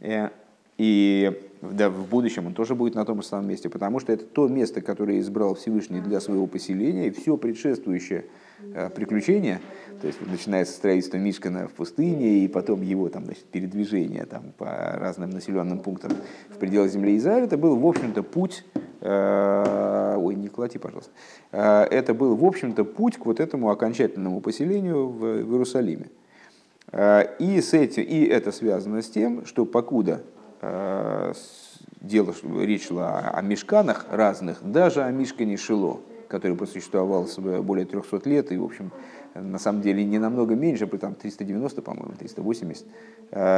Э, 0.01 0.31
и 0.79 1.41
да, 1.61 1.91
в 1.91 2.09
будущем 2.09 2.47
он 2.47 2.55
тоже 2.55 2.75
будет 2.75 2.95
на 2.95 3.05
том 3.05 3.21
же 3.21 3.29
самом 3.29 3.49
месте, 3.49 3.69
потому 3.69 4.01
что 4.01 4.13
это 4.13 4.25
то 4.25 4.49
место, 4.49 4.81
которое 4.81 5.21
избрал 5.21 5.55
Всевышний 5.55 6.01
для 6.01 6.21
своего 6.21 6.47
поселения, 6.47 7.09
и 7.09 7.11
все 7.11 7.37
предшествующее 7.37 8.25
э, 8.75 8.91
приключение, 8.91 9.61
то 10.01 10.07
есть 10.07 10.21
начинается 10.27 10.75
строительство 10.75 11.17
Мишкана 11.17 11.69
в 11.69 11.73
пустыне, 11.73 12.45
и 12.45 12.49
потом 12.49 12.83
его 12.83 13.09
там, 13.09 13.25
значит, 13.25 13.45
передвижение 13.45 14.27
там, 14.27 14.53
по 14.57 14.67
разным 14.67 15.31
населенным 15.31 15.81
пунктам 15.81 16.13
в 16.51 16.59
пределах 16.59 16.91
земли 16.91 17.17
Израиля, 17.17 17.45
это 17.45 17.57
был, 17.57 17.77
в 17.77 17.87
общем-то, 17.87 18.23
путь 18.23 18.65
Э, 19.05 20.15
ой, 20.17 20.37
не 20.37 20.47
колоти, 20.47 20.79
пожалуйста, 20.79 21.11
э, 21.51 21.83
это 21.91 22.15
был, 22.15 22.37
в 22.37 22.45
общем-то, 22.45 22.85
путь 22.85 23.19
к 23.19 23.27
вот 23.27 23.41
этому 23.41 23.71
окончательному 23.71 24.41
поселению 24.41 25.09
в, 25.09 25.25
Иерусалиме. 25.39 26.09
И, 27.39 27.61
с 27.61 27.73
этим, 27.73 28.03
и 28.03 28.25
это 28.27 28.53
связано 28.53 29.01
с 29.01 29.09
тем, 29.09 29.47
что 29.47 29.65
покуда 29.65 30.23
дело, 32.03 32.35
речь 32.61 32.89
шла 32.89 33.31
о 33.33 33.41
мешканах 33.41 34.07
разных, 34.11 34.59
даже 34.63 35.03
о 35.03 35.11
мишкане 35.11 35.57
Шило, 35.57 36.01
который 36.33 36.57
просуществовал 36.57 37.29
более 37.63 37.85
300 37.85 38.29
лет 38.29 38.53
и, 38.53 38.57
в 38.57 38.65
общем, 38.65 38.91
на 39.35 39.59
самом 39.59 39.83
деле 39.83 40.03
не 40.03 40.19
намного 40.19 40.55
меньше, 40.55 40.87
там 40.87 41.15
390, 41.15 41.83
по-моему, 41.83 42.15
380, 42.19 42.87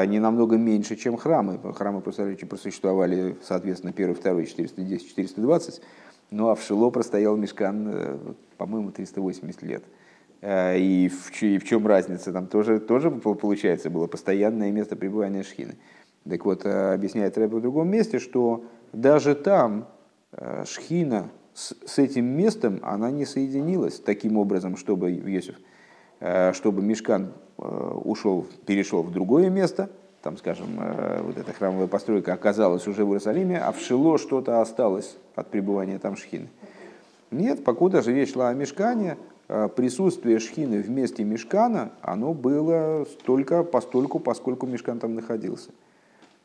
не 0.08 0.18
намного 0.18 0.56
меньше, 0.56 0.96
чем 0.96 1.16
храмы. 1.16 1.60
Храмы 1.72 2.00
просуществовали, 2.00 3.36
соответственно, 3.42 3.92
первый, 3.92 4.14
второй, 4.14 4.46
410, 4.46 5.08
420, 5.08 5.82
ну 6.32 6.48
а 6.48 6.56
в 6.56 6.62
Шило 6.62 6.90
простоял 6.90 7.36
мешкан, 7.36 7.88
э, 7.92 8.18
по-моему, 8.56 8.90
380 8.90 9.62
лет. 9.62 9.84
Э, 10.40 10.76
и 10.76 11.08
в, 11.08 11.42
и 11.42 11.58
в 11.58 11.64
чем 11.64 11.86
разница? 11.86 12.32
Там 12.32 12.48
тоже, 12.48 12.80
тоже, 12.80 13.12
получается, 13.12 13.88
было 13.88 14.08
постоянное 14.08 14.72
место 14.72 14.96
пребывания 14.96 15.44
шхины. 15.44 15.76
Так 16.28 16.44
вот, 16.44 16.66
э, 16.66 16.94
объясняет 16.94 17.38
Рэбе 17.38 17.56
в 17.58 17.60
другом 17.60 17.88
месте, 17.88 18.18
что 18.18 18.64
даже 18.92 19.36
там 19.36 19.86
шхина 20.64 21.30
с, 21.55 21.74
с 21.86 21.98
этим 21.98 22.26
местом, 22.26 22.80
она 22.82 23.11
не 23.11 23.24
соединилась 23.24 24.00
таким 24.00 24.36
образом, 24.36 24.76
чтобы 24.76 25.11
Йосиф, 25.11 25.57
чтобы 26.52 26.82
мешкан 26.82 27.32
ушел, 27.57 28.46
перешел 28.66 29.02
в 29.02 29.12
другое 29.12 29.50
место– 29.50 29.90
там, 30.24 30.38
скажем, 30.38 30.80
э, 30.80 31.20
вот 31.22 31.36
эта 31.36 31.52
храмовая 31.52 31.86
постройка 31.86 32.32
оказалась 32.32 32.88
уже 32.88 33.05
в 33.05 33.09
Иерусалиме, 33.09 33.59
а 33.59 33.72
в 33.72 33.78
Шило 33.78 34.16
что-то 34.16 34.62
осталось 34.62 35.18
от 35.34 35.50
пребывания 35.50 35.98
там 35.98 36.16
шхины. 36.16 36.48
Нет, 37.30 37.62
покуда 37.62 38.00
же 38.00 38.14
речь 38.14 38.32
шла 38.32 38.48
о 38.48 38.55
мешкане, 38.55 39.18
э, 39.48 39.68
присутствие 39.68 40.38
шхины 40.38 40.80
в 40.80 40.88
месте 40.88 41.24
мешкана, 41.24 41.92
оно 42.00 42.32
было 42.32 43.07
только 43.26 43.64
постольку, 43.64 44.18
поскольку 44.18 44.66
мешкан 44.66 44.98
там 44.98 45.14
находился. 45.14 45.72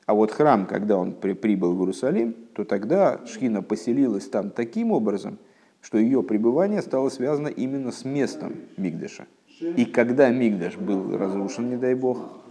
А 0.10 0.16
вот 0.16 0.32
храм, 0.32 0.66
когда 0.66 0.98
он 0.98 1.12
при, 1.12 1.34
прибыл 1.34 1.76
в 1.76 1.82
Иерусалим, 1.82 2.34
то 2.56 2.64
тогда 2.64 3.20
шхина 3.28 3.62
поселилась 3.62 4.28
там 4.28 4.50
таким 4.50 4.92
образом, 4.92 5.38
что 5.82 6.00
ее 6.00 6.24
пребывание 6.24 6.82
стало 6.82 7.10
связано 7.10 7.48
именно 7.48 7.92
с 7.92 8.06
местом 8.06 8.56
Мигдыша. 8.76 9.28
И 9.60 9.86
когда 9.86 10.32
Мигдаш 10.32 10.78
был 10.78 11.16
разрушен, 11.16 11.70
не 11.70 11.78
дай 11.78 11.94
бог, 11.94 12.42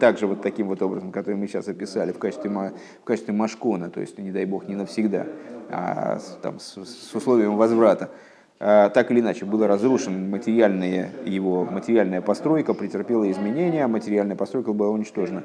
также 0.00 0.26
вот 0.26 0.42
таким 0.42 0.66
вот 0.66 0.82
образом, 0.82 1.12
который 1.12 1.36
мы 1.36 1.46
сейчас 1.46 1.68
описали, 1.68 2.10
в 2.10 2.18
качестве, 2.18 2.50
в 2.50 3.04
качестве 3.04 3.32
машкона, 3.32 3.88
то 3.88 4.00
есть, 4.00 4.18
не 4.18 4.32
дай 4.32 4.44
бог, 4.44 4.66
не 4.66 4.74
навсегда, 4.74 5.28
а 5.70 6.18
там, 6.42 6.58
с, 6.58 6.74
с 6.74 7.14
условием 7.14 7.56
возврата, 7.56 8.10
а, 8.58 8.88
так 8.88 9.12
или 9.12 9.20
иначе, 9.20 9.44
была 9.44 9.68
разрушена 9.68 10.18
материальная, 10.18 11.12
его 11.24 11.64
материальная 11.64 12.20
постройка, 12.20 12.74
претерпела 12.74 13.30
изменения, 13.30 13.84
а 13.84 13.88
материальная 13.88 14.34
постройка 14.34 14.72
была 14.72 14.90
уничтожена. 14.90 15.44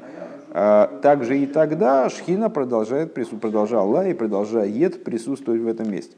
А, 0.54 1.00
также 1.02 1.38
и 1.38 1.46
тогда 1.46 2.08
Шхина 2.08 2.50
продолжает, 2.50 3.14
продолжала 3.14 4.06
и 4.06 4.14
продолжает 4.14 5.02
присутствовать 5.02 5.60
в 5.60 5.66
этом 5.66 5.90
месте. 5.90 6.16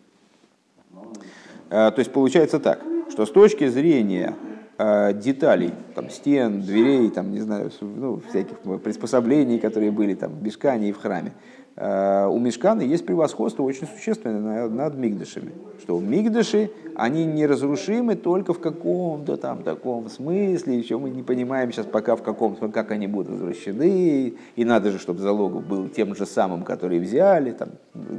То 1.70 1.94
есть 1.96 2.12
получается 2.12 2.60
так, 2.60 2.80
что 3.10 3.26
с 3.26 3.30
точки 3.30 3.66
зрения 3.68 4.36
Э, 4.76 5.12
деталей, 5.12 5.70
там, 5.94 6.10
стен, 6.10 6.60
дверей, 6.60 7.08
там, 7.10 7.30
не 7.30 7.38
знаю, 7.38 7.70
ну, 7.80 8.20
всяких 8.28 8.58
приспособлений, 8.82 9.60
которые 9.60 9.92
были 9.92 10.14
там, 10.14 10.32
в 10.32 10.42
Мешкане 10.42 10.88
и 10.88 10.92
в 10.92 10.98
храме. 10.98 11.32
Э, 11.76 12.26
у 12.30 12.38
Мешкана 12.38 12.82
есть 12.82 13.04
превосходство 13.04 13.64
очень 13.64 13.88
существенное 13.88 14.68
над 14.68 14.94
Мигдышами. 14.94 15.52
Что 15.82 15.98
Мигдыши, 15.98 16.70
они 16.94 17.24
неразрушимы 17.24 18.14
только 18.14 18.54
в 18.54 18.60
каком-то 18.60 19.36
там 19.36 19.64
таком 19.64 20.08
смысле, 20.08 20.78
еще 20.78 20.98
мы 20.98 21.10
не 21.10 21.24
понимаем 21.24 21.72
сейчас 21.72 21.86
пока 21.86 22.14
в 22.14 22.22
каком, 22.22 22.54
как 22.70 22.92
они 22.92 23.08
будут 23.08 23.30
возвращены, 23.30 24.34
и 24.54 24.64
надо 24.64 24.92
же, 24.92 24.98
чтобы 24.98 25.20
залог 25.20 25.66
был 25.66 25.88
тем 25.88 26.14
же 26.14 26.26
самым, 26.26 26.62
который 26.62 27.00
взяли, 27.00 27.50
там, 27.50 27.70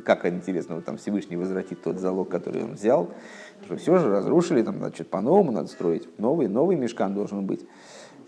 как 0.03 0.25
интересно, 0.25 0.75
вот 0.75 0.85
там 0.85 0.97
Всевышний 0.97 1.37
возвратит 1.37 1.81
тот 1.81 1.99
залог, 1.99 2.27
который 2.27 2.63
он 2.63 2.73
взял. 2.73 3.09
Что 3.63 3.77
все 3.77 3.97
же 3.97 4.09
разрушили, 4.09 4.63
там, 4.63 4.79
значит, 4.79 5.07
по-новому 5.07 5.53
надо 5.53 5.69
строить. 5.69 6.07
Новый, 6.19 6.49
новый 6.49 6.75
мешкан 6.75 7.13
должен 7.13 7.45
быть. 7.45 7.61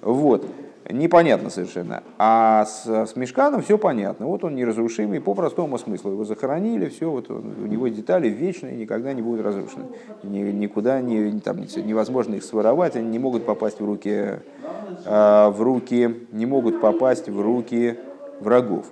Вот. 0.01 0.45
Непонятно 0.89 1.49
совершенно. 1.49 2.01
А 2.17 2.65
с, 2.65 2.85
с 2.85 3.15
мешканом 3.17 3.61
все 3.61 3.77
понятно. 3.77 4.27
Вот 4.27 4.43
он 4.45 4.55
неразрушимый 4.55 5.19
по 5.19 5.33
простому 5.33 5.77
смыслу. 5.77 6.11
Его 6.11 6.23
захоронили, 6.23 6.87
все, 6.87 7.11
вот 7.11 7.29
он, 7.29 7.55
у 7.61 7.67
него 7.67 7.89
детали 7.89 8.29
вечные, 8.29 8.77
никогда 8.77 9.11
не 9.13 9.21
будут 9.21 9.45
разрушены. 9.45 9.85
Ни, 10.23 10.39
никуда 10.39 11.01
не, 11.01 11.39
там, 11.41 11.57
невозможно 11.59 12.35
их 12.35 12.43
своровать, 12.43 12.95
они 12.95 13.09
не 13.09 13.19
могут 13.19 13.45
попасть 13.45 13.81
в 13.81 13.85
руки, 13.85 14.09
э, 14.09 14.39
в 15.49 15.57
руки, 15.59 16.27
не 16.31 16.45
могут 16.45 16.79
попасть 16.79 17.27
в 17.27 17.41
руки 17.41 17.97
врагов. 18.39 18.85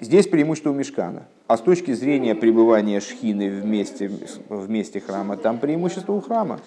Здесь 0.00 0.26
преимущество 0.26 0.70
у 0.70 0.74
мешкана. 0.74 1.24
А 1.46 1.56
с 1.56 1.60
точки 1.60 1.92
зрения 1.92 2.34
пребывания 2.34 3.00
шхины 3.00 3.50
вместе, 3.50 4.10
вместе 4.48 5.00
храма, 5.00 5.36
там 5.36 5.58
преимущество 5.58 6.14
у 6.14 6.20
храма. 6.20 6.60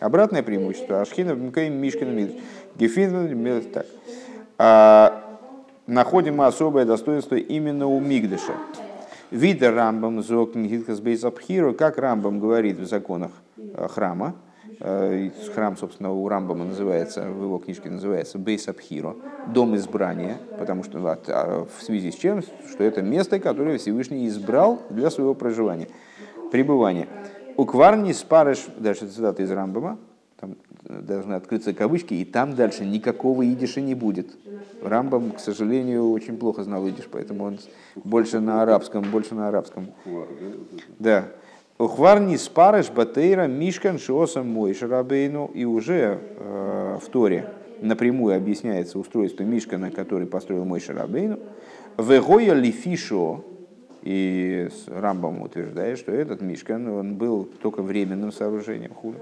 Обратное 0.00 0.42
преимущество. 0.42 1.00
А 1.00 1.04
шхина 1.04 1.34
Мишкин 1.34 2.32
Гефин 2.76 3.72
так. 3.72 3.86
А, 4.58 5.38
находим 5.86 6.36
мы 6.36 6.46
особое 6.46 6.84
достоинство 6.84 7.36
именно 7.36 7.86
у 7.86 8.00
Мигдыша. 8.00 8.54
Вида 9.30 9.70
Рамбам 9.70 10.22
Зокн 10.22 10.64
Гиткас 10.64 11.00
Бейзапхиру, 11.00 11.74
как 11.74 11.98
Рамбам 11.98 12.40
говорит 12.40 12.78
в 12.78 12.86
законах 12.86 13.30
э, 13.56 13.86
храма, 13.88 14.34
Э, 14.82 15.28
храм, 15.54 15.76
собственно, 15.76 16.10
у 16.10 16.26
Рамбама 16.26 16.64
называется, 16.64 17.28
в 17.28 17.42
его 17.42 17.58
книжке 17.58 17.90
называется 17.90 18.38
Бейс 18.38 18.66
Абхиро, 18.66 19.14
дом 19.48 19.76
избрания, 19.76 20.38
потому 20.58 20.84
что 20.84 20.98
а, 21.28 21.66
в 21.66 21.82
связи 21.82 22.10
с 22.10 22.14
чем, 22.14 22.42
что 22.42 22.82
это 22.82 23.02
место, 23.02 23.38
которое 23.40 23.76
Всевышний 23.76 24.26
избрал 24.26 24.80
для 24.88 25.10
своего 25.10 25.34
проживания, 25.34 25.88
пребывания. 26.50 27.08
У 27.60 27.66
Кварни 27.66 28.12
спарыш, 28.12 28.68
дальше 28.78 29.06
цитата 29.06 29.42
из 29.42 29.50
Рамбама, 29.50 29.98
там 30.40 30.56
должны 30.82 31.34
открыться 31.34 31.74
кавычки, 31.74 32.14
и 32.14 32.24
там 32.24 32.54
дальше 32.54 32.86
никакого 32.86 33.46
идиша 33.52 33.82
не 33.82 33.94
будет. 33.94 34.28
Рамбам, 34.82 35.32
к 35.32 35.40
сожалению, 35.40 36.10
очень 36.10 36.38
плохо 36.38 36.64
знал 36.64 36.86
идиш, 36.88 37.06
поэтому 37.12 37.44
он 37.44 37.58
больше 37.96 38.40
на 38.40 38.62
арабском, 38.62 39.02
больше 39.02 39.34
на 39.34 39.48
арабском. 39.48 39.88
Да. 40.98 41.26
Ухварни 41.76 42.36
спарыш 42.36 42.88
батейра 42.88 43.46
мишкан 43.46 43.98
шиосам 43.98 44.48
мой 44.48 44.72
шарабейну. 44.72 45.50
И 45.52 45.66
уже 45.66 46.18
э, 46.38 46.98
в 46.98 47.10
Торе 47.10 47.52
напрямую 47.82 48.36
объясняется 48.36 48.98
устройство 48.98 49.42
мишкана, 49.42 49.90
который 49.90 50.26
построил 50.26 50.64
мой 50.64 50.80
шарабейну. 50.80 51.38
Вегоя 51.98 52.54
лифишо, 52.54 53.44
и 54.02 54.68
Рамбам 54.86 55.42
утверждает, 55.42 55.98
что 55.98 56.12
этот 56.12 56.40
мишкан 56.40 56.88
он 56.88 57.16
был 57.16 57.48
только 57.62 57.82
временным 57.82 58.32
сооружением 58.32 58.94
хуже. 58.94 59.18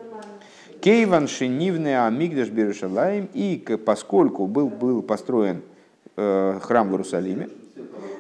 Кейван 0.81 1.27
шинивне 1.27 2.01
амигдаш 2.01 2.51
берешалаем, 2.51 3.29
и 3.35 3.65
поскольку 3.85 4.47
был, 4.47 4.69
был 4.69 5.03
построен 5.03 5.63
э, 6.17 6.59
храм 6.63 6.89
в 6.89 6.93
Иерусалиме, 6.93 7.49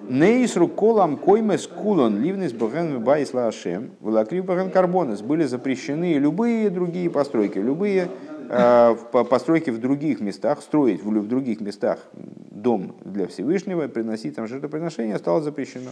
Нейсру 0.08 0.68
колам 0.68 1.18
коймес 1.18 1.66
кулон 1.66 2.22
ливнес 2.22 2.52
бахен 2.52 3.04
байсла 3.04 3.48
ашем 3.48 3.90
влакрив 4.00 4.46
бахен 4.46 4.70
карбонес 4.70 5.20
были 5.20 5.44
запрещены 5.44 6.14
любые 6.14 6.70
другие 6.70 7.10
постройки, 7.10 7.58
любые 7.58 8.08
э, 8.48 8.96
постройки 9.28 9.68
в 9.68 9.78
других 9.80 10.20
местах, 10.20 10.62
строить 10.62 11.04
в, 11.04 11.10
в 11.10 11.28
других 11.28 11.60
местах 11.60 11.98
дом 12.14 12.96
для 13.04 13.26
Всевышнего, 13.26 13.86
приносить 13.88 14.36
там 14.36 14.46
жертвоприношение 14.48 15.18
стало 15.18 15.42
запрещено. 15.42 15.90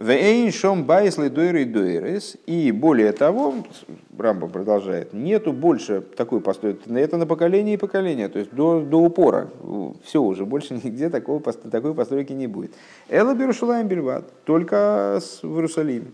Вейн 0.00 0.50
шом 0.50 0.84
байсли 0.84 1.28
дойры. 1.28 2.20
И 2.46 2.72
более 2.72 3.12
того, 3.12 3.54
Рамба 4.16 4.48
продолжает, 4.48 5.12
нету 5.12 5.52
больше 5.52 6.00
такой 6.00 6.40
постройки. 6.40 6.90
Это 6.90 7.18
на 7.18 7.26
поколение 7.26 7.74
и 7.74 7.76
поколение, 7.76 8.28
то 8.28 8.38
есть 8.38 8.50
до, 8.50 8.80
до 8.80 8.96
упора. 8.96 9.50
Все 10.02 10.22
уже, 10.22 10.46
больше 10.46 10.74
нигде 10.84 11.10
такого, 11.10 11.40
такой 11.52 11.94
постройки 11.94 12.32
не 12.32 12.46
будет. 12.46 12.72
Эла 13.10 13.34
Берушалаем 13.34 13.88
Бельват, 13.88 14.24
только 14.44 15.20
в 15.42 15.54
Иерусалиме. 15.56 16.12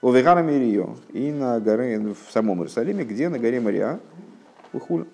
У 0.00 0.10
Вегара 0.10 0.40
Мирио 0.40 0.96
и 1.12 1.30
на 1.30 1.60
горе, 1.60 1.98
в 1.98 2.32
самом 2.32 2.60
Иерусалиме, 2.60 3.04
где 3.04 3.28
на 3.28 3.38
горе 3.38 3.60
Мария, 3.60 4.00
Ухуля. 4.72 5.04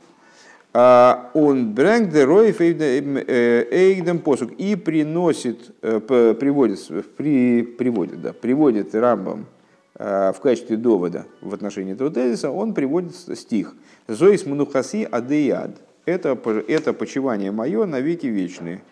А, 0.79 1.31
он 1.33 1.73
брэнг 1.73 2.11
де 2.11 2.25
роев 2.25 2.61
эйгдем 2.61 4.19
посук 4.19 4.53
и 4.59 4.77
приносит, 4.77 5.75
э, 5.81 6.01
приводит, 6.01 6.81
при, 7.17 7.63
приводит, 7.63 8.21
да, 8.21 8.35
приводит 8.35 8.95
Рамбам 8.95 9.47
э, 9.95 10.33
в 10.37 10.41
качестве 10.41 10.77
довода 10.77 11.25
в 11.41 11.55
отношении 11.55 11.95
этого 11.95 12.11
тезиса, 12.11 12.51
он 12.51 12.75
приводит 12.75 13.15
стих 13.15 13.75
«Зоис 14.07 14.45
манухаси 14.45 15.09
адеяд» 15.11 15.81
это, 16.05 16.39
это 16.69 16.93
почивание 16.93 17.53
мое 17.53 17.87
на 17.87 18.01
веки 18.01 18.27
вечные. 18.27 18.83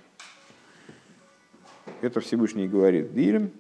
Это 2.01 2.21
Всевышний 2.21 2.67
говорит 2.67 3.13
Дилем. 3.13 3.51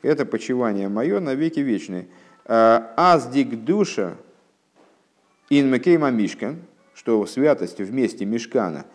Это 0.00 0.24
почивание 0.24 0.88
мое 0.88 1.20
на 1.20 1.34
веки 1.34 1.60
вечные. 1.60 2.06
«А, 2.46 2.94
Аздик 2.96 3.62
душа 3.62 4.14
ин 5.50 5.68
мекейма 5.68 6.10
мишкан– 6.10 6.56
что 7.02 7.26
святость 7.26 7.80
в 7.80 7.92
месте 7.92 8.24
мешкана 8.24 8.86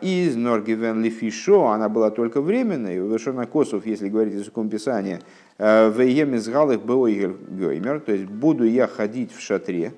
из 0.00 0.34
Норгивен 0.34 1.00
Лифишо, 1.00 1.68
она 1.68 1.88
была 1.88 2.10
только 2.10 2.40
временной, 2.40 2.96
Вешона 2.96 3.46
Косов, 3.46 3.86
если 3.86 4.08
говорить 4.08 4.34
языком 4.34 4.68
Писания, 4.68 5.20
в 5.58 6.00
Емизгалых 6.00 6.84
Гоймер, 6.84 8.00
то 8.00 8.12
есть 8.12 8.24
буду 8.24 8.64
я 8.64 8.88
ходить 8.88 9.32
в 9.32 9.40
шатре, 9.40 9.94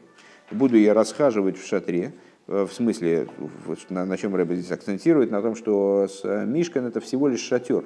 буду 0.51 0.76
я 0.76 0.92
расхаживать 0.92 1.59
в 1.59 1.66
шатре, 1.66 2.12
в 2.46 2.68
смысле, 2.68 3.28
на, 3.88 4.05
на 4.05 4.16
чем 4.18 4.34
Рэбби 4.34 4.57
здесь 4.57 4.70
акцентирует, 4.70 5.30
на 5.30 5.40
том, 5.40 5.55
что 5.55 6.07
с 6.07 6.22
Мишкан 6.44 6.86
это 6.86 7.01
всего 7.01 7.28
лишь 7.28 7.40
шатер. 7.40 7.84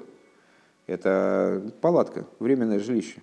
Это 0.89 1.73
палатка, 1.81 2.27
временное 2.41 2.81
жилище, 2.81 3.23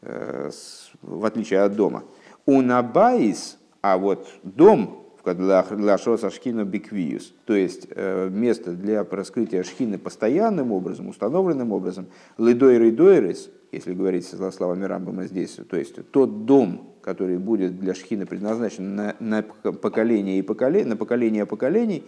в 0.00 1.24
отличие 1.24 1.60
от 1.60 1.74
дома. 1.74 2.04
У 2.46 2.62
Набаис, 2.62 3.58
а 3.80 3.98
вот 3.98 4.28
дом, 4.44 5.11
для 5.24 5.98
шоса 5.98 6.30
шхина 6.30 6.64
биквиус, 6.64 7.32
то 7.44 7.54
есть 7.54 7.86
э, 7.90 8.28
место 8.30 8.72
для 8.72 9.04
раскрытия 9.04 9.62
шхины 9.62 9.98
постоянным 9.98 10.72
образом, 10.72 11.08
установленным 11.08 11.72
образом, 11.72 12.06
лидойры 12.38 12.90
дойрес, 12.90 13.50
если 13.70 13.94
говорить 13.94 14.26
со 14.26 14.50
словами 14.50 14.84
Рамбама 14.84 15.26
здесь, 15.26 15.58
то 15.68 15.76
есть 15.76 15.96
тот 16.10 16.44
дом, 16.44 16.94
который 17.02 17.38
будет 17.38 17.78
для 17.78 17.94
шхины 17.94 18.26
предназначен 18.26 18.94
на, 18.94 19.16
на 19.20 19.42
поколение 19.42 20.38
и 20.38 20.42
поколение, 20.42 20.88
на 20.88 20.96
поколение 20.96 21.46
поколений, 21.46 22.04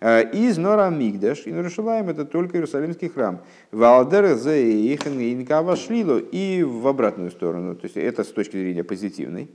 э, 0.00 0.30
из 0.32 0.58
Нора 0.58 0.90
Мигдаш, 0.90 1.46
и 1.46 1.52
нарушаем 1.52 2.08
это 2.08 2.24
только 2.24 2.58
Иерусалимский 2.58 3.08
храм. 3.08 3.40
Валдер 3.70 4.36
зе 4.36 4.94
инкава 4.94 5.76
шлило 5.76 6.18
и 6.18 6.62
в 6.62 6.86
обратную 6.86 7.30
сторону. 7.30 7.74
То 7.74 7.86
есть 7.86 7.96
это 7.96 8.24
с 8.24 8.28
точки 8.28 8.56
зрения 8.56 8.84
позитивной. 8.84 9.48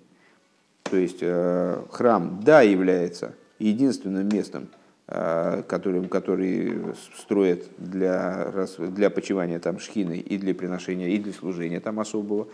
То 0.90 0.98
есть 0.98 1.20
э, 1.22 1.82
храм, 1.92 2.40
да, 2.44 2.62
является 2.62 3.34
единственным 3.60 4.28
местом, 4.30 4.68
э, 5.08 5.64
которым, 5.68 6.08
который 6.08 6.96
строят 7.18 7.64
для, 7.78 8.68
для 8.78 9.10
почивания 9.10 9.60
там 9.60 9.80
шхины 9.80 10.18
и 10.18 10.38
для 10.38 10.54
приношения, 10.54 11.10
и 11.10 11.18
для 11.18 11.34
служения 11.34 11.80
там 11.80 12.00
особого, 12.00 12.48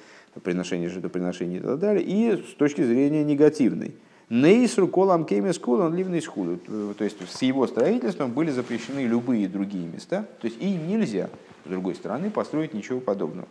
приношения 0.44 0.90
жертвоприношения 0.90 1.60
и 1.60 1.62
так 1.62 1.80
далее, 1.80 2.04
и 2.04 2.42
с 2.42 2.56
точки 2.56 2.84
зрения 2.84 3.24
негативной. 3.24 3.96
Нейсру 4.30 4.88
колам 4.88 5.26
кемес 5.26 5.60
колон 5.60 5.94
ливный 5.94 6.22
схуду. 6.22 6.58
То 6.98 7.04
есть 7.04 7.18
с 7.30 7.42
его 7.42 7.68
строительством 7.68 8.32
были 8.32 8.50
запрещены 8.50 9.02
любые 9.02 9.48
другие 9.48 9.86
места. 9.86 10.26
То 10.42 10.48
есть 10.48 10.60
и 10.60 10.74
нельзя, 10.74 11.30
с 11.66 11.70
другой 11.70 11.94
стороны, 11.94 12.32
построить 12.32 12.74
ничего 12.74 13.00
подобного. 13.00 13.48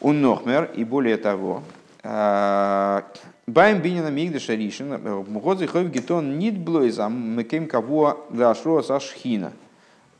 У 0.00 0.12
Нохмер, 0.12 0.70
и 0.74 0.84
более 0.84 1.18
того, 1.18 1.62
Байм 2.08 3.82
бинина 3.82 4.08
мигда 4.08 4.40
шаришин, 4.40 4.94
мгодзи 5.28 5.66
хойв 5.66 5.90
гетон 5.90 6.38
нит 6.38 6.58
блойзам 6.58 7.36
мекем 7.36 7.66
кого 7.66 8.26
дашло 8.30 8.82
сашхина. 8.82 9.52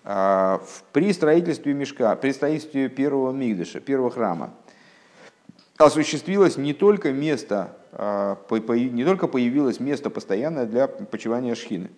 А, 0.05 0.61
при 0.93 1.13
строительстве 1.15 1.73
мешка, 1.73 2.15
при 2.17 2.33
строительстве 2.33 2.91
первого 2.91 3.33
мигдаша, 3.33 3.81
первого 3.81 4.11
храма, 4.11 4.51
осуществилось 5.79 6.59
не 6.59 6.75
только 6.75 7.13
место, 7.13 7.77
не 7.99 9.05
только 9.05 9.27
появилось 9.27 9.81
место 9.81 10.11
постоянное 10.11 10.67
для 10.67 10.89
почивания 10.89 11.55
шхины. 11.55 11.89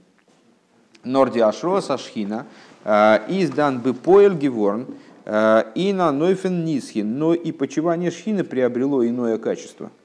Норди 1.03 1.41
ашро 1.41 1.81
сашхина, 1.81 2.47
издан 2.85 3.81
бы 3.81 3.95
поэль 3.95 4.35
геворн, 4.35 4.87
и 5.31 5.93
на 5.93 6.11
нойфен 6.11 6.65
нисхин, 6.65 7.19
но 7.19 7.35
и 7.35 7.53
почивание 7.53 8.11
шхины 8.11 8.43
приобрело 8.43 9.07
иное 9.07 9.39
качество– 9.39 9.93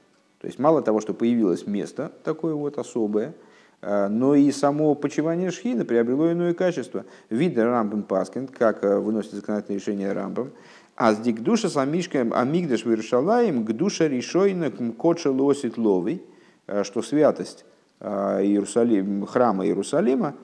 то 0.46 0.48
есть 0.48 0.60
мало 0.60 0.82
того, 0.82 1.00
что 1.00 1.14
появилось 1.14 1.66
место 1.66 2.12
такое 2.22 2.54
вот 2.54 2.78
особое, 2.78 3.34
э, 3.80 4.08
но 4.08 4.34
и 4.34 4.52
само 4.52 4.94
почивание 4.94 5.50
шхина 5.50 5.84
приобрело 5.84 6.30
иное 6.30 6.54
качество. 6.54 7.04
Видно 7.30 7.64
Рамбам 7.64 8.02
Паскин, 8.02 8.46
как 8.46 8.84
э, 8.84 8.98
выносит 8.98 9.32
законодательное 9.32 9.80
решение 9.80 10.12
Рамбам, 10.12 10.52
а 10.94 11.14
с 11.14 11.18
дик 11.18 11.40
душа 11.40 11.68
самишкаем 11.68 12.32
амигдаш 12.32 12.84
виршалаем 12.84 13.64
к 13.64 13.72
душа 13.72 14.08
решойна 14.08 14.70
коча 14.70 15.32
лосит 15.32 15.78
ловый, 15.78 16.22
э, 16.68 16.84
что 16.84 17.02
святость 17.02 17.64
Иерусалим, 17.98 19.24
храма 19.26 19.66
Иерусалима, 19.66 20.34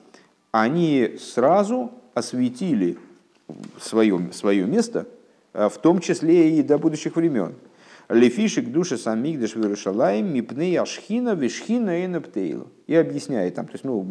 они 0.51 1.17
сразу 1.19 1.91
осветили 2.15 2.97
свое, 3.79 4.29
свое 4.31 4.65
место, 4.65 5.07
в 5.53 5.77
том 5.81 5.99
числе 5.99 6.57
и 6.57 6.63
до 6.63 6.77
будущих 6.77 7.15
времен. 7.15 7.53
Лефишек 8.09 8.69
душа 8.69 8.97
самигдаш 8.97 9.55
вирушалаем 9.55 10.33
мипней 10.33 10.77
ашхина 10.77 11.35
вишхина 11.35 12.03
и 12.03 12.07
наптейлу. 12.07 12.67
И 12.85 12.95
объясняет 12.95 13.55
там, 13.55 13.65
то 13.65 13.73
есть, 13.73 13.85
ну, 13.85 14.05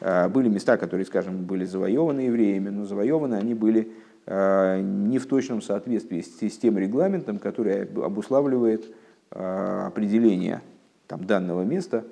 э, 0.00 0.28
были 0.28 0.48
места, 0.48 0.76
которые, 0.76 1.06
скажем, 1.06 1.44
были 1.44 1.64
завоеваны 1.64 2.20
евреями, 2.20 2.70
но 2.70 2.84
завоеваны 2.84 3.36
они 3.36 3.54
были 3.54 3.92
э, 4.26 4.80
не 4.80 5.18
в 5.18 5.26
точном 5.26 5.62
соответствии 5.62 6.20
с 6.20 6.58
тем 6.58 6.78
регламентом, 6.78 7.38
который 7.38 7.84
обуславливает 7.84 8.92
э, 9.30 9.84
определение 9.86 10.60
там, 11.06 11.24
данного 11.24 11.62
места 11.62 12.04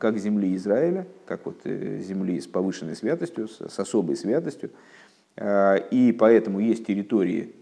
как 0.00 0.18
земли 0.18 0.56
Израиля, 0.56 1.06
как 1.26 1.46
вот 1.46 1.60
земли 1.62 2.40
с 2.40 2.48
повышенной 2.48 2.96
святостью, 2.96 3.46
с 3.46 3.78
особой 3.78 4.16
святостью. 4.16 4.70
И 5.36 6.16
поэтому 6.18 6.60
есть 6.60 6.86
территории 6.86 7.54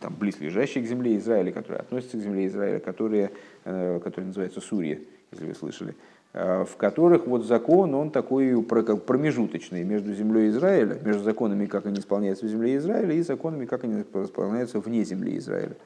там, 0.00 0.14
близлежащие 0.18 0.84
к 0.84 0.86
земле 0.86 1.16
Израиля, 1.16 1.52
которые 1.52 1.80
относятся 1.80 2.16
к 2.16 2.20
земле 2.20 2.46
Израиля, 2.46 2.80
которые, 2.80 3.30
э, 3.64 4.00
которые 4.02 4.28
называются 4.28 4.60
Сурья, 4.60 4.98
если 5.32 5.46
вы 5.46 5.54
слышали, 5.54 5.94
э, 6.32 6.64
в 6.64 6.76
которых 6.76 7.26
вот 7.26 7.44
закон, 7.44 7.94
он 7.94 8.10
такой 8.10 8.62
промежуточный 8.62 9.84
между 9.84 10.14
землей 10.14 10.48
Израиля, 10.50 10.98
между 11.04 11.22
законами, 11.22 11.66
как 11.66 11.86
они 11.86 11.98
исполняются 11.98 12.46
в 12.46 12.48
земле 12.48 12.76
Израиля, 12.76 13.14
и 13.14 13.22
законами, 13.22 13.66
как 13.66 13.84
они 13.84 14.02
исполняются 14.02 14.80
вне 14.80 15.04
земли 15.04 15.38
Израиля. 15.38 15.76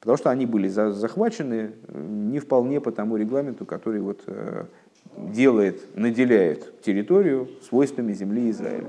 Потому 0.00 0.18
что 0.18 0.30
они 0.30 0.46
были 0.46 0.68
захвачены 0.68 1.72
э, 1.88 2.00
не 2.00 2.38
вполне 2.38 2.80
по 2.80 2.92
тому 2.92 3.16
регламенту, 3.16 3.64
который 3.66 4.00
вот 4.00 4.22
делает, 5.16 5.96
наделяет 5.96 6.82
территорию 6.82 7.48
свойствами 7.62 8.12
земли 8.12 8.50
Израиля. 8.50 8.88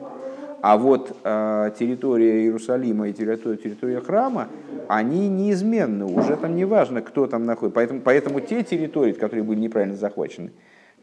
А 0.62 0.78
вот 0.78 1.16
э, 1.24 1.72
территория 1.78 2.42
Иерусалима 2.42 3.10
и 3.10 3.14
территория, 3.14 3.58
территория 3.58 4.02
храма, 4.02 4.48
они 4.88 5.30
неизменны. 5.30 6.06
Уже 6.06 6.36
там 6.36 6.56
не 6.56 6.66
важно, 6.66 7.02
кто 7.02 7.28
там 7.28 7.46
находится. 7.46 7.76
Поэтому, 7.76 8.02
поэтому 8.02 8.40
те 8.40 8.64
территории, 8.64 9.14
которые 9.14 9.44
были 9.44 9.60
неправильно 9.60 9.96
захвачены, 9.96 10.52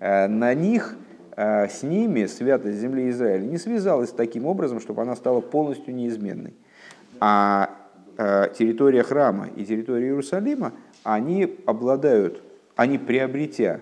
э, 0.00 0.26
на 0.26 0.54
них, 0.54 0.96
э, 1.36 1.68
с 1.68 1.82
ними 1.82 2.26
святость 2.26 2.78
земли 2.78 3.10
Израиля 3.10 3.44
не 3.44 3.58
связалась 3.58 4.10
таким 4.10 4.46
образом, 4.46 4.80
чтобы 4.80 5.02
она 5.02 5.14
стала 5.14 5.40
полностью 5.40 5.94
неизменной. 5.94 6.54
А 7.20 7.70
э, 8.16 8.48
территория 8.58 9.04
храма 9.04 9.48
и 9.54 9.64
территория 9.64 10.06
Иерусалима, 10.06 10.72
они 11.04 11.56
обладают, 11.64 12.42
они 12.74 12.98
приобретя 12.98 13.80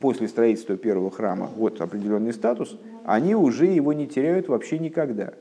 после 0.00 0.26
строительства 0.26 0.76
первого 0.76 1.10
храма 1.10 1.48
вот 1.56 1.80
определенный 1.80 2.32
статус, 2.32 2.76
они 3.04 3.34
уже 3.34 3.66
его 3.66 3.92
не 3.92 4.06
теряют 4.06 4.48
вообще 4.48 4.78
никогда. 4.78 5.34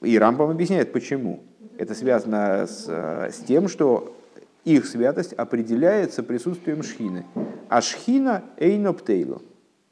И 0.00 0.18
Рамбам 0.18 0.50
объясняет, 0.50 0.92
почему. 0.92 1.44
Это 1.76 1.94
связано 1.94 2.66
с, 2.66 2.88
с 2.88 3.44
тем, 3.46 3.68
что 3.68 4.16
их 4.64 4.86
святость 4.86 5.32
определяется 5.34 6.22
присутствием 6.22 6.82
шхины. 6.82 7.26
А 7.68 7.80
шхина 7.82 8.44
эйноптейло. 8.56 9.42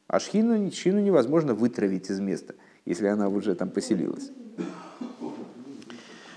А 0.07 0.19
шхину, 0.19 0.71
шхину 0.73 1.01
невозможно 1.01 1.55
вытравить 1.55 2.11
из 2.11 2.21
места, 2.21 2.55
если 2.87 3.07
она 3.07 3.29
уже 3.29 3.55
там 3.55 3.69
поселилась. 3.69 4.31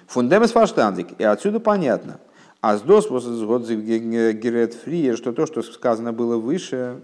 Фундемес 0.07 0.51
фаштандик. 0.51 1.07
И 1.17 1.23
отсюда 1.23 1.61
понятно. 1.61 2.19
А 2.59 2.77
с 2.77 2.81
дос 2.81 3.07
герет 3.09 4.73
фриер, 4.73 5.15
что 5.15 5.31
то, 5.31 5.45
что 5.45 5.63
сказано 5.63 6.11
было 6.11 6.37
выше, 6.37 6.99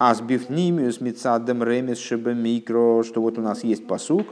Асбифнимиус 0.00 1.02
мецадем 1.02 1.62
ремес 1.62 2.10
микро, 2.10 3.02
что 3.04 3.20
вот 3.20 3.36
у 3.36 3.42
нас 3.42 3.62
есть 3.62 3.86
посук 3.86 4.28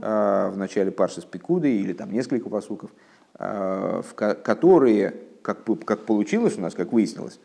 э, 0.00 0.50
в 0.50 0.56
начале 0.56 0.90
парши 0.90 1.20
Пикуды 1.30 1.76
или 1.76 1.92
там 1.92 2.10
несколько 2.10 2.48
посуков, 2.48 2.90
э, 3.38 4.00
в 4.02 4.14
которые, 4.14 5.16
как, 5.42 5.58
как 5.84 6.06
получилось 6.06 6.56
у 6.56 6.62
нас, 6.62 6.72
как 6.72 6.94
выяснилось, 6.94 7.38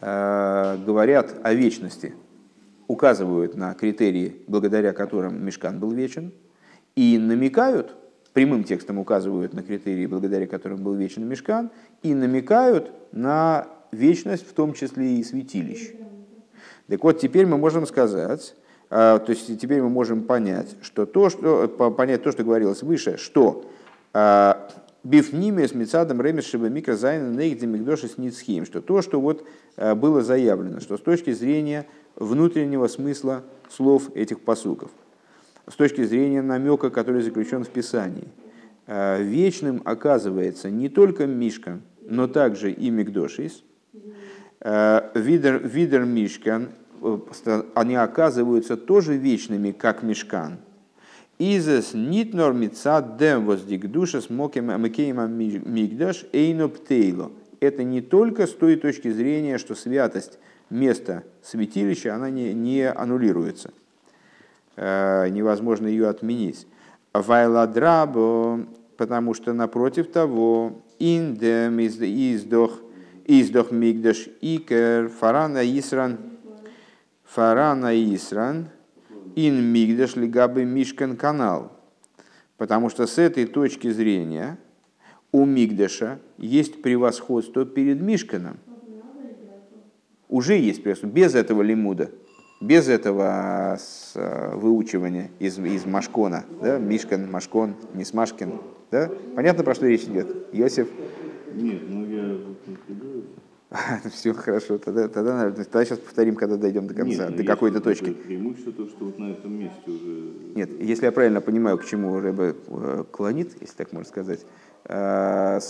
э, 0.00 0.76
говорят 0.84 1.36
о 1.44 1.54
вечности, 1.54 2.16
указывают 2.88 3.54
на 3.54 3.74
критерии, 3.74 4.34
благодаря 4.48 4.92
которым 4.92 5.46
Мешкан 5.46 5.78
был 5.78 5.92
вечен, 5.92 6.32
и 6.96 7.16
намекают, 7.16 7.94
прямым 8.32 8.64
текстом 8.64 8.98
указывают 8.98 9.54
на 9.54 9.62
критерии, 9.62 10.06
благодаря 10.06 10.48
которым 10.48 10.82
был 10.82 10.94
вечен 10.94 11.28
Мешкан, 11.28 11.70
и 12.02 12.12
намекают 12.12 12.90
на 13.12 13.68
вечность, 13.92 14.44
в 14.48 14.52
том 14.52 14.72
числе 14.72 15.14
и 15.14 15.22
святилищ. 15.22 15.92
Так 16.88 17.02
вот, 17.02 17.18
теперь 17.18 17.46
мы 17.46 17.56
можем 17.56 17.86
сказать, 17.86 18.54
а, 18.90 19.18
то 19.18 19.30
есть 19.30 19.58
теперь 19.58 19.80
мы 19.80 19.88
можем 19.88 20.22
понять, 20.22 20.76
что 20.82 21.06
то, 21.06 21.30
что, 21.30 21.68
понять 21.68 22.22
то, 22.22 22.30
что 22.30 22.44
говорилось 22.44 22.82
выше, 22.82 23.16
что 23.16 23.64
а, 24.12 24.68
бифниме 25.02 25.66
с 25.66 25.74
мецадом 25.74 26.20
ремешеба 26.20 26.68
микрозайна 26.68 27.34
нейгде 27.34 27.66
мигдоши 27.66 28.08
с 28.08 28.18
ницхим, 28.18 28.66
что 28.66 28.82
то, 28.82 29.00
что 29.00 29.20
вот 29.20 29.46
а, 29.76 29.94
было 29.94 30.22
заявлено, 30.22 30.80
что 30.80 30.98
с 30.98 31.00
точки 31.00 31.32
зрения 31.32 31.86
внутреннего 32.16 32.86
смысла 32.86 33.42
слов 33.70 34.14
этих 34.14 34.40
посуков. 34.40 34.90
С 35.66 35.74
точки 35.76 36.04
зрения 36.04 36.42
намека, 36.42 36.90
который 36.90 37.22
заключен 37.22 37.64
в 37.64 37.70
Писании. 37.70 38.28
Вечным 38.86 39.80
оказывается 39.86 40.70
не 40.70 40.90
только 40.90 41.26
Мишкан, 41.26 41.80
но 42.02 42.28
также 42.28 42.70
и 42.70 42.90
Мигдошис. 42.90 43.64
Э, 44.64 45.10
видер, 45.14 45.60
видер 45.62 46.04
Мишкан, 46.04 46.70
они 47.74 47.96
оказываются 47.96 48.78
тоже 48.78 49.14
вечными, 49.14 49.72
как 49.72 50.02
Мишкан. 50.02 50.56
Изес 51.38 51.92
нит 51.92 52.32
нормица 52.32 53.04
дем 53.18 53.44
воздик 53.44 53.90
душа 53.90 54.20
с 54.20 54.30
мокем 54.30 54.70
амекейма 54.70 55.26
мигдаш 55.26 56.24
эйно 56.32 56.68
птейло. 56.68 57.30
Это 57.60 57.84
не 57.84 58.00
только 58.00 58.46
с 58.46 58.52
той 58.52 58.76
точки 58.76 59.10
зрения, 59.10 59.58
что 59.58 59.74
святость 59.74 60.38
места 60.70 61.24
святилища, 61.42 62.14
она 62.14 62.30
не, 62.30 62.54
не 62.54 62.90
аннулируется. 62.90 63.70
Э, 64.76 65.28
невозможно 65.28 65.88
ее 65.88 66.08
отменить. 66.08 66.66
Вайладрабо, 67.12 68.64
потому 68.96 69.34
что 69.34 69.52
напротив 69.52 70.10
того, 70.10 70.82
индем 70.98 71.80
издох, 71.80 72.80
издох 73.26 73.70
мигдаш 73.70 74.28
икер, 74.40 75.08
фарана 75.08 75.62
исран, 75.78 76.18
фарана 77.24 77.94
исран, 78.14 78.68
ин 79.36 79.62
мигдаш 79.72 80.16
лигабы 80.16 80.64
мишкан 80.64 81.16
канал. 81.16 81.72
Потому 82.56 82.88
что 82.88 83.06
с 83.06 83.18
этой 83.18 83.46
точки 83.46 83.90
зрения 83.90 84.58
у 85.32 85.44
Мигдаша 85.44 86.20
есть 86.38 86.80
превосходство 86.80 87.66
перед 87.66 88.00
Мишканом. 88.00 88.58
Уже 90.28 90.56
есть 90.56 90.82
превосходство. 90.82 91.14
Без 91.14 91.34
этого 91.34 91.62
лимуда, 91.62 92.10
без 92.60 92.88
этого 92.88 93.76
э, 94.14 94.54
выучивания 94.54 95.30
из, 95.40 95.58
из 95.58 95.84
Машкона, 95.86 96.44
да? 96.62 96.78
Мишкан, 96.78 97.28
Машкон, 97.30 97.74
не 97.94 98.04
Смашкин. 98.04 98.52
Да? 98.92 99.10
Понятно, 99.34 99.64
про 99.64 99.74
что 99.74 99.88
речь 99.88 100.04
идет? 100.04 100.28
Йосиф? 100.52 100.88
Нет, 101.52 101.82
ну 101.88 102.06
я 102.06 102.38
Все 104.12 104.32
хорошо, 104.32 104.78
тогда, 104.78 105.08
тогда, 105.08 105.50
тогда 105.50 105.84
сейчас 105.84 105.98
повторим, 105.98 106.36
когда 106.36 106.56
дойдем 106.56 106.86
до 106.86 106.94
конца, 106.94 107.28
Нет, 107.28 107.36
до 107.36 107.44
какой-то 107.44 107.80
точки. 107.80 108.12
Преимущество 108.12 108.72
то, 108.72 108.86
что 108.86 109.06
вот 109.06 109.18
на 109.18 109.32
этом 109.32 109.58
месте 109.58 109.82
уже... 109.86 110.32
Нет, 110.54 110.70
если 110.80 111.06
я 111.06 111.12
правильно 111.12 111.40
понимаю, 111.40 111.78
к 111.78 111.84
чему 111.84 112.20
Рэбе 112.20 112.54
э, 112.66 113.04
клонит, 113.10 113.56
если 113.60 113.74
так 113.74 113.92
можно 113.92 114.08
сказать, 114.08 114.46
э, 114.84 115.60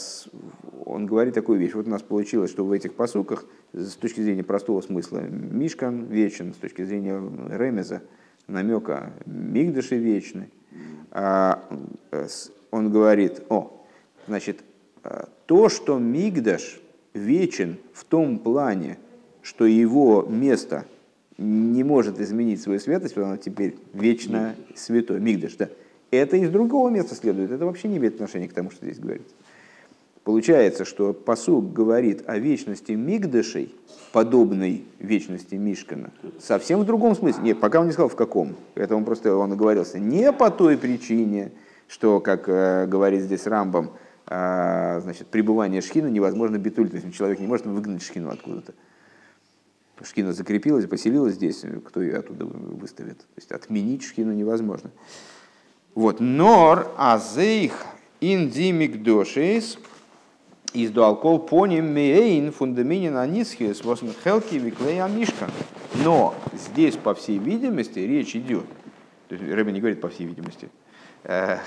он 0.85 1.07
говорит 1.07 1.35
такую 1.35 1.59
вещь. 1.59 1.73
Вот 1.75 1.87
у 1.87 1.91
нас 1.91 2.03
получилось, 2.03 2.51
что 2.51 2.65
в 2.65 2.73
этих 2.73 2.95
посуках, 2.95 3.47
с 3.73 3.95
точки 3.95 4.21
зрения 4.21 4.45
простого 4.45 4.81
смысла, 4.83 5.21
Мишкан 5.21 6.05
вечен, 6.07 6.53
с 6.53 6.57
точки 6.57 6.85
зрения 6.85 7.21
Ремеза, 7.51 8.03
намека 8.49 9.13
Мигдаши 9.25 9.97
вечны. 9.97 10.51
А, 11.11 11.65
э, 12.11 12.27
он 12.71 12.91
говорит, 12.91 13.43
о, 13.49 13.87
значит, 14.27 14.63
то, 15.47 15.69
что 15.69 15.99
Мигдаш– 15.99 16.81
вечен 17.15 17.79
в 17.93 18.05
том 18.05 18.39
плане, 18.39 18.99
что 19.43 19.65
его 19.65 20.27
место 20.29 20.85
не 21.39 21.83
может 21.83 22.21
изменить 22.21 22.61
свою 22.61 22.79
святость, 22.79 23.15
потому 23.15 23.35
что 23.35 23.45
теперь 23.45 23.77
вечно 23.93 24.55
святой, 24.75 25.21
Мигдаш, 25.21 25.57
да, 25.57 25.69
это 26.11 26.37
из 26.37 26.51
другого 26.51 26.91
места 26.91 27.15
следует. 27.15 27.51
Это 27.51 27.65
вообще 27.67 27.89
не 27.89 27.97
имеет 27.97 28.15
отношения 28.15 28.49
к 28.49 28.53
тому, 28.53 28.71
что 28.71 28.85
здесь 28.85 28.99
говорится. 28.99 29.35
Получается, 30.23 30.85
что 30.85 31.13
посуг 31.13 31.73
говорит 31.73 32.23
о 32.27 32.39
вечности 32.39 32.93
Мигдашей, 32.93 33.75
подобной 34.13 34.85
вечности 34.99 35.57
Мишкана, 35.57 36.13
совсем 36.39 36.81
в 36.81 36.87
другом 36.87 37.15
смысле. 37.15 37.43
Нет, 37.43 37.61
пока 37.61 37.81
он 37.81 37.87
не 37.87 37.93
сказал 37.93 38.09
в 38.09 38.17
каком. 38.17 38.55
Это 38.75 38.97
он 38.97 39.05
просто 39.05 39.37
он 39.37 39.53
оговорился 39.53 39.99
не 39.99 40.33
по 40.33 40.51
той 40.51 40.79
причине, 40.79 41.53
что, 41.89 42.21
как 42.21 42.49
э, 42.49 42.87
говорит 42.87 43.23
здесь 43.23 43.47
Рамбам, 43.47 43.91
а, 43.91 44.04
значит, 44.27 45.29
пребывание 45.29 45.81
шхина 45.83 46.09
невозможно 46.09 46.59
битуль, 46.59 46.89
то 46.89 46.97
есть 46.97 47.15
человек 47.15 47.41
не 47.41 47.47
может 47.47 47.67
выгнать 47.67 48.03
шхину 48.03 48.31
откуда-то. 48.31 48.75
Шхина 50.03 50.33
закрепилась, 50.33 50.87
поселилась 50.87 51.35
здесь, 51.35 51.65
кто 51.87 52.03
ее 52.03 52.19
оттуда 52.19 52.47
выставит. 52.47 53.19
То 53.19 53.37
есть 53.37 53.53
отменить 53.53 54.03
шхину 54.03 54.33
невозможно. 54.33 54.91
Вот. 55.95 56.21
Нор 56.21 56.93
азейх 56.97 57.87
индимик 58.21 59.03
дошейс 59.03 59.79
из 60.73 60.91
дуалкол 60.91 61.39
поним 61.39 61.95
мейн 61.95 62.51
фундаминин 62.51 63.17
анисхиес 63.17 63.85
восьм 63.85 64.11
хелки 64.25 64.57
виклея 64.57 65.07
мишка. 65.07 65.49
Но 66.03 66.35
здесь, 66.53 66.97
по 66.97 67.15
всей 67.15 67.39
видимости, 67.39 68.01
речь 68.01 68.35
идет, 68.35 68.67
то 69.29 69.37
есть 69.37 69.49
Рэбби 69.49 69.71
не 69.71 69.79
говорит 69.79 70.01
по 70.01 70.09
всей 70.09 70.27
видимости, 70.27 70.69
э, 71.23 71.59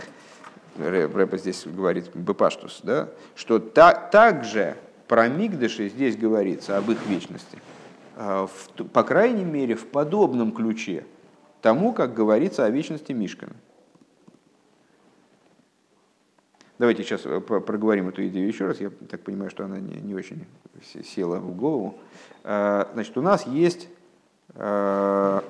Рэба 0.77 1.37
здесь 1.37 1.65
говорит 1.65 2.09
Бепаштус, 2.13 2.81
да, 2.83 3.09
что 3.35 3.59
та, 3.59 3.93
также 3.93 4.77
про 5.07 5.27
Мигдыши 5.27 5.89
здесь 5.89 6.17
говорится 6.17 6.77
об 6.77 6.91
их 6.91 7.05
вечности, 7.05 7.59
а, 8.15 8.47
в, 8.47 8.83
по 8.85 9.03
крайней 9.03 9.45
мере, 9.45 9.75
в 9.75 9.87
подобном 9.87 10.51
ключе 10.51 11.05
тому, 11.61 11.93
как 11.93 12.13
говорится 12.13 12.65
о 12.65 12.69
вечности 12.69 13.11
Мишкана. 13.11 13.55
Давайте 16.79 17.03
сейчас 17.03 17.25
э, 17.25 17.39
проговорим 17.39 18.09
эту 18.09 18.27
идею 18.27 18.47
еще 18.47 18.67
раз. 18.67 18.79
Я 18.79 18.91
так 19.09 19.21
понимаю, 19.21 19.49
что 19.49 19.65
она 19.65 19.79
не, 19.79 19.95
не 19.95 20.13
очень 20.13 20.45
села 21.03 21.37
в 21.37 21.55
голову. 21.55 21.97
А, 22.43 22.89
значит, 22.93 23.17
у 23.17 23.21
нас 23.21 23.47
есть 23.47 23.89
а, 24.53 25.43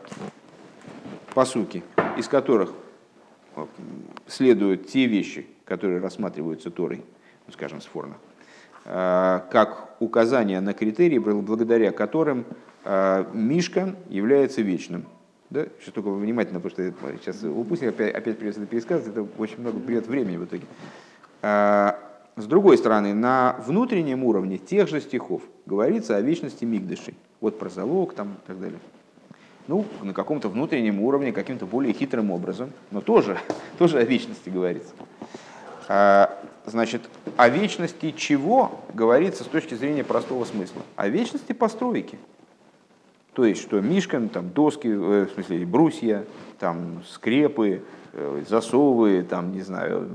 посуки, 1.34 1.84
из 2.18 2.28
которых 2.28 2.72
следуют 4.28 4.88
те 4.88 5.06
вещи, 5.06 5.46
которые 5.66 6.00
рассматриваются 6.00 6.70
Торой, 6.72 7.04
ну, 7.46 7.54
скажем, 7.54 7.82
сфорно, 7.82 8.16
а, 8.86 9.46
как 9.52 9.96
указание 10.00 10.60
на 10.60 10.74
критерии, 10.74 11.18
благодаря 11.18 11.92
которым 11.92 12.46
а, 12.84 13.30
Мишкан 13.34 13.96
является 14.10 14.62
вечным. 14.62 15.06
Да? 15.50 15.66
Сейчас 15.80 15.94
только 15.94 16.10
внимательно, 16.10 16.60
потому 16.60 16.92
что 16.92 17.18
сейчас 17.18 17.44
упустим, 17.44 17.90
опять, 17.90 18.14
опять 18.14 18.38
придется 18.38 18.62
это 18.62 18.70
пересказывать, 18.70 19.10
это 19.10 19.28
очень 19.38 19.62
много 19.62 19.80
придет 19.80 20.08
времени 20.08 20.38
в 20.38 20.46
итоге. 20.46 20.64
А, 21.42 22.00
с 22.36 22.46
другой 22.46 22.78
стороны, 22.78 23.14
на 23.14 23.56
внутреннем 23.66 24.24
уровне 24.24 24.58
тех 24.58 24.88
же 24.88 25.02
стихов 25.02 25.42
говорится 25.66 26.16
о 26.16 26.22
вечности 26.22 26.66
Мигдыши. 26.66 27.14
Вот 27.40 27.58
про 27.58 27.70
залог 27.70 28.14
там 28.14 28.34
и 28.44 28.48
так 28.48 28.60
далее 28.60 28.80
ну, 29.68 29.86
на 30.02 30.14
каком-то 30.14 30.50
внутреннем 30.50 31.02
уровне, 31.02 31.32
каким-то 31.32 31.66
более 31.66 31.94
хитрым 31.94 32.32
образом, 32.32 32.72
но 32.92 33.02
тоже, 33.02 33.38
тоже 33.78 34.00
о 34.00 34.04
вечности 34.04 34.50
говорится. 34.50 34.94
А, 35.90 36.38
значит, 36.66 37.02
о 37.38 37.50
вечности 37.50 38.12
чего 38.12 38.80
говорится 38.94 39.44
с 39.44 39.48
точки 39.48 39.74
зрения 39.74 40.04
простого 40.04 40.46
смысла? 40.46 40.82
О 40.96 41.08
вечности 41.08 41.54
постройки. 41.54 42.18
То 43.34 43.46
есть, 43.46 43.62
что 43.62 43.80
Мишкан, 43.80 44.30
там 44.30 44.50
доски, 44.50 44.88
э, 44.88 45.28
в 45.28 45.30
смысле 45.34 45.66
брусья, 45.66 46.26
там 46.60 47.04
скрепы, 47.08 47.84
Э, 48.20 48.44
засовы, 48.50 49.22
там, 49.22 49.52
не 49.52 49.62
знаю, 49.62 50.08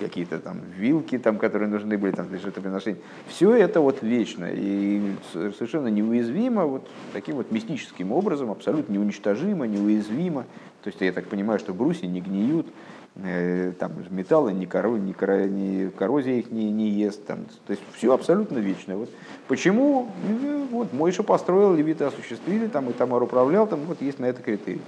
какие-то 0.00 0.40
там 0.40 0.62
вилки, 0.76 1.16
там, 1.16 1.38
которые 1.38 1.68
нужны 1.68 1.96
были 1.96 2.10
там, 2.10 2.26
для 2.26 2.38
жертвоприношения. 2.38 2.98
Все 3.28 3.54
это 3.54 3.80
вот 3.80 4.02
вечно 4.02 4.48
и 4.50 5.14
совершенно 5.32 5.86
неуязвимо 5.86 6.64
вот 6.64 6.88
таким 7.12 7.36
вот 7.36 7.52
мистическим 7.52 8.10
образом, 8.10 8.50
абсолютно 8.50 8.92
неуничтожимо, 8.92 9.64
неуязвимо. 9.68 10.42
То 10.82 10.88
есть 10.88 11.00
я 11.00 11.12
так 11.12 11.28
понимаю, 11.28 11.60
что 11.60 11.72
брусья 11.72 12.08
не 12.08 12.20
гниют, 12.20 12.66
э, 13.14 13.72
там 13.78 13.92
металлы, 14.10 14.52
ни, 14.52 14.64
коро, 14.64 14.96
ни, 14.96 15.12
коро, 15.12 15.44
ни 15.44 15.88
коррозия 15.90 16.40
их 16.40 16.50
не, 16.50 16.72
не 16.72 16.88
ест. 16.88 17.24
Там, 17.26 17.44
то 17.64 17.70
есть 17.70 17.82
все 17.92 18.12
абсолютно 18.12 18.58
вечное. 18.58 18.96
Вот. 18.96 19.10
Почему? 19.46 20.08
Ну, 20.28 20.66
вот 20.72 20.92
Мойша 20.92 21.22
построил, 21.22 21.76
левиты 21.76 22.02
осуществили, 22.02 22.66
там, 22.66 22.90
и 22.90 22.92
Тамар 22.92 23.22
управлял, 23.22 23.68
там 23.68 23.82
вот 23.86 24.02
есть 24.02 24.18
на 24.18 24.24
это 24.24 24.42
критерий. 24.42 24.80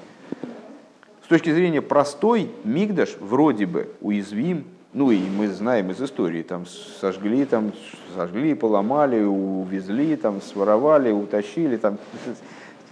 С 1.28 1.30
точки 1.30 1.52
зрения 1.52 1.82
простой, 1.82 2.50
Мигдаш 2.64 3.18
вроде 3.20 3.66
бы 3.66 3.90
уязвим, 4.00 4.64
ну 4.94 5.10
и 5.10 5.18
мы 5.18 5.48
знаем 5.48 5.90
из 5.90 6.00
истории, 6.00 6.42
там 6.42 6.64
сожгли, 6.64 7.44
там 7.44 7.74
сожгли, 8.16 8.54
поломали, 8.54 9.22
увезли, 9.22 10.16
там 10.16 10.40
своровали, 10.40 11.12
утащили, 11.12 11.76
там 11.76 11.98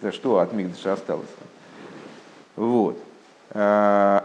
что 0.12 0.40
от 0.40 0.52
Мигдаша 0.52 0.92
осталось. 0.92 1.30
Вот. 2.56 2.98
А, 3.52 4.22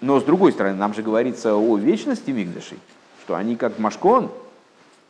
но 0.00 0.20
с 0.20 0.22
другой 0.22 0.52
стороны, 0.52 0.76
нам 0.76 0.94
же 0.94 1.02
говорится 1.02 1.56
о 1.56 1.76
вечности 1.76 2.30
Мигдашей, 2.30 2.78
что 3.24 3.34
они 3.34 3.56
как 3.56 3.80
Машкон, 3.80 4.30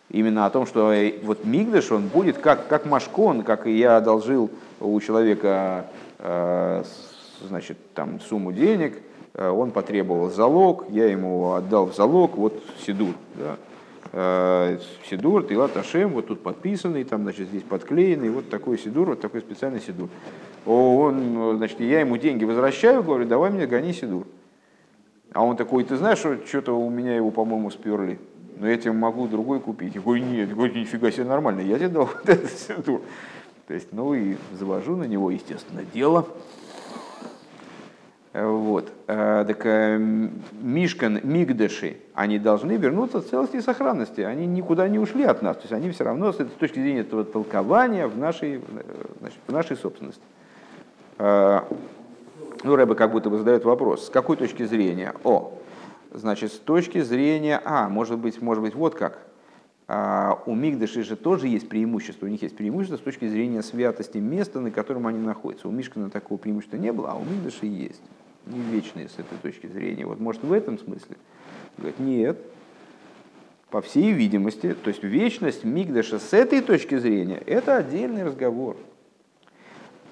именно 0.09 0.47
о 0.47 0.51
том, 0.51 0.65
что 0.65 0.95
э, 0.95 1.19
вот 1.25 1.45
Мигдаш, 1.45 1.93
он 1.93 2.09
будет 2.09 2.39
как, 2.39 2.69
как 2.69 2.87
Машкон, 2.87 3.43
как 3.43 3.67
и 3.67 3.77
я 3.77 3.99
одолжил 3.99 4.51
у 4.81 4.99
человека 4.99 5.85
э, 6.21 6.85
значит, 7.47 7.79
там, 7.95 8.21
сумму 8.21 8.53
денег, 8.53 8.99
э, 9.35 9.49
он 9.49 9.71
потребовал 9.71 10.31
залог, 10.31 10.87
я 10.91 11.07
ему 11.07 11.53
отдал 11.53 11.87
в 11.87 11.95
залог, 11.95 12.37
вот 12.37 12.63
Сидур. 12.85 13.15
Да. 13.35 13.57
э, 14.13 14.79
Сидур, 15.09 15.47
Тилат 15.47 15.77
Ашем, 15.77 16.11
вот 16.11 16.29
тут 16.29 16.43
подписанный, 16.43 17.05
там, 17.05 17.23
значит, 17.23 17.49
здесь 17.49 17.63
подклеенный, 17.63 18.31
вот 18.31 18.49
такой 18.51 18.79
Сидур, 18.79 19.11
вот 19.11 19.21
такой 19.21 19.41
специальный 19.41 19.81
Сидур. 19.81 20.09
Он, 20.67 21.57
значит, 21.57 21.81
я 21.81 22.01
ему 22.01 22.17
деньги 22.17 22.45
возвращаю, 22.45 23.03
говорю, 23.03 23.27
давай 23.27 23.51
мне 23.51 23.67
гони 23.67 23.93
Сидур. 23.93 24.27
А 25.33 25.45
он 25.45 25.57
такой, 25.57 25.85
ты 25.85 25.97
знаешь, 25.97 26.19
что 26.19 26.37
что-то 26.47 26.73
у 26.73 26.91
меня 26.91 27.15
его, 27.17 27.31
по-моему, 27.31 27.71
сперли, 27.71 28.19
но 28.57 28.69
я 28.69 28.77
тебе 28.77 28.93
могу 28.93 29.29
другой 29.29 29.61
купить. 29.61 29.95
Я 29.95 30.01
говорю, 30.01 30.25
нет, 30.25 30.55
говорю, 30.55 30.75
нифига 30.75 31.11
себе, 31.11 31.25
нормально, 31.25 31.61
я 31.61 31.77
тебе 31.79 31.89
дал 31.89 32.07
вот 32.07 32.29
этот 32.29 32.51
Сидур. 32.51 33.03
То 33.67 33.75
есть, 33.75 33.89
ну 33.93 34.15
и 34.15 34.37
завожу 34.59 34.97
на 34.97 35.05
него, 35.05 35.31
естественно, 35.31 35.83
дело. 35.93 36.27
Вот. 38.35 38.93
Э, 39.07 39.45
так 39.47 39.65
э, 39.65 39.99
Мишкан, 40.61 41.21
Мигдаши, 41.23 41.97
они 42.15 42.39
должны 42.39 42.73
вернуться 42.73 43.21
в 43.21 43.27
целости 43.27 43.57
и 43.57 43.61
сохранности. 43.61 44.21
Они 44.21 44.47
никуда 44.47 44.87
не 44.89 44.99
ушли 44.99 45.25
от 45.25 45.41
нас. 45.41 45.57
То 45.57 45.63
есть 45.63 45.73
они 45.73 45.91
все 45.91 46.05
равно 46.05 46.33
с 46.33 46.37
этой 46.37 46.51
точки 46.51 46.79
зрения 46.79 47.01
этого 47.01 47.25
толкования 47.25 48.07
в 48.07 48.19
нашей, 48.19 48.57
э, 48.57 48.61
значит, 49.21 49.39
в 49.47 49.53
нашей 49.53 49.77
собственности. 49.77 50.23
Ну, 51.19 52.77
Рэбе 52.77 52.95
как 52.95 53.11
будто 53.11 53.29
бы 53.29 53.39
задает 53.39 53.65
вопрос, 53.65 54.07
с 54.07 54.11
какой 54.11 54.37
точки 54.37 54.65
зрения? 54.65 55.15
О, 55.25 55.53
значит, 56.13 56.53
с 56.53 56.59
точки 56.59 57.01
зрения, 57.01 57.61
а, 57.65 57.89
может 57.89 58.19
быть, 58.19 58.41
может 58.41 58.63
быть, 58.63 58.75
вот 58.75 58.95
как. 58.95 59.19
У 60.47 60.55
Мигдаши 60.55 61.03
же 61.03 61.17
тоже 61.17 61.49
есть 61.49 61.69
преимущество, 61.69 62.27
у 62.27 62.29
них 62.29 62.43
есть 62.43 62.57
преимущество 62.57 62.99
с 62.99 63.01
точки 63.01 63.27
зрения 63.27 63.63
святости 63.63 64.19
места, 64.19 64.61
на 64.61 64.71
котором 64.71 65.07
они 65.09 65.19
находятся. 65.19 65.67
У 65.67 65.73
Мишкана 65.73 66.11
такого 66.11 66.39
преимущества 66.39 66.77
не 66.77 66.93
было, 66.93 67.13
а 67.13 67.15
у 67.15 67.25
Мигдаши 67.25 67.67
есть 67.67 68.03
не 68.49 68.61
вечные 68.61 69.09
с 69.09 69.15
этой 69.19 69.39
точки 69.43 69.67
зрения. 69.67 70.07
Вот 70.07 70.21
может 70.21 70.43
в 70.43 70.53
этом 70.53 70.79
смысле? 70.79 71.17
Говорит, 71.77 71.99
нет. 71.99 72.39
По 73.71 73.83
всей 73.83 74.13
видимости, 74.13 74.75
то 74.83 74.89
есть 74.89 75.03
вечность 75.03 75.65
Мигдаша 75.65 76.19
с 76.19 76.33
этой 76.33 76.63
точки 76.63 76.97
зрения, 76.97 77.43
это 77.47 77.77
отдельный 77.77 78.25
разговор. 78.25 78.77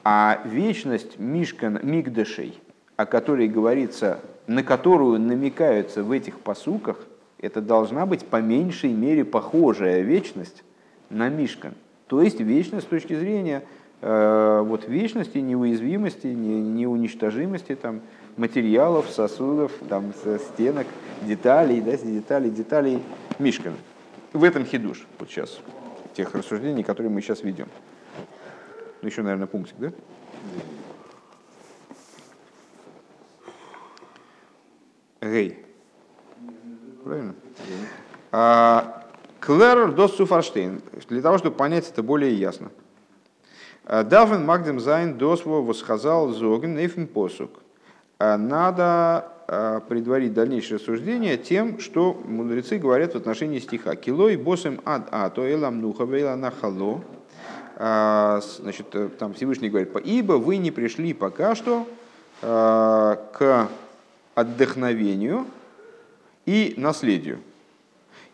А 0.04 0.42
вечность 0.44 1.18
Мишкан, 1.18 1.80
Мигдашей, 1.82 2.60
о 2.96 3.06
которой 3.06 3.48
говорится, 3.48 4.20
на 4.46 4.62
которую 4.62 5.18
намекаются 5.18 6.04
в 6.04 6.12
этих 6.12 6.38
посуках, 6.38 6.98
это 7.38 7.60
должна 7.60 8.06
быть 8.06 8.24
по 8.26 8.40
меньшей 8.40 8.92
мере 8.92 9.24
похожая 9.24 10.02
вечность 10.02 10.62
на 11.10 11.28
Мишкан. 11.28 11.74
То 12.06 12.22
есть 12.22 12.40
вечность 12.40 12.86
с 12.86 12.88
точки 12.88 13.14
зрения 13.14 13.64
э, 14.00 14.62
вот, 14.64 14.88
вечности, 14.88 15.38
неуязвимости, 15.38 16.28
не, 16.28 16.60
неуничтожимости, 16.60 17.74
там, 17.74 18.00
материалов, 18.36 19.08
сосудов, 19.10 19.72
там, 19.88 20.12
стенок, 20.52 20.86
деталей, 21.22 21.80
да, 21.80 21.96
деталей, 21.96 22.50
деталей 22.50 23.02
Мишкана. 23.38 23.76
В 24.32 24.44
этом 24.44 24.64
хидуш, 24.64 25.06
вот 25.18 25.30
сейчас, 25.30 25.58
тех 26.14 26.34
рассуждений, 26.34 26.82
которые 26.82 27.10
мы 27.10 27.20
сейчас 27.20 27.42
ведем. 27.42 27.68
Ну, 29.02 29.08
еще, 29.08 29.22
наверное, 29.22 29.46
пунктик, 29.46 29.76
да? 29.78 29.92
Гей. 35.22 35.64
Правильно? 37.04 37.34
А, 38.32 39.06
Клэр 39.40 39.92
дос 39.92 40.16
Суфарштейн. 40.16 40.82
Для 41.08 41.22
того, 41.22 41.38
чтобы 41.38 41.56
понять 41.56 41.88
это 41.88 42.02
более 42.02 42.34
ясно. 42.34 42.70
Давен 43.84 44.44
Магдем 44.44 44.80
Зайн 44.80 45.16
досво 45.16 45.62
восхазал 45.62 46.30
зоген 46.30 46.74
нейфен 46.74 47.06
посук. 47.06 47.62
А 48.18 48.38
надо 48.38 49.30
а, 49.48 49.80
предварить 49.80 50.32
дальнейшее 50.32 50.78
рассуждение 50.78 51.36
тем, 51.36 51.78
что 51.78 52.14
мудрецы 52.24 52.78
говорят 52.78 53.12
в 53.12 53.16
отношении 53.16 53.58
стиха. 53.58 53.94
Килой 53.94 54.36
босем 54.36 54.80
ад 54.84 55.08
а, 55.12 55.28
то 55.30 55.50
элам 55.50 55.80
нуха 55.80 56.04
вейла 56.04 56.34
нахало. 56.34 57.02
А, 57.76 58.40
значит, 58.58 58.86
э, 58.94 59.08
там 59.18 59.34
Всевышний 59.34 59.68
говорит, 59.68 59.94
ибо 60.04 60.34
вы 60.34 60.56
не 60.56 60.70
пришли 60.70 61.12
пока 61.12 61.54
что 61.54 61.86
к 62.40 63.68
отдохновению 64.34 65.46
и 66.44 66.74
наследию. 66.76 67.38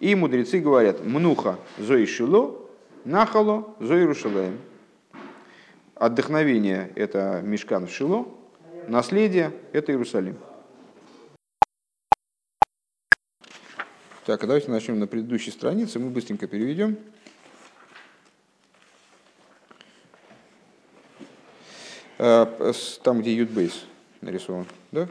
И 0.01 0.17
мудрецы 0.17 0.59
говорят, 0.59 1.05
мнуха 1.05 1.57
зои 1.79 2.07
шило, 2.07 2.57
нахало 3.05 3.75
зои 3.79 4.03
рушалаем. 4.03 4.59
Отдохновение– 5.95 6.91
это 6.97 7.41
мешкан 7.45 7.87
в 7.87 7.93
шило, 7.93 8.27
Наследие– 8.89 9.53
это 9.73 9.93
Иерусалим. 9.93 10.39
Так, 14.25 14.45
а 14.45 14.47
давайте 14.47 14.71
начнем 14.71 14.99
на 14.99 15.07
предыдущей 15.07 15.51
странице. 15.51 15.99
Мы 15.99 16.11
быстренько 16.11 16.47
переведем. 16.47 16.97
А, 22.19 22.73
там, 23.03 23.21
где 23.21 23.35
Ютбейс 23.35 23.85
нарисован, 24.21 24.67
да? 24.93 25.09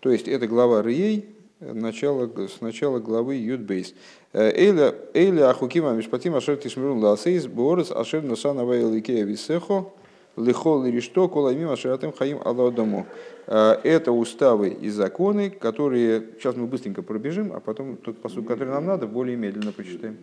То 0.00 0.10
есть 0.10 0.26
это 0.26 0.46
глава 0.48 0.82
Рией, 0.82 1.28
начало, 1.60 2.28
с 2.48 2.60
начала 2.60 2.98
главы 2.98 3.36
Ютбейс. 3.36 3.94
אלה 4.32 5.50
החוקים 5.50 5.92
והמשפטים 5.92 6.34
אשר 6.34 6.56
תשמרון 6.56 6.98
לעשות 6.98 7.46
בארץ 7.46 7.90
אשר 7.90 8.22
נתן 8.22 8.64
ה' 8.64 8.84
אלקי 8.84 9.24
אבותיך 9.24 9.92
לך 10.36 10.84
לרשתה, 10.84 11.28
כל 11.28 11.46
הימים 11.46 11.76
אשר 11.76 11.97
אתם 11.97 12.12
חיים 12.12 12.40
על 12.44 12.59
האדמה. 12.59 13.06
Э, 13.46 13.72
это 13.82 14.12
уставы 14.12 14.68
и 14.68 14.90
законы, 14.90 15.50
которые, 15.50 16.34
сейчас 16.38 16.56
мы 16.56 16.66
быстренько 16.66 17.02
пробежим, 17.02 17.52
а 17.52 17.60
потом 17.60 17.96
тот 17.96 18.20
פסוק, 18.20 18.46
который 18.46 18.68
нам 18.68 18.84
надо, 18.84 19.06
более 19.06 19.36
медленно 19.36 19.72
почитаем. 19.72 20.16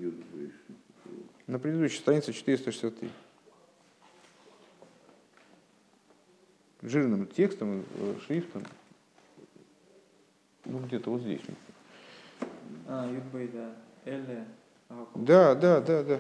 На 1.48 1.58
предыдущей 1.58 1.98
странице 1.98 2.32
463. 2.32 3.10
Жирным 6.84 7.26
текстом, 7.28 7.84
э, 7.96 8.14
шрифтом. 8.28 8.64
Ну, 10.66 10.80
где-то 10.80 11.10
вот 11.10 11.22
здесь. 11.22 11.42
А, 12.88 13.10
Юдбей, 13.12 13.50
да. 13.54 13.76
Эле. 14.06 14.46
Да, 15.16 15.56
да, 15.56 15.82
да, 15.82 16.04
да. 16.04 16.20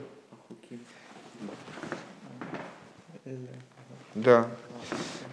Эле. 3.25 3.49
Да. 4.16 4.47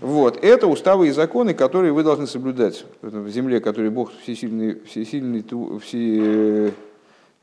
Вот. 0.01 0.43
Это 0.43 0.66
уставы 0.66 1.09
и 1.09 1.11
законы, 1.11 1.55
которые 1.55 1.93
вы 1.93 2.03
должны 2.03 2.26
соблюдать 2.26 2.85
в 3.03 3.28
земле, 3.28 3.61
который 3.61 3.91
Бог 3.91 4.12
всесильный, 4.22 4.81
всесильный, 4.81 5.45
все, 5.81 6.72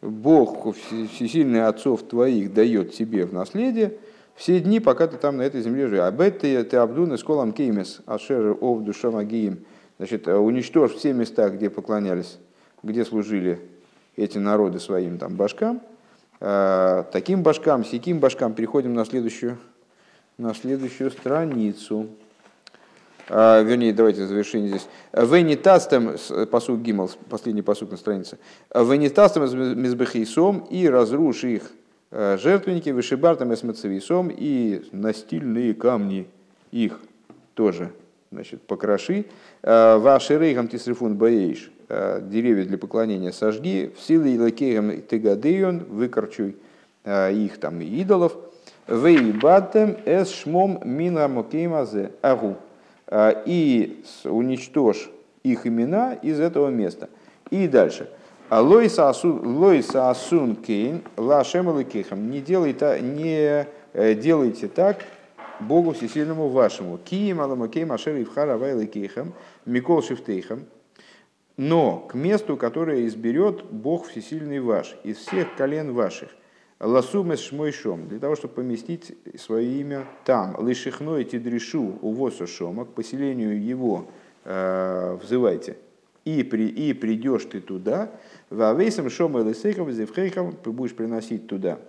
Бог 0.02 0.76
всесильный 0.76 1.66
отцов 1.66 2.04
твоих 2.04 2.54
дает 2.54 2.94
тебе 2.94 3.26
в 3.26 3.34
наследие 3.34 3.98
все 4.38 4.60
дни, 4.60 4.80
пока 4.80 5.08
ты 5.08 5.18
там 5.18 5.38
на 5.38 5.42
этой 5.42 5.62
земле 5.62 5.88
живешь. 5.88 6.04
Об 6.04 6.22
этой 6.22 6.64
ты 6.64 6.78
абдун 6.78 7.18
с 7.18 7.24
колом 7.24 7.52
кеймес, 7.52 8.02
ашер 8.06 8.56
ов 8.62 8.84
душа 8.84 9.10
магиим. 9.10 9.66
Значит, 9.98 10.28
уничтожь 10.28 10.94
все 10.94 11.12
места, 11.12 11.50
где 11.50 11.72
поклонялись, 11.72 12.38
где 12.84 13.04
служили 13.04 13.60
эти 14.16 14.38
народы 14.38 14.80
своим 14.80 15.18
там 15.18 15.36
башкам. 15.36 15.82
А, 16.40 17.04
таким 17.12 17.42
башкам, 17.42 17.84
сяким 17.84 18.20
башкам 18.20 18.54
переходим 18.54 18.94
на 18.94 19.06
следующую 19.06 19.58
на 20.38 20.54
следующую 20.54 21.10
страницу. 21.12 22.08
А, 23.30 23.62
вернее, 23.62 23.92
давайте 23.92 24.26
завершение 24.26 24.70
здесь. 24.70 24.88
Венитастем, 25.12 26.16
посуд 26.50 26.82
Гимл, 26.82 27.10
последний 27.30 27.64
посуд 27.64 27.92
на 27.92 27.98
странице. 27.98 28.38
Венитастем 28.74 29.42
мизбехейсом 29.82 30.60
и 30.70 30.88
разрушь 30.88 31.44
их 31.44 31.72
а, 32.12 32.38
жертвенники, 32.38 32.90
вышибартом 32.92 33.54
эсмецевисом 33.54 34.30
и 34.30 34.84
настильные 34.92 35.74
камни 35.74 36.28
их 36.72 37.00
тоже 37.56 37.92
значит, 38.32 38.62
покроши. 38.62 39.26
А, 39.64 39.98
Ваши 39.98 40.38
рейгам 40.38 40.68
тисрифун 40.68 41.18
баэйш, 41.18 41.72
деревья 41.90 42.66
для 42.66 42.78
поклонения 42.78 43.32
сожги, 43.32 43.92
в 43.98 44.02
силы 44.02 44.36
и 44.36 44.40
лакеем 44.40 45.02
тегадеон, 45.02 45.86
выкорчуй 45.86 46.58
их 47.06 47.58
там 47.60 47.82
идолов– 47.82 48.38
Вейбатем 48.88 49.98
эс 50.06 50.32
шмом 50.32 50.80
мина 50.86 51.28
мокеймазе 51.28 52.12
агу. 52.22 52.56
А, 53.08 53.44
и 53.46 54.04
уничтожь 54.24 55.10
их 55.44 55.68
имена 55.68 56.14
из 56.14 56.40
этого 56.40 56.70
места. 56.70 57.10
И 57.50 57.68
дальше. 57.68 58.10
«А 58.50 58.62
лойса 58.62 59.10
асун 59.10 60.56
кейн 60.56 61.04
лашем 61.18 61.84
кехам. 61.84 62.32
Не 62.32 62.40
делайте, 62.40 63.00
не 63.02 63.68
э, 63.94 64.14
делайте 64.16 64.70
так 64.70 65.04
Богу 65.60 65.92
Всесильному 65.92 66.48
вашему. 66.48 66.98
Киим 66.98 67.42
аламакейм 67.42 67.92
ашер 67.92 68.22
ивхара 68.22 68.58
кейхам 68.86 69.34
микол 69.66 70.02
шифтейхам. 70.02 70.62
Но 71.58 72.00
к 72.00 72.14
месту, 72.14 72.56
которое 72.56 73.06
изберет 73.06 73.66
Бог 73.66 74.08
Всесильный 74.08 74.62
ваш, 74.62 74.96
из 75.04 75.18
всех 75.18 75.54
колен 75.58 75.94
ваших– 75.94 76.30
Ласумес 76.80 77.39
шмойшом, 77.39 78.07
для 78.07 78.19
того, 78.19 78.36
чтобы 78.36 78.53
поместить 78.55 79.17
свое 79.38 79.80
имя 79.82 80.05
там. 80.25 80.55
Лышихной 80.59 81.23
тидришу 81.23 81.97
увосу 82.01 82.45
шома, 82.45 82.86
к 82.86 82.89
поселению 82.89 83.61
его 83.63 84.07
э, 84.43 85.17
взывайте 85.21 85.78
и, 86.28 86.43
при, 86.43 86.67
и 86.67 86.93
придешь 86.93 87.45
ты 87.45 87.61
туда, 87.61 88.11
вавейсом 88.49 89.09
шома 89.09 89.38
лысейхам 89.38 89.91
зевхейхам, 89.91 90.55
будешь 90.65 90.93
приносить 90.93 91.47
туда 91.47 91.80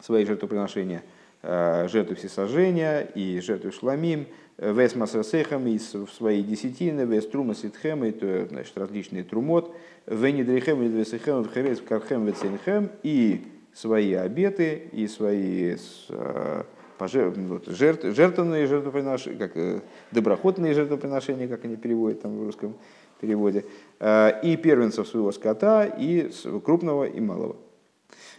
свои 0.00 0.26
жертвоприношения, 0.26 1.02
э, 1.42 1.86
жертвы 1.88 2.16
всесожжения 2.16 3.00
и 3.00 3.40
жертвы 3.40 3.70
шламим, 3.70 4.26
вес 4.58 4.94
масасехам 4.94 5.66
и 5.68 5.78
свои 5.78 6.42
десятины, 6.42 7.02
вес 7.02 7.26
трума 7.28 7.54
ситхем, 7.54 8.04
и 8.04 8.10
то, 8.10 8.46
значит, 8.46 8.76
различные 8.76 9.22
трумот, 9.22 9.74
венедрихем 10.06 10.82
и 10.82 10.88
весехем, 10.88 11.44
вхерес 11.44 11.80
кархем 11.80 12.26
веценхем, 12.26 12.90
и 13.02 13.46
свои 13.76 14.14
обеты, 14.14 14.88
и 14.90 15.06
свои 15.06 15.76
э, 16.08 16.62
вот, 16.98 17.66
жертв, 17.66 18.06
жертвенные 18.06 18.66
жертвоприношения, 18.66 19.38
как 19.38 19.56
э, 19.56 19.80
доброходные 20.12 20.72
жертвоприношения, 20.72 21.46
как 21.46 21.66
они 21.66 21.76
переводят 21.76 22.22
там 22.22 22.38
в 22.38 22.42
русском 22.42 22.74
переводе, 23.20 23.66
э, 24.00 24.40
и 24.42 24.56
первенцев 24.56 25.06
своего 25.06 25.30
скота, 25.30 25.84
и 25.84 26.30
крупного, 26.64 27.04
и 27.04 27.20
малого. 27.20 27.56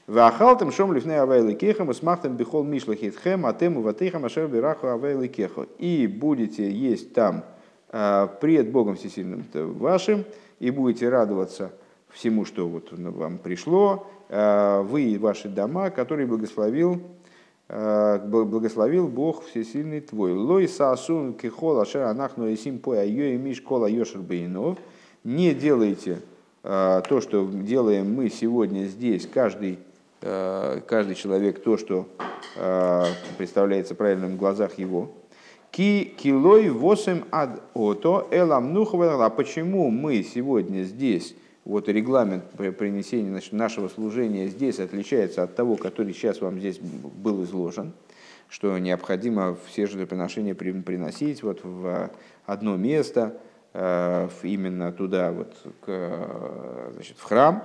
Вахалтам 0.07 0.71
шом 0.71 0.91
лифней 0.91 1.19
авайлы 1.19 1.53
кехам, 1.53 1.93
смахтам 1.93 2.35
бихол 2.35 2.63
мишлахитхем, 2.63 3.45
а 3.45 3.53
тему 3.53 3.81
ватейхам 3.81 4.25
ашер 4.25 4.47
бираху 4.47 4.87
авайлы 4.87 5.27
кехо. 5.27 5.67
И 5.77 6.07
будете 6.07 6.71
есть 6.71 7.13
там 7.13 7.43
пред 7.91 8.71
Богом 8.71 8.95
Всесильным 8.95 9.45
вашим, 9.53 10.23
и 10.59 10.71
будете 10.71 11.09
радоваться 11.09 11.73
всему, 12.09 12.45
что 12.45 12.67
вот 12.67 12.91
вам 12.91 13.37
пришло, 13.37 14.07
вы 14.29 15.03
и 15.03 15.17
ваши 15.17 15.47
дома, 15.47 15.89
которые 15.89 16.27
благословил 16.27 17.01
Э, 17.69 18.19
благословил 18.23 19.07
Бог 19.07 19.43
всесильный 19.45 19.99
твой. 19.99 20.33
Лой 20.33 20.69
саасун 20.69 21.33
кихол 21.33 21.81
ашер 21.81 22.03
анахну 22.03 22.51
исим 22.53 22.79
по 22.79 22.93
айо 22.93 23.25
и 23.25 23.37
миш 23.37 23.61
кола 23.61 23.87
йошер 23.87 24.21
бейнов. 24.21 24.77
Не 25.25 25.53
делайте 25.53 26.21
э, 26.63 27.01
то, 27.07 27.19
что 27.19 27.45
делаем 27.45 28.13
мы 28.13 28.29
сегодня 28.29 28.85
здесь, 28.85 29.27
каждый, 29.27 29.79
э, 30.21 30.79
каждый 30.87 31.15
человек, 31.15 31.61
то, 31.61 31.77
что 31.77 32.07
представляется 33.37 33.93
правильным 33.93 34.31
в 34.31 34.37
глазах 34.37 34.79
его. 34.79 35.11
Ки 35.69 36.05
килой 36.17 36.69
восемь 36.69 37.21
ад 37.29 37.61
ото 37.75 38.27
элам 38.31 38.75
А 38.75 39.29
почему 39.29 39.91
мы 39.91 40.23
сегодня 40.23 40.83
здесь 40.83 41.35
вот 41.67 41.89
регламент 41.89 42.45
принесения 42.77 43.29
значит, 43.29 43.51
нашего 43.51 43.89
служения 43.89 44.47
здесь 44.47 44.79
отличается 44.79 45.43
от 45.43 45.55
того, 45.55 45.75
который 45.75 46.13
сейчас 46.13 46.39
вам 46.39 46.59
здесь 46.59 46.79
был 46.79 47.43
изложен, 47.43 47.91
что 48.47 48.77
необходимо 48.77 49.57
все 49.65 49.85
жертвоприношения 49.85 50.55
приносить 50.55 51.43
вот 51.43 51.59
в 51.63 52.09
одно 52.45 52.77
место, 52.77 53.37
э, 53.73 54.29
именно 54.43 54.93
туда, 54.93 55.33
вот, 55.33 55.57
к, 55.81 56.91
значит, 56.93 57.17
в 57.17 57.23
храм, 57.23 57.63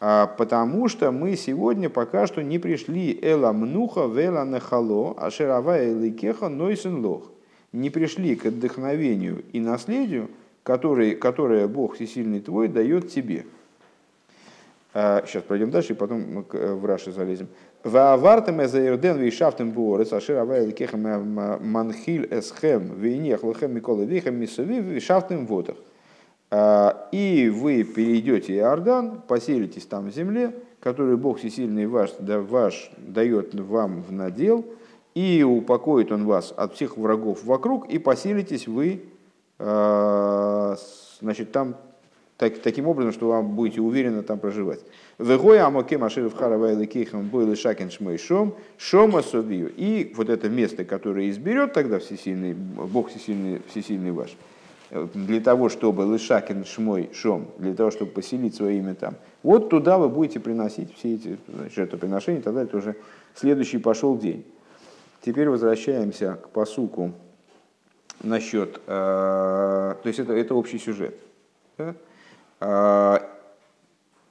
а 0.00 0.26
потому 0.26 0.88
что 0.88 1.10
мы 1.10 1.36
сегодня 1.36 1.90
пока 1.90 2.26
что 2.26 2.42
не 2.42 2.58
пришли 2.58 3.18
эла 3.20 3.52
мнуха 3.52 4.06
вела 4.06 4.46
нахало, 4.46 5.14
а 5.18 5.30
шерава 5.30 5.84
эликеха 5.84 6.48
нойсен 6.48 7.04
лох. 7.04 7.30
Не 7.72 7.90
пришли 7.90 8.36
к 8.36 8.46
отдохновению 8.46 9.44
и 9.52 9.60
наследию, 9.60 10.30
который, 10.66 11.14
которое 11.14 11.68
Бог 11.68 11.94
Всесильный 11.94 12.40
твой 12.40 12.66
дает 12.66 13.08
тебе. 13.08 13.46
Сейчас 14.92 15.42
а, 15.42 15.46
пройдем 15.46 15.70
дальше, 15.70 15.92
и 15.92 15.96
потом 15.96 16.22
мы 16.22 16.44
э, 16.52 16.74
в 16.74 16.84
Раши 16.84 17.12
залезем. 17.12 17.46
Ваавартем 17.84 18.60
эзаирден 18.64 19.16
вишафтем 19.18 19.70
буорец, 19.70 20.12
ашир 20.12 20.38
авай 20.38 20.66
ликехам 20.66 21.62
манхиль 21.64 22.26
эсхем 22.32 22.98
вейнех 22.98 23.44
лохем 23.44 23.76
микола 23.76 24.02
вихам 24.02 24.40
мисуви 24.40 24.80
вишафтем 24.80 25.46
водах. 25.46 25.76
А, 26.50 27.08
и 27.12 27.48
вы 27.48 27.84
перейдете 27.84 28.56
Иордан, 28.56 29.22
поселитесь 29.28 29.86
там 29.86 30.08
в 30.08 30.12
земле, 30.12 30.52
которую 30.80 31.16
Бог 31.16 31.38
Всесильный 31.38 31.86
ваш, 31.86 32.10
да, 32.18 32.40
ваш 32.40 32.90
дает 32.96 33.54
вам 33.54 34.02
в 34.02 34.10
надел, 34.10 34.64
и 35.14 35.44
упокоит 35.44 36.10
Он 36.10 36.24
вас 36.26 36.52
от 36.56 36.74
всех 36.74 36.96
врагов 36.96 37.44
вокруг, 37.44 37.88
и 37.88 37.98
поселитесь 37.98 38.66
вы 38.66 39.04
значит, 39.58 41.52
там 41.52 41.76
так, 42.36 42.58
таким 42.58 42.86
образом, 42.86 43.12
что 43.12 43.30
вы 43.30 43.42
будете 43.42 43.80
уверенно 43.80 44.22
там 44.22 44.38
проживать. 44.38 44.80
Вегоя 45.18 45.66
амоке 45.66 45.96
маширов 45.96 46.34
харавайли 46.34 46.84
кейхам 46.84 47.28
бойли 47.28 47.54
шакин 47.54 47.90
шмойшом, 47.90 48.54
шома 48.76 49.22
собию. 49.22 49.72
И 49.74 50.12
вот 50.14 50.28
это 50.28 50.50
место, 50.50 50.84
которое 50.84 51.30
изберет 51.30 51.72
тогда 51.72 51.98
всесильный, 51.98 52.52
Бог 52.52 53.08
всесильный, 53.08 53.62
всесильный 53.70 54.12
ваш, 54.12 54.36
э, 54.90 55.06
для 55.14 55.40
того, 55.40 55.70
чтобы 55.70 56.02
лышакин 56.02 56.66
шмой 56.66 57.08
шом, 57.14 57.48
для 57.58 57.72
того, 57.72 57.90
чтобы 57.90 58.10
поселить 58.10 58.54
свое 58.54 58.78
имя 58.78 58.94
там, 58.94 59.14
вот 59.42 59.70
туда 59.70 59.96
вы 59.96 60.10
будете 60.10 60.38
приносить 60.38 60.94
все 60.94 61.14
эти 61.14 61.38
жертвоприношения, 61.74 62.42
тогда 62.42 62.64
это 62.64 62.76
уже 62.76 62.96
следующий 63.34 63.78
пошел 63.78 64.18
день. 64.18 64.44
Теперь 65.22 65.48
возвращаемся 65.48 66.34
к 66.34 66.50
посуку 66.50 67.12
насчет, 68.22 68.80
э, 68.86 69.94
то 70.02 70.06
есть 70.06 70.18
это, 70.18 70.32
это 70.32 70.54
общий 70.54 70.78
сюжет. 70.78 71.16
Да? 71.78 71.94
Э, 72.60 73.18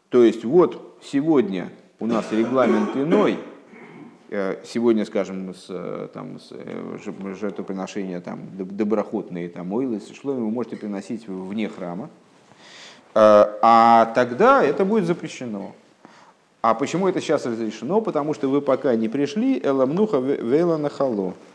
то 0.10 0.24
есть 0.24 0.46
вот 0.46 1.00
сегодня 1.04 1.70
у 2.00 2.08
нас 2.08 2.32
регламент 2.32 2.96
иной, 2.96 3.40
э, 4.30 4.58
сегодня, 4.64 5.06
скажем, 5.06 5.54
с, 5.54 6.10
там, 6.14 6.40
с 6.40 6.54
жертвоприношения 7.40 8.22
там, 8.22 8.42
доброходные 8.54 9.50
там, 9.50 9.74
ойлы, 9.74 10.02
шло 10.14 10.34
вы 10.34 10.50
можете 10.50 10.78
приносить 10.78 11.28
вне 11.28 11.70
храма, 11.70 12.10
а 13.14 14.12
тогда 14.14 14.62
это 14.62 14.84
будет 14.84 15.06
запрещено. 15.06 15.74
А 16.62 16.74
почему 16.74 17.08
это 17.08 17.22
сейчас 17.22 17.46
разрешено? 17.46 18.02
Потому 18.02 18.34
что 18.34 18.50
вы 18.50 18.60
пока 18.60 18.96
не 18.96 19.08
пришли, 19.08 19.62
эламнуха 19.64 20.18
вейла 20.18 20.78
нахало. 20.78 21.30
А, 21.30 21.55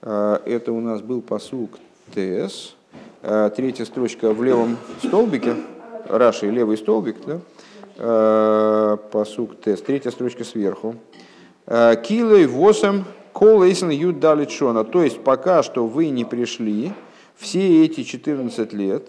это 0.00 0.72
у 0.72 0.80
нас 0.80 1.00
был 1.00 1.20
посук 1.20 1.78
ТС. 2.14 2.74
А, 3.22 3.50
третья 3.50 3.84
строчка 3.84 4.32
в 4.32 4.42
левом 4.42 4.76
столбике. 5.02 5.56
Раши, 6.08 6.48
левый 6.50 6.78
столбик, 6.78 7.16
да? 7.26 7.40
А, 7.98 8.96
посук 8.96 9.60
ТС. 9.60 9.82
Третья 9.82 10.10
строчка 10.10 10.44
сверху. 10.44 10.94
Килой 11.66 12.46
восемь 12.46 13.04
колейсен 13.32 13.90
ют 13.90 14.20
далечона. 14.20 14.84
То 14.84 15.02
есть 15.02 15.20
пока 15.20 15.62
что 15.62 15.86
вы 15.86 16.08
не 16.08 16.24
пришли, 16.24 16.92
все 17.36 17.84
эти 17.84 18.02
14 18.02 18.72
лет, 18.72 19.06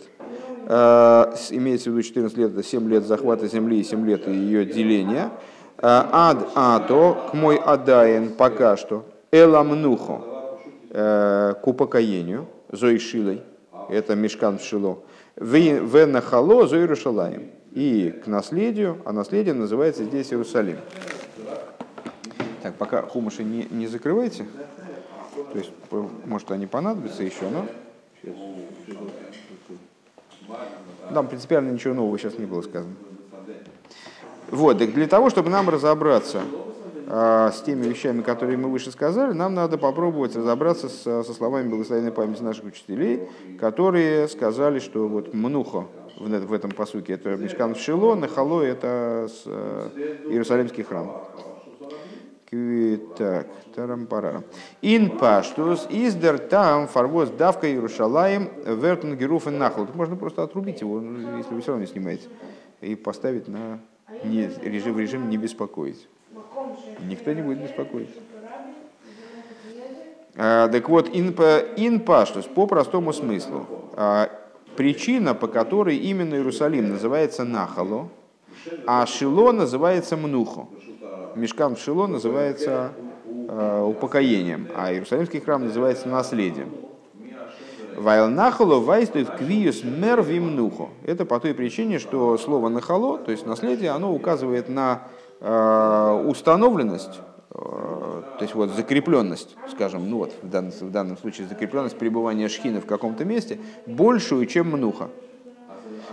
имеется 0.68 1.90
в 1.90 1.94
виду 1.94 2.04
14 2.04 2.38
лет, 2.38 2.52
это 2.52 2.64
7 2.64 2.90
лет 2.90 3.06
захвата 3.06 3.48
земли 3.48 3.80
и 3.80 3.84
7 3.84 4.06
лет 4.06 4.28
ее 4.28 4.66
деления, 4.66 5.32
ад 5.82 6.48
ато 6.54 7.18
к 7.32 7.34
мой 7.34 7.56
адаен 7.56 8.30
пока 8.30 8.78
что, 8.78 9.04
эламнухо, 9.32 10.22
к 10.90 11.62
упокоению, 11.64 12.48
Зоишилой, 12.72 13.44
это 13.90 14.16
Мешкан 14.16 14.58
в 14.58 14.64
Шило, 14.64 15.00
в 15.36 16.06
Нахало 16.06 16.68
Зой 16.68 16.82
Иерушалаем, 16.82 17.52
и 17.72 18.12
к 18.24 18.28
наследию, 18.28 18.98
а 19.06 19.12
наследие 19.12 19.54
называется 19.54 20.04
здесь 20.04 20.32
Иерусалим. 20.32 20.78
Так, 22.62 22.76
пока 22.76 23.04
хумыши 23.04 23.44
не, 23.44 23.68
не 23.70 23.88
закрывайте, 23.88 24.46
то 25.52 25.58
есть, 25.58 25.72
может, 26.26 26.52
они 26.52 26.68
понадобятся 26.68 27.24
еще, 27.24 27.48
но... 27.50 27.66
Там 31.14 31.28
принципиально 31.28 31.72
ничего 31.72 31.94
нового 31.94 32.18
сейчас 32.20 32.38
не 32.38 32.46
было 32.46 32.62
сказано. 32.62 32.94
Вот, 34.52 34.78
для 34.78 35.08
того, 35.08 35.30
чтобы 35.30 35.50
нам 35.50 35.70
разобраться 35.70 36.42
с 37.10 37.64
теми 37.66 37.88
вещами, 37.88 38.22
которые 38.22 38.56
мы 38.56 38.70
выше 38.70 38.92
сказали, 38.92 39.34
нам 39.34 39.56
надо 39.56 39.80
попробовать 39.80 40.36
разобраться 40.36 40.90
с, 40.90 41.02
со 41.02 41.34
словами 41.34 41.68
благословенной 41.68 42.12
памяти 42.12 42.44
наших 42.44 42.66
учителей, 42.66 43.28
которые 43.60 44.28
сказали, 44.28 44.78
что 44.78 45.08
вот 45.08 45.34
мнуха 45.34 45.88
в, 46.20 46.30
в 46.30 46.54
этом 46.54 46.70
посуке 46.70 47.14
это 47.14 47.36
Мешкан 47.36 47.74
Шило, 47.74 48.14
Нахало 48.14 48.62
это 48.62 49.28
с, 49.28 49.42
э, 49.48 50.20
Иерусалимский 50.30 50.84
храм. 50.84 51.26
Так, 53.18 53.48
тарам-парарам. 53.76 54.44
Ин 54.82 55.18
паштус 55.18 55.88
издер 55.90 56.40
там 56.40 56.88
фарвоз 56.88 57.30
давка 57.30 57.68
Иерушалаем 57.68 58.50
вертен 58.66 59.16
геруфен 59.16 59.58
нахал. 59.58 59.88
Можно 59.94 60.16
просто 60.16 60.44
отрубить 60.44 60.82
его, 60.82 61.00
если 61.38 61.54
вы 61.54 61.62
все 61.62 61.72
равно 61.72 61.86
не 61.86 61.92
снимаете, 61.92 62.28
и 62.82 62.96
поставить 62.96 63.48
на 63.48 63.80
не, 64.24 64.50
режим, 64.64 64.98
режим 64.98 65.30
не 65.30 65.38
беспокоить. 65.38 66.08
Никто 67.08 67.34
не 67.34 67.42
будет 67.42 67.62
беспокоиться. 67.62 68.20
А, 70.36 70.70
так 70.70 70.88
вот, 70.88 71.10
ин 71.14 72.00
паштус, 72.00 72.46
по 72.46 72.66
простому 72.66 73.12
смыслу, 73.12 73.66
а, 73.94 74.30
причина, 74.78 75.34
по 75.34 75.48
которой 75.48 75.98
именно 75.98 76.36
Иерусалим 76.36 76.90
называется 76.90 77.44
Нахало, 77.44 78.08
а 78.88 79.06
Шило 79.06 79.52
называется 79.52 80.16
Мнухо. 80.16 80.68
Мешкан 81.36 81.76
в 81.76 81.80
Шило 81.80 82.08
называется 82.08 82.94
а, 83.50 83.84
упокоением, 83.86 84.70
а 84.76 84.94
Иерусалимский 84.94 85.42
храм 85.42 85.66
называется 85.66 86.08
наследием. 86.08 86.72
Вайл 87.98 88.30
нахало 88.30 88.80
вайстует 88.80 89.30
квиюс 89.30 89.84
мер 89.84 90.22
вимнухо. 90.24 90.88
Это 91.06 91.26
по 91.26 91.38
той 91.42 91.54
причине, 91.54 92.00
что 92.00 92.38
слово 92.38 92.70
нахало, 92.70 93.18
то 93.18 93.32
есть 93.32 93.46
наследие, 93.46 93.90
оно 93.90 94.14
указывает 94.14 94.70
на 94.70 95.04
установленность, 95.42 97.20
э, 97.52 97.58
то 97.60 98.42
есть 98.42 98.54
вот 98.56 98.72
закрепленность, 98.72 99.56
скажем, 99.72 100.10
ну 100.10 100.18
вот 100.18 100.34
в 100.42 100.50
данном, 100.50 100.72
в 100.72 100.92
данном 100.92 101.18
случае 101.18 101.48
закрепленность 101.48 101.98
пребывания 101.98 102.50
шхины 102.50 102.82
в 102.82 102.86
каком-то 102.86 103.26
месте, 103.26 103.60
большую, 103.86 104.46
чем 104.46 104.68
мнуха. 104.68 105.10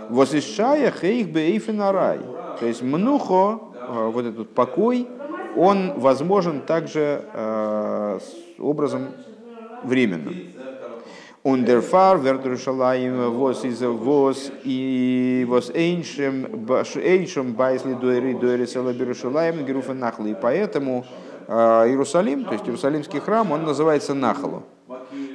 Восишая 0.09 0.91
хейх 0.91 1.29
бейфинарай. 1.29 2.19
То 2.59 2.65
есть 2.65 2.81
мнухо, 2.81 3.59
э, 3.87 4.09
вот 4.13 4.25
этот 4.25 4.53
покой, 4.53 5.07
он 5.57 5.99
возможен 5.99 6.61
также 6.61 7.21
э, 7.33 8.19
образом 8.59 9.07
временным. 9.83 10.35
Ундерфар 11.47 12.17
вердершалаем 12.17 13.31
вос 13.31 13.63
из 13.63 13.81
вос 13.81 14.51
и 14.65 15.45
вос 15.47 15.71
эйншем 15.73 16.67
эйншем 16.97 17.53
байсли 17.53 17.93
дуэри 17.93 18.33
дуэри 18.33 18.65
салабирушалаем 18.65 19.65
геруфа 19.65 19.93
нахлы. 19.93 20.31
И 20.31 20.35
поэтому 20.35 21.05
э, 21.47 21.53
Иерусалим, 21.87 22.43
то 22.43 22.51
есть 22.51 22.65
Иерусалимский 22.65 23.21
храм, 23.21 23.49
он 23.53 23.63
называется 23.63 24.13
Нахалу, 24.13 24.63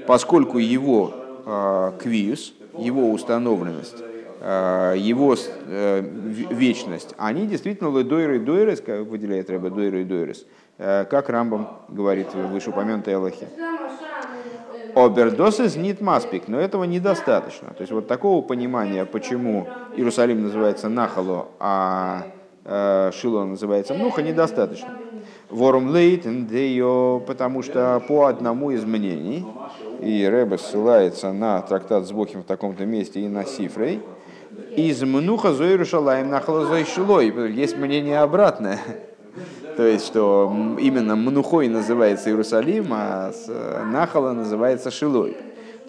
поскольку 0.07 0.59
его 0.59 1.15
э, 1.47 1.93
квиус, 2.03 2.53
его 2.77 3.11
установленность, 3.11 4.05
э, 4.43 4.97
его 4.99 5.35
э, 5.67 6.01
вечность, 6.51 7.15
они 7.17 7.47
действительно 7.47 7.89
ледойры 7.89 8.37
и 8.37 8.39
дойрес, 8.39 8.83
как 8.83 9.07
выделяет 9.07 9.49
Рэбе 9.49 9.71
дойры 9.71 10.03
и 10.03 10.05
дойрес, 10.05 10.45
э, 10.77 11.07
как 11.07 11.31
Рамбам 11.31 11.69
говорит 11.89 12.35
в 12.35 12.49
вышеупомянутой 12.49 13.17
Аллахе. 13.17 13.49
Обердосис 14.95 15.77
нит 15.77 16.01
маспик, 16.01 16.49
но 16.49 16.61
этого 16.61 16.85
недостаточно. 16.85 17.69
То 17.69 17.81
есть 17.81 17.93
вот 17.93 18.09
такого 18.09 18.43
понимания, 18.43 19.05
почему 19.05 19.67
Иерусалим 19.97 20.43
называется 20.43 20.89
Нахало, 20.89 21.49
а 21.59 22.27
э, 22.65 23.11
Шило 23.15 23.45
называется 23.45 23.95
Мнуха, 23.95 24.23
недостаточно. 24.23 24.91
Ворум 25.49 25.91
лейтен 25.95 26.47
део, 26.47 27.21
потому 27.21 27.63
что 27.63 28.03
по 28.07 28.27
одному 28.27 28.71
из 28.71 28.85
мнений, 28.85 29.47
и 30.01 30.27
Рэбе 30.27 30.59
ссылается 30.59 31.33
на 31.33 31.61
трактат 31.63 32.07
с 32.07 32.13
Бохим 32.13 32.43
в 32.43 32.47
таком-то 32.47 32.85
месте 32.85 33.21
и 33.21 33.29
на 33.29 33.45
Сифрей, 33.45 34.03
из 34.77 35.03
Мнуха 35.03 35.53
зо 35.53 35.65
Иерушалаем 35.65 36.29
Нахало 36.29 36.67
зо 36.67 36.85
Шилой. 36.85 37.33
Есть 37.53 37.77
мнение 37.77 38.21
обратное. 38.21 38.79
То 39.77 39.87
есть, 39.87 40.07
что 40.07 40.53
именно 40.79 41.17
Мнухой 41.17 41.69
называется 41.69 42.29
Иерусалим, 42.29 42.89
а 42.91 43.33
э, 43.49 43.85
Нахала 43.85 44.33
называется 44.33 44.91
Шилой. 44.91 45.37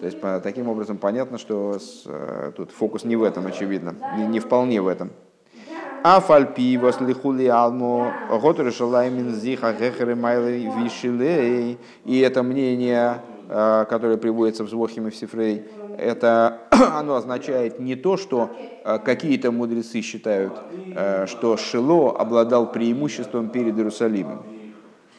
То 0.00 0.06
есть, 0.06 0.20
по, 0.20 0.40
таким 0.40 0.68
образом, 0.68 0.96
понятно, 0.96 1.38
что 1.38 1.78
с, 1.78 2.04
э, 2.06 2.52
тут 2.56 2.70
фокус 2.70 3.04
не 3.04 3.16
в 3.16 3.22
этом, 3.22 3.46
очевидно, 3.46 3.94
не, 4.16 4.26
не 4.26 4.40
вполне 4.40 4.80
в 4.80 4.88
этом. 4.88 5.10
А 6.02 6.20
фальпи 6.20 6.76
вослихули 6.76 7.46
алмо 7.46 8.12
готер 8.42 8.70
шалаймин 8.72 9.34
зиха 9.34 9.72
гехеры 9.72 10.14
майлы 10.14 10.70
вишилей. 10.78 11.78
И 12.04 12.20
это 12.20 12.42
мнение, 12.42 13.22
э, 13.48 13.84
которое 13.88 14.16
приводится 14.16 14.64
в 14.64 14.68
Звохим 14.68 15.08
и 15.08 15.10
в 15.10 15.16
Сифрей, 15.16 15.64
это 15.98 16.58
оно 16.70 17.16
означает 17.16 17.80
не 17.80 17.96
то, 17.96 18.16
что 18.16 18.50
э, 18.84 18.98
какие-то 18.98 19.50
мудрецы 19.52 20.00
считают, 20.00 20.52
э, 20.94 21.26
что 21.26 21.56
Шило 21.56 22.16
обладал 22.18 22.70
преимуществом 22.70 23.48
перед 23.48 23.76
Иерусалимом. 23.76 24.42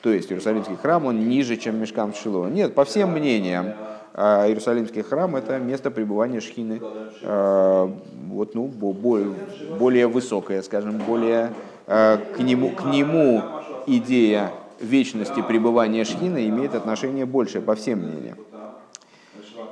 То 0.01 0.11
есть 0.11 0.32
Иерусалимский 0.32 0.76
храм, 0.76 1.05
он 1.05 1.28
ниже, 1.28 1.57
чем 1.57 1.80
Мешкам 1.80 2.13
Шило. 2.13 2.47
Нет, 2.47 2.76
по 2.76 2.84
всем 2.86 3.11
мнениям, 3.11 3.73
э, 4.13 4.47
Иерусалимский 4.47 5.01
храм– 5.01 5.36
это 5.38 5.57
место 5.59 5.91
пребывания 5.91 6.39
Шхины, 6.41 6.82
вот, 7.21 8.53
ну, 8.53 8.67
бо- 8.67 8.93
бо- 8.93 9.34
более 9.80 10.07
высокое, 10.07 10.61
скажем, 10.61 10.97
более 11.07 11.53
к 11.88 12.39
нему, 12.39 12.69
к 12.69 12.84
нему 12.86 13.41
идея 13.88 14.51
вечности 14.80 15.41
пребывания 15.41 16.03
Шхины 16.03 16.47
имеет 16.49 16.76
отношение 16.76 17.26
большее, 17.26 17.61
по 17.61 17.76
всем 17.76 17.99
мнениям. 17.99 18.38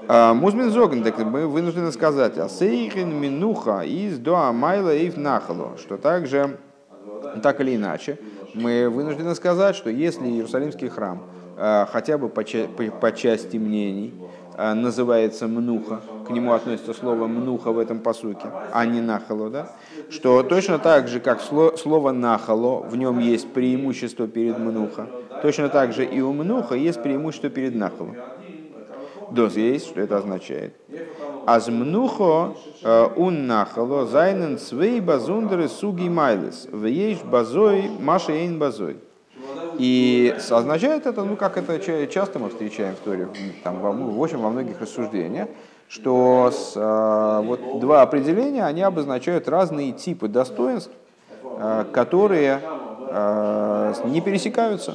А, 0.07 0.33
Музмин 0.33 0.69
Зоген, 0.71 1.03
так 1.03 1.17
мы 1.19 1.47
вынуждены 1.47 1.91
сказать, 1.91 2.37
а 2.37 2.49
сейхин 2.49 3.13
минуха 3.15 3.81
из 3.81 4.17
до 4.19 4.35
амайла 4.47 4.93
и 4.93 5.11
нахалу, 5.17 5.73
что 5.77 5.97
также, 5.97 6.57
так 7.41 7.61
или 7.61 7.75
иначе, 7.75 8.19
мы 8.53 8.89
вынуждены 8.89 9.33
сказать, 9.35 9.75
что 9.75 9.89
если 9.89 10.25
Иерусалимский 10.27 10.89
храм 10.89 11.23
а, 11.57 11.87
хотя 11.91 12.17
бы 12.17 12.29
по, 12.29 12.43
по- 12.43 12.91
по 12.99 13.11
части 13.11 13.57
мнений 13.57 14.13
а, 14.57 14.73
называется 14.73 15.47
мнуха, 15.47 16.01
к 16.27 16.29
нему 16.31 16.51
относится 16.53 16.93
слово 16.93 17.27
мнуха 17.27 17.71
в 17.71 17.79
этом 17.79 17.99
посуке, 17.99 18.47
а 18.71 18.85
не 18.85 19.01
нахало, 19.01 19.49
да? 19.49 19.71
что 20.09 20.43
точно 20.43 20.79
так 20.79 21.07
же, 21.07 21.19
как 21.19 21.39
сло- 21.39 21.77
слово 21.77 22.11
нахало, 22.11 22.81
в 22.83 22.95
нем 22.97 23.19
есть 23.19 23.51
преимущество 23.53 24.27
перед 24.27 24.57
мнуха, 24.59 25.07
точно 25.41 25.69
так 25.69 25.93
же 25.93 26.03
и 26.05 26.19
у 26.21 26.33
мнуха 26.33 26.75
есть 26.75 27.01
преимущество 27.01 27.49
перед 27.49 27.73
нахалом. 27.75 28.15
Доз 29.33 29.55
есть, 29.55 29.87
что 29.87 29.99
это 29.99 30.17
означает. 30.17 30.75
Аз 31.45 31.67
мнухо 31.67 32.53
э, 32.83 33.07
ун 33.15 33.47
нахало 33.47 34.05
зайнен 34.05 34.59
свей 34.59 35.01
базундеры 35.01 35.67
суги 35.67 36.07
майлес. 36.07 36.67
Вееш 36.71 37.23
базой 37.23 37.89
маша 37.99 38.31
эйн 38.31 38.59
базой. 38.59 38.97
И 39.79 40.35
означает 40.51 41.07
это, 41.07 41.23
ну 41.23 41.35
как 41.35 41.57
это 41.57 41.79
ча- 41.79 42.05
часто 42.05 42.37
мы 42.37 42.49
встречаем 42.49 42.95
в 42.95 42.99
Торе, 42.99 43.27
там, 43.63 43.79
в 43.79 44.23
общем, 44.23 44.41
во 44.41 44.51
многих 44.51 44.79
рассуждениях, 44.79 45.47
что 45.89 46.51
с, 46.53 46.73
э, 46.75 47.41
вот 47.43 47.79
два 47.79 48.03
определения, 48.03 48.63
они 48.63 48.83
обозначают 48.83 49.49
разные 49.49 49.93
типы 49.93 50.27
достоинств, 50.27 50.91
э, 51.43 51.85
которые 51.91 52.61
не 53.13 54.21
пересекаются. 54.21 54.93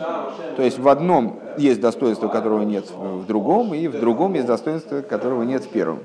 То 0.57 0.63
есть 0.63 0.79
в 0.79 0.89
одном 0.89 1.39
есть 1.57 1.81
достоинство, 1.81 2.29
которого 2.29 2.63
нет 2.63 2.91
в 2.91 3.25
другом, 3.27 3.75
и 3.75 3.87
в 3.87 4.01
другом 4.01 4.35
есть 4.35 4.47
достоинство, 4.47 5.03
которого 5.03 5.45
нет 5.45 5.65
в 5.65 5.69
первом. 5.69 6.01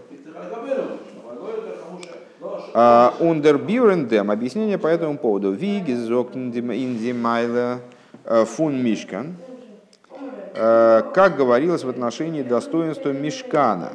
Ундербюрендем. 3.19 4.31
Объяснение 4.31 4.77
по 4.77 4.87
этому 4.87 5.17
поводу. 5.17 5.51
Виги 5.51 5.93
индимайла 5.93 7.79
фун 8.45 8.83
мишкан. 8.83 9.35
Э, 10.55 11.01
Как 11.13 11.35
говорилось 11.35 11.83
в 11.83 11.89
отношении 11.89 12.43
достоинства 12.43 13.09
мишкана. 13.09 13.93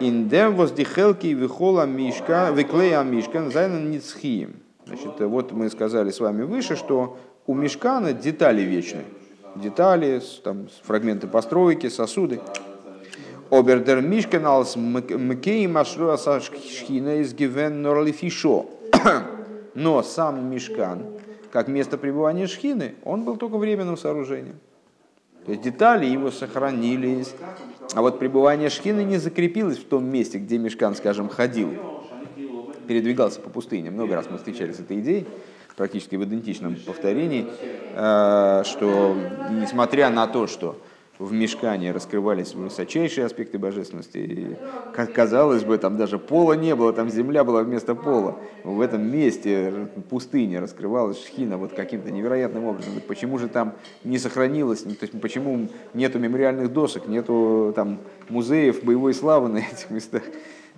Индем 0.00 0.56
воздихелки 0.56 1.28
вихола 1.28 1.84
мишка, 1.86 2.50
виклея 2.52 3.02
мишкан 3.02 3.50
зайнен 3.52 3.90
ницхием. 3.90 4.61
Значит, 4.86 5.20
вот 5.20 5.52
мы 5.52 5.70
сказали 5.70 6.10
с 6.10 6.20
вами 6.20 6.42
выше, 6.42 6.76
что 6.76 7.18
у 7.46 7.54
мешкана 7.54 8.12
детали 8.12 8.62
вечны. 8.62 9.04
Детали, 9.54 10.20
там, 10.42 10.68
фрагменты 10.82 11.26
постройки, 11.26 11.88
сосуды. 11.88 12.40
Обердер 13.50 14.00
мишкан 14.00 14.46
алс 14.46 14.76
мкей 14.76 15.66
машруа 15.66 16.16
шхина 16.16 17.20
из 17.20 17.34
гивен 17.34 17.82
норлифишо. 17.82 18.66
Но 19.74 20.02
сам 20.02 20.50
мешкан, 20.50 21.04
как 21.50 21.68
место 21.68 21.98
пребывания 21.98 22.46
шхины, 22.46 22.94
он 23.04 23.24
был 23.24 23.36
только 23.36 23.58
временным 23.58 23.96
сооружением. 23.96 24.58
То 25.44 25.52
есть 25.52 25.64
детали 25.64 26.06
его 26.06 26.30
сохранились. 26.30 27.34
А 27.94 28.00
вот 28.00 28.18
пребывание 28.18 28.70
шхины 28.70 29.02
не 29.02 29.18
закрепилось 29.18 29.78
в 29.78 29.84
том 29.84 30.04
месте, 30.04 30.38
где 30.38 30.56
мешкан, 30.56 30.94
скажем, 30.94 31.28
ходил 31.28 31.70
передвигался 32.92 33.40
по 33.40 33.48
пустыне. 33.48 33.90
Много 33.90 34.14
раз 34.14 34.26
мы 34.30 34.36
встречались 34.36 34.76
с 34.76 34.80
этой 34.80 35.00
идеей, 35.00 35.26
практически 35.76 36.16
в 36.16 36.24
идентичном 36.24 36.76
повторении, 36.86 37.46
э, 37.94 38.62
что 38.66 39.16
несмотря 39.50 40.10
на 40.10 40.26
то, 40.26 40.46
что 40.46 40.76
в 41.18 41.32
мешкане 41.32 41.92
раскрывались 41.92 42.54
высочайшие 42.54 43.24
аспекты 43.24 43.58
божественности, 43.58 44.18
и, 44.18 44.56
как 44.94 45.12
казалось 45.12 45.64
бы, 45.64 45.78
там 45.78 45.96
даже 45.96 46.18
пола 46.18 46.52
не 46.54 46.74
было, 46.74 46.92
там 46.92 47.08
земля 47.08 47.44
была 47.44 47.62
вместо 47.62 47.94
пола. 47.94 48.36
В 48.64 48.80
этом 48.80 49.10
месте 49.10 49.88
пустыни 50.10 50.56
раскрывалась 50.56 51.24
шхина 51.24 51.56
вот 51.56 51.72
каким-то 51.72 52.10
невероятным 52.10 52.64
образом. 52.64 52.94
Так 52.94 53.04
Почему 53.04 53.38
же 53.38 53.48
там 53.48 53.74
не 54.04 54.18
сохранилось, 54.18 54.82
то 54.82 54.90
есть 55.00 55.18
почему 55.20 55.68
нету 55.94 56.18
мемориальных 56.18 56.72
досок, 56.72 57.08
нету 57.08 57.72
там 57.74 58.00
музеев 58.28 58.82
боевой 58.84 59.14
славы 59.14 59.48
на 59.48 59.58
этих 59.58 59.88
местах? 59.90 60.22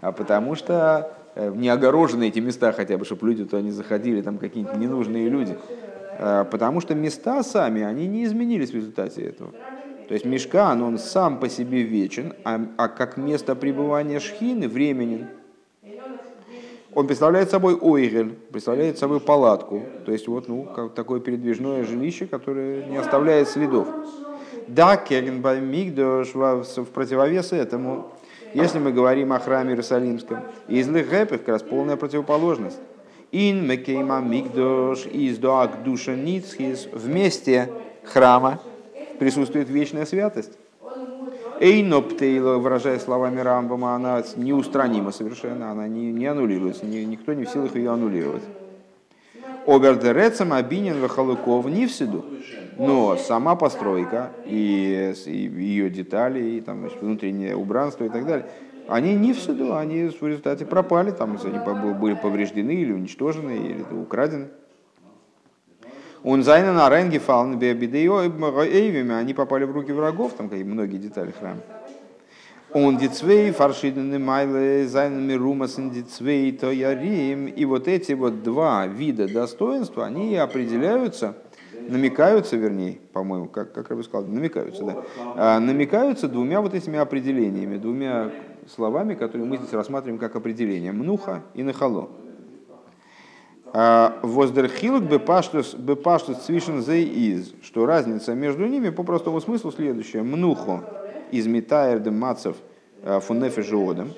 А 0.00 0.12
потому 0.12 0.54
что 0.54 1.23
не 1.36 1.68
огорожены 1.68 2.28
эти 2.28 2.38
места 2.38 2.72
хотя 2.72 2.96
бы, 2.96 3.04
чтобы 3.04 3.28
люди 3.28 3.44
туда 3.44 3.62
не 3.62 3.70
заходили, 3.70 4.22
там 4.22 4.38
какие-нибудь 4.38 4.76
ненужные 4.76 5.28
люди. 5.28 5.56
Э, 6.18 6.44
Потому 6.50 6.80
что 6.80 6.94
места 6.94 7.42
сами, 7.42 7.82
они 7.82 8.06
не 8.06 8.24
изменились 8.24 8.70
в 8.70 8.74
результате 8.74 9.22
этого. 9.22 9.52
То 10.08 10.14
есть 10.14 10.26
мешкан, 10.26 10.82
он 10.82 10.98
сам 10.98 11.40
по 11.40 11.48
себе 11.48 11.82
вечен, 11.82 12.34
а, 12.44 12.60
а 12.76 12.88
как 12.88 13.16
место 13.16 13.54
пребывания 13.54 14.20
шхины 14.20 14.68
временен. 14.68 15.28
Он 16.94 17.06
представляет 17.08 17.50
собой 17.50 17.74
ойгель, 17.74 18.34
представляет 18.52 18.98
собой 18.98 19.18
палатку. 19.18 19.82
То 20.04 20.12
есть 20.12 20.28
вот 20.28 20.46
ну, 20.46 20.64
как 20.64 20.94
такое 20.94 21.20
передвижное 21.20 21.84
жилище, 21.84 22.26
которое 22.26 22.84
не 22.84 22.96
оставляет 22.96 23.48
следов. 23.48 23.88
Да, 24.68 24.96
Кегенбай 24.96 25.60
Мигдош 25.60 26.34
в 26.34 26.84
противовес 26.92 27.52
этому 27.52 28.12
если 28.54 28.78
мы 28.78 28.92
говорим 28.92 29.32
о 29.32 29.40
храме 29.40 29.70
Иерусалимском. 29.70 30.38
Из 30.68 30.88
лихепих 30.88 31.40
как 31.40 31.48
раз 31.48 31.62
полная 31.62 31.96
противоположность. 31.96 32.78
Ин 33.32 33.66
мекейма 33.66 34.20
мигдош 34.20 35.06
из 35.06 35.38
доак 35.38 35.82
душа 35.82 36.14
ницхис. 36.14 36.88
Вместе 36.92 37.70
храма 38.04 38.60
присутствует 39.18 39.68
вечная 39.68 40.06
святость. 40.06 40.52
Эйноптейло, 41.60 42.58
выражая 42.58 42.98
словами 42.98 43.40
Рамбама, 43.40 43.94
она 43.94 44.22
неустранима 44.36 45.12
совершенно, 45.12 45.70
она 45.70 45.86
не, 45.86 46.12
не 46.12 46.26
аннулируется, 46.26 46.84
ни, 46.84 46.98
никто 46.98 47.32
не 47.32 47.44
в 47.44 47.48
силах 47.48 47.76
ее 47.76 47.90
аннулировать. 47.92 48.42
Обердерецам 49.66 50.52
обинен 50.52 51.00
вахалуков 51.00 51.66
не 51.66 51.86
всюду, 51.86 52.24
но 52.78 53.16
сама 53.16 53.56
постройка 53.56 54.32
и, 54.46 55.14
и 55.26 55.30
ее 55.30 55.90
детали, 55.90 56.42
и 56.42 56.60
там, 56.60 56.80
значит, 56.80 57.00
внутреннее 57.00 57.56
убранство 57.56 58.04
и 58.04 58.08
так 58.08 58.26
далее, 58.26 58.46
они 58.88 59.14
не 59.14 59.32
всюду, 59.32 59.76
они 59.76 60.08
в 60.08 60.26
результате 60.26 60.66
пропали, 60.66 61.10
там, 61.10 61.38
они 61.42 61.94
были 61.94 62.14
повреждены 62.14 62.72
или 62.72 62.92
уничтожены, 62.92 63.52
или 63.52 63.82
украдены. 63.94 64.48
און 66.22 66.42
זיינען 66.42 66.88
אריינגעפאלן 66.88 67.60
ביד 67.60 68.07
אויבים, 68.07 69.14
они 69.14 69.34
попали 69.34 69.64
в 69.64 69.72
руки 69.72 69.92
врагов, 69.92 70.32
там 70.32 70.48
какие 70.48 70.64
многие 70.64 70.96
детали 70.96 71.32
храма. 71.38 71.60
און 72.74 72.96
די 72.96 73.10
צוויי 73.10 73.52
פארשידענע 73.52 74.18
מעלות 74.18 74.88
זיינען 74.88 75.34
מרומז 75.34 75.69
אין 75.69 75.90
די 75.90 76.05
צוויי 76.05 76.50
תוארים. 76.50 77.46
И 77.46 77.64
вот 77.66 77.86
эти 77.86 78.14
вот 78.14 78.42
два 78.42 78.88
вида 78.88 79.32
достоинства, 79.32 80.06
они 80.06 80.34
определяются, 80.34 81.36
намекаются, 81.88 82.56
вернее, 82.56 82.98
по-моему, 83.12 83.48
как, 83.48 83.72
как 83.72 83.90
я 83.90 83.96
бы 83.96 84.02
сказал, 84.02 84.26
намекаются, 84.26 84.84
да, 84.84 84.96
а, 85.36 85.60
намекаются 85.60 86.28
двумя 86.28 86.60
вот 86.60 86.74
этими 86.74 86.98
определениями, 86.98 87.76
двумя 87.76 88.30
словами, 88.68 89.14
которые 89.14 89.46
мы 89.46 89.56
здесь 89.56 89.72
рассматриваем 89.72 90.18
как 90.18 90.36
определение. 90.36 90.92
מנוחה 90.92 91.42
и 91.54 91.62
נחלה. 91.62 92.08
А, 93.76 94.18
Воздерхилок 94.22 95.02
бепаштус 95.02 96.38
цвишен 96.44 96.80
зей 96.80 97.04
из, 97.04 97.52
что 97.62 97.86
разница 97.86 98.34
между 98.34 98.66
ними 98.66 98.90
по 98.90 99.02
простому 99.02 99.40
смыслу 99.40 99.72
следующая. 99.72 100.22
Мнухо 100.22 100.84
из 101.30 101.46
метаер 101.46 102.08
мацев 102.10 102.56
а, 103.02 103.20
фуннефи 103.20 103.62
жиодом. 103.62 104.12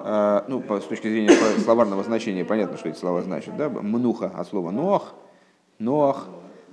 А, 0.00 0.44
ну, 0.48 0.60
с 0.60 0.84
точки 0.84 1.08
зрения 1.08 1.30
словарного 1.58 2.02
значения, 2.02 2.44
понятно, 2.44 2.76
что 2.76 2.88
эти 2.88 2.98
слова 2.98 3.22
значат. 3.22 3.56
Да? 3.56 3.68
Мнуха 3.68 4.26
от 4.26 4.48
слова 4.48 4.70
ноах, 4.70 5.14
ноах, 5.78 6.28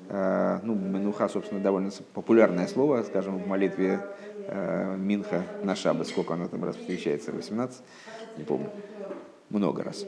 ну, 0.07 0.75
мнуха, 0.75 1.27
собственно, 1.27 1.61
довольно 1.61 1.89
популярное 2.13 2.67
слово, 2.67 3.03
скажем, 3.03 3.39
в 3.39 3.47
молитве 3.47 3.99
Минха 4.47 5.43
на 5.63 5.75
Шаббат, 5.75 6.07
сколько 6.07 6.35
оно 6.35 6.47
там 6.47 6.63
раз 6.63 6.75
встречается, 6.75 7.31
18, 7.31 7.81
не 8.37 8.43
помню, 8.43 8.69
много 9.49 9.83
раз. 9.83 10.05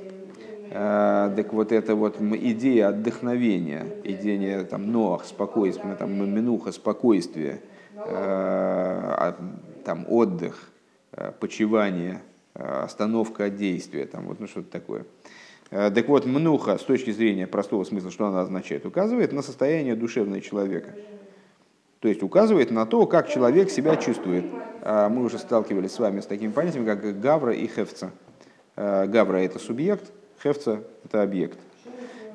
Э, 0.70 1.32
так 1.36 1.54
вот 1.54 1.72
эта 1.72 1.96
вот 1.96 2.22
идея 2.22 2.90
отдохновения, 2.90 3.88
идея 4.04 4.64
там 4.66 4.92
ноах, 4.92 5.26
спокойствия, 5.26 5.96
там 5.96 6.12
минуха, 6.12 6.72
спокойствие, 6.72 7.62
э, 8.04 9.34
там 9.86 10.06
отдых, 10.10 10.70
э, 11.14 11.32
почивание, 11.40 12.22
остановка 12.54 13.50
действия, 13.52 14.08
там 14.08 14.26
вот 14.26 14.40
ну 14.40 14.48
что-то 14.48 14.72
такое. 14.72 15.06
Так 15.70 16.08
вот, 16.08 16.26
мнуха 16.26 16.78
с 16.78 16.84
точки 16.84 17.12
зрения 17.12 17.46
простого 17.46 17.84
смысла, 17.84 18.10
что 18.10 18.28
она 18.28 18.42
означает, 18.42 18.86
указывает 18.86 19.34
на 19.34 19.42
состояние 19.42 19.96
душевного 19.96 20.40
человека. 20.42 20.96
То 22.00 22.08
есть 22.08 22.24
указывает 22.24 22.72
на 22.72 22.86
то, 22.86 23.06
как 23.06 23.28
человек 23.28 23.70
себя 23.70 23.98
чувствует. 23.98 24.46
Мы 24.86 25.24
уже 25.24 25.40
сталкивались 25.40 25.92
с 25.92 26.00
вами 26.00 26.22
с 26.22 26.26
такими 26.26 26.52
понятиями, 26.52 26.86
как 26.86 27.20
гавра 27.20 27.54
и 27.54 27.68
хевца. 27.68 28.12
Гавра– 28.76 29.38
это 29.40 29.60
субъект, 29.60 30.14
Хефца– 30.42 30.84
это 31.04 31.24
объект. 31.24 31.58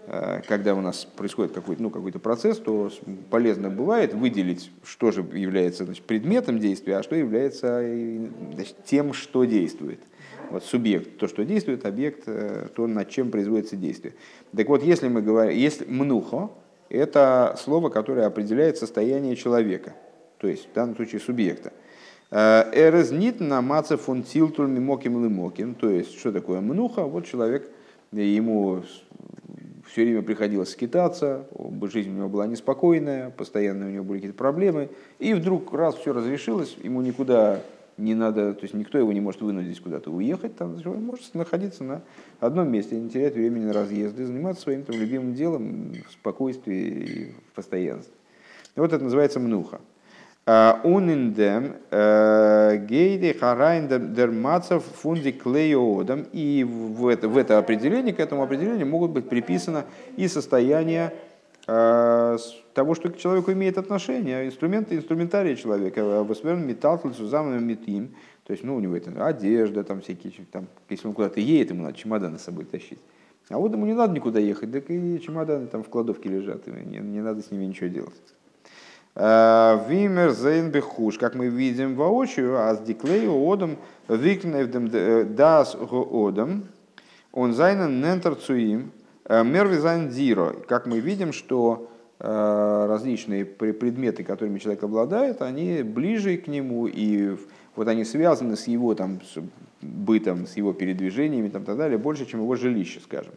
Э, 0.06 0.40
когда 0.48 0.74
у 0.74 0.80
нас 0.80 1.04
происходит 1.04 1.52
какой-то 1.52 1.82
ну, 1.82 1.90
какой 1.90 2.12
процесс, 2.12 2.58
то 2.58 2.90
полезно 3.30 3.70
бывает 3.70 4.14
выделить, 4.14 4.70
что 4.84 5.12
же 5.12 5.22
является 5.32 5.84
значит, 5.84 6.04
предметом 6.04 6.58
действия, 6.58 6.96
а 6.96 7.02
что 7.02 7.14
является 7.14 7.82
значит, 8.54 8.76
тем, 8.84 9.12
что 9.12 9.44
действует. 9.44 10.00
Вот 10.52 10.64
субъект, 10.64 11.18
то, 11.18 11.28
что 11.28 11.44
действует, 11.44 11.84
объект, 11.86 12.24
э, 12.26 12.68
то, 12.74 12.86
над 12.86 13.08
чем 13.08 13.30
производится 13.30 13.76
действие. 13.76 14.14
Так 14.56 14.68
вот, 14.68 14.82
если 14.82 15.08
мы 15.08 15.22
говорим, 15.22 15.56
если 15.56 15.84
мнухо, 15.86 16.50
это 16.88 17.56
слово, 17.58 17.88
которое 17.88 18.26
определяет 18.26 18.78
состояние 18.78 19.34
человека, 19.34 19.94
то 20.38 20.46
есть 20.46 20.68
в 20.70 20.72
данном 20.74 20.94
случае 20.94 21.20
субъекта. 21.20 21.72
Э, 22.30 22.64
Эрезнит 22.72 23.40
на 23.40 23.62
маце 23.62 23.96
фон 23.96 24.22
тилтуль 24.22 24.68
мимоким 24.68 25.24
лимоким, 25.24 25.74
то 25.74 25.90
есть 25.90 26.18
что 26.18 26.32
такое 26.32 26.60
мнуха? 26.60 27.02
Вот 27.04 27.26
человек– 27.26 27.68
ему 28.20 28.82
все 29.86 30.04
время 30.04 30.22
приходилось 30.22 30.70
скитаться, 30.70 31.46
жизнь 31.82 32.10
у 32.10 32.14
него 32.14 32.28
была 32.28 32.46
неспокойная, 32.46 33.30
постоянно 33.30 33.86
у 33.86 33.90
него 33.90 34.04
были 34.04 34.18
какие-то 34.18 34.38
проблемы, 34.38 34.90
и 35.18 35.34
вдруг 35.34 35.72
раз 35.72 35.96
все 35.96 36.12
разрешилось, 36.12 36.76
ему 36.82 37.02
никуда 37.02 37.60
не 37.98 38.14
надо, 38.14 38.54
то 38.54 38.62
есть 38.62 38.74
никто 38.74 38.98
его 38.98 39.12
не 39.12 39.20
может 39.20 39.40
вынудить 39.42 39.80
куда-то 39.80 40.10
уехать, 40.10 40.56
там, 40.56 40.76
он 40.84 41.04
может 41.04 41.34
находиться 41.34 41.84
на 41.84 42.02
одном 42.40 42.70
месте, 42.70 42.96
не 42.96 43.10
терять 43.10 43.34
времени 43.34 43.64
на 43.64 43.72
разъезды, 43.72 44.26
заниматься 44.26 44.62
своим 44.62 44.84
там, 44.84 44.96
любимым 44.98 45.34
делом 45.34 45.92
в 46.08 46.12
спокойствии 46.12 46.80
и 46.80 47.32
в 47.50 47.54
постоянстве. 47.54 48.14
Вот 48.76 48.92
это 48.92 49.04
называется 49.04 49.38
мнуха. 49.38 49.80
Униндем 50.44 51.74
гейде 52.88 53.32
харайн 53.32 54.12
дермацев 54.12 54.82
фунди 54.82 55.30
клеодом. 55.30 56.26
И 56.32 56.64
в 56.64 57.06
это, 57.06 57.28
в 57.28 57.36
это 57.36 57.58
определение, 57.58 58.12
к 58.12 58.18
этому 58.18 58.42
определению 58.42 58.88
могут 58.88 59.12
быть 59.12 59.28
приписаны 59.28 59.84
и 60.16 60.26
состояния 60.26 61.12
э, 61.12 61.31
того, 61.64 62.94
что 62.94 63.08
к 63.10 63.16
человеку 63.18 63.52
имеет 63.52 63.78
отношение, 63.78 64.46
инструменты, 64.46 64.96
инструментария 64.96 65.54
человека, 65.54 66.24
восверн 66.24 66.66
металл, 66.66 67.00
сузамным 67.14 67.64
метим, 67.64 68.14
то 68.44 68.52
есть, 68.52 68.64
ну, 68.64 68.74
у 68.74 68.80
него 68.80 68.96
это 68.96 69.24
одежда, 69.24 69.84
там 69.84 70.00
всякие, 70.00 70.32
там, 70.50 70.66
если 70.88 71.06
он 71.06 71.14
куда-то 71.14 71.40
едет, 71.40 71.70
ему 71.70 71.84
надо 71.84 71.96
чемоданы 71.96 72.38
с 72.38 72.42
собой 72.42 72.64
тащить. 72.64 72.98
А 73.48 73.58
вот 73.58 73.72
ему 73.72 73.86
не 73.86 73.94
надо 73.94 74.12
никуда 74.14 74.40
ехать, 74.40 74.72
так 74.72 74.90
и 74.90 75.20
чемоданы 75.20 75.66
там 75.66 75.84
в 75.84 75.88
кладовке 75.88 76.28
лежат, 76.28 76.66
не, 76.66 76.98
не 76.98 77.20
надо 77.20 77.42
с 77.42 77.50
ними 77.50 77.66
ничего 77.66 77.88
делать. 77.88 78.14
Э, 79.14 79.84
Вимер 79.88 80.30
зейн 80.32 80.70
бехуш, 80.70 81.18
как 81.18 81.34
мы 81.34 81.48
видим 81.48 81.94
воочию, 81.94 82.58
а 82.58 82.74
с 82.74 82.80
диклею 82.80 83.34
одом 83.34 83.76
викневдем 84.08 84.88
э, 84.92 85.24
дас 85.24 85.76
одом, 85.78 86.64
он 87.30 87.52
зайнен 87.52 88.00
нентер 88.00 88.34
цуим, 88.34 88.90
э, 89.24 89.44
мервизайн 89.44 90.10
зиро. 90.10 90.54
Как 90.66 90.86
мы 90.86 91.00
видим, 91.00 91.32
что 91.32 91.88
различные 92.24 93.44
предметы, 93.44 94.22
которыми 94.22 94.60
человек 94.60 94.84
обладает, 94.84 95.42
они 95.42 95.82
ближе 95.82 96.36
к 96.36 96.46
нему, 96.46 96.86
и 96.86 97.36
вот 97.74 97.88
они 97.88 98.04
связаны 98.04 98.54
с 98.54 98.68
его 98.68 98.94
там, 98.94 99.20
с 99.22 99.40
бытом, 99.80 100.46
с 100.46 100.56
его 100.56 100.72
передвижениями 100.72 101.48
и 101.48 101.50
так 101.50 101.64
далее, 101.64 101.98
больше, 101.98 102.24
чем 102.26 102.40
его 102.40 102.54
жилище, 102.54 103.00
скажем. 103.00 103.34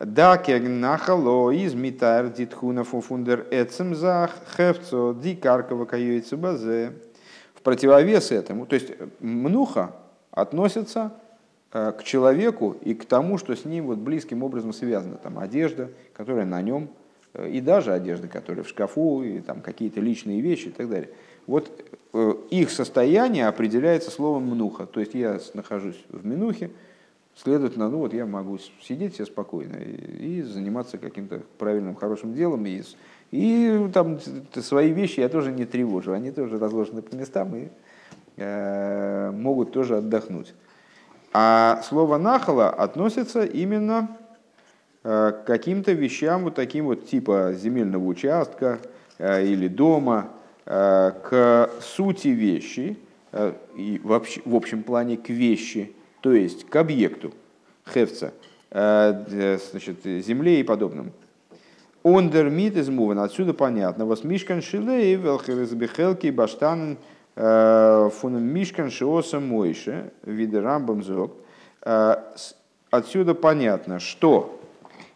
Да 0.00 0.42
нахало 0.60 1.50
из 1.50 1.74
митар 1.74 2.30
дитхуна 2.30 2.84
фундер 2.84 3.46
эцемзах 3.50 4.30
хевцо 4.56 5.14
ди 5.14 5.36
каркова 5.36 5.84
каюется 5.84 6.38
базе. 6.38 6.92
В 7.54 7.60
противовес 7.60 8.32
этому, 8.32 8.64
то 8.64 8.74
есть 8.74 8.92
мнуха 9.20 9.94
относится 10.30 11.12
э, 11.12 11.29
к 11.70 12.02
человеку 12.02 12.76
и 12.82 12.94
к 12.94 13.04
тому, 13.04 13.38
что 13.38 13.54
с 13.54 13.64
ним 13.64 13.86
вот 13.86 13.98
близким 13.98 14.42
образом 14.42 14.72
связано. 14.72 15.16
Там 15.16 15.38
одежда, 15.38 15.90
которая 16.12 16.44
на 16.44 16.60
нем, 16.62 16.88
э, 17.34 17.48
и 17.48 17.60
даже 17.60 17.92
одежда, 17.92 18.28
которая 18.28 18.64
в 18.64 18.68
шкафу, 18.68 19.22
и 19.22 19.40
там 19.40 19.60
какие-то 19.60 20.00
личные 20.00 20.40
вещи 20.40 20.68
и 20.68 20.72
так 20.72 20.88
далее. 20.88 21.10
Вот 21.46 21.70
э, 22.12 22.34
их 22.50 22.70
состояние 22.70 23.46
определяется 23.46 24.10
словом 24.10 24.44
мнуха. 24.44 24.86
То 24.86 25.00
есть 25.00 25.14
я 25.14 25.38
нахожусь 25.54 26.02
в 26.08 26.26
минухе, 26.26 26.70
Следовательно, 27.42 27.88
ну 27.88 27.98
вот 27.98 28.12
я 28.12 28.26
могу 28.26 28.58
сидеть 28.82 29.14
себе 29.14 29.24
спокойно 29.24 29.76
и 29.76 30.42
заниматься 30.42 30.98
каким-то 30.98 31.40
правильным, 31.58 31.94
хорошим 31.94 32.34
делом. 32.34 32.66
И, 32.66 32.82
и 33.30 33.88
там 33.94 34.18
свои 34.56 34.90
вещи 34.90 35.20
я 35.20 35.28
тоже 35.30 35.50
не 35.50 35.64
тревожу. 35.64 36.12
Они 36.12 36.32
тоже 36.32 36.58
разложены 36.58 37.00
по 37.00 37.14
местам 37.14 37.56
и 37.56 37.68
э, 38.36 39.30
могут 39.30 39.72
тоже 39.72 39.98
отдохнуть. 39.98 40.52
А 41.32 41.82
слово 41.82 42.18
«нахала» 42.18 42.70
относится 42.70 43.44
именно 43.44 44.16
э, 45.04 45.32
к 45.32 45.46
каким-то 45.46 45.92
вещам, 45.92 46.44
вот 46.44 46.54
таким 46.54 46.86
вот 46.86 47.06
типа 47.06 47.52
земельного 47.54 48.04
участка 48.04 48.80
э, 49.18 49.46
или 49.46 49.68
дома, 49.68 50.28
э, 50.66 51.12
к 51.22 51.70
сути 51.80 52.28
вещи, 52.28 52.98
и 53.76 54.00
в 54.02 54.56
общем 54.56 54.82
плане 54.82 55.16
к 55.16 55.28
вещи– 55.28 55.94
то 56.20 56.32
есть 56.32 56.68
к 56.68 56.76
объекту 56.76 57.32
хевца, 57.92 58.32
значит, 58.70 60.04
земле 60.04 60.60
и 60.60 60.62
подобным. 60.62 61.12
Ондер 62.02 62.48
мит 62.48 62.76
из 62.76 62.88
муван, 62.88 63.18
отсюда 63.18 63.52
понятно. 63.52 64.04
Was 64.04 64.26
мишкан 64.26 64.62
шилей, 64.62 65.16
велхерезбехелки, 65.16 66.28
баштан, 66.28 66.96
э, 67.36 68.10
фун 68.12 68.42
Мишкан 68.42 68.90
Шиоса 68.90 69.40
Мойше, 69.40 70.12
виды 70.22 70.60
Рамбам 70.60 71.02
Зог. 71.02 71.32
Э, 71.82 72.16
Отсюда 72.90 73.36
понятно, 73.36 74.00
что 74.00 74.60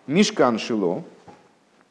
Мишкан 0.06 0.58
Шило, 0.58 1.02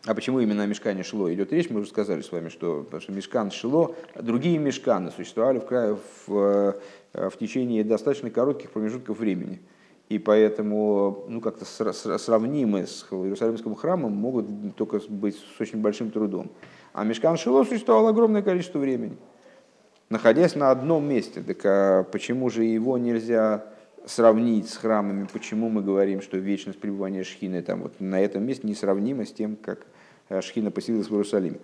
а 0.05 0.13
почему 0.13 0.39
именно 0.39 0.63
о 0.63 0.65
Мешкане 0.65 1.03
Шило 1.03 1.33
идет 1.33 1.51
речь, 1.51 1.69
мы 1.69 1.81
уже 1.81 1.89
сказали 1.89 2.21
с 2.21 2.31
вами, 2.31 2.47
что, 2.47 2.83
потому 2.83 3.01
что 3.01 3.11
Мешкан 3.11 3.51
Шило, 3.51 3.93
другие 4.15 4.59
Мешканы 4.59 5.11
существовали 5.11 5.59
в, 5.59 5.65
крае, 5.65 5.97
в, 6.25 6.75
в 7.13 7.37
течение 7.37 7.83
достаточно 7.83 8.29
коротких 8.29 8.71
промежутков 8.71 9.19
времени. 9.19 9.61
И 10.07 10.19
поэтому 10.19 11.25
ну, 11.27 11.41
как-то 11.41 11.65
сравнимы 11.65 12.87
с 12.87 13.05
Иерусалимским 13.11 13.75
храмом 13.75 14.13
могут 14.13 14.45
только 14.77 15.01
быть 15.09 15.35
с 15.35 15.59
очень 15.59 15.81
большим 15.81 16.11
трудом. 16.11 16.49
А 16.93 17.03
Мешкан 17.03 17.35
Шило 17.35 17.65
существовал 17.65 18.07
огромное 18.07 18.41
количество 18.41 18.79
времени, 18.79 19.17
находясь 20.13 20.55
на 20.55 20.69
одном 20.71 21.09
месте. 21.09 21.41
Так 21.41 21.57
а 21.65 22.03
почему 22.03 22.49
же 22.49 22.63
его 22.63 22.97
нельзя 22.97 23.65
сравнить 24.05 24.69
с 24.69 24.77
храмами, 24.77 25.27
почему 25.31 25.69
мы 25.69 25.81
говорим, 25.81 26.21
что 26.21 26.37
вечность 26.37 26.79
пребывания 26.79 27.23
Шхины 27.23 27.61
там, 27.61 27.81
вот, 27.81 27.99
на 27.99 28.21
этом 28.21 28.45
месте 28.45 28.67
несравнима 28.67 29.25
с 29.25 29.31
тем, 29.31 29.55
как 29.55 29.87
э, 30.29 30.41
Шхина 30.41 30.71
поселилась 30.71 31.07
в 31.07 31.13
Иерусалиме. 31.13 31.59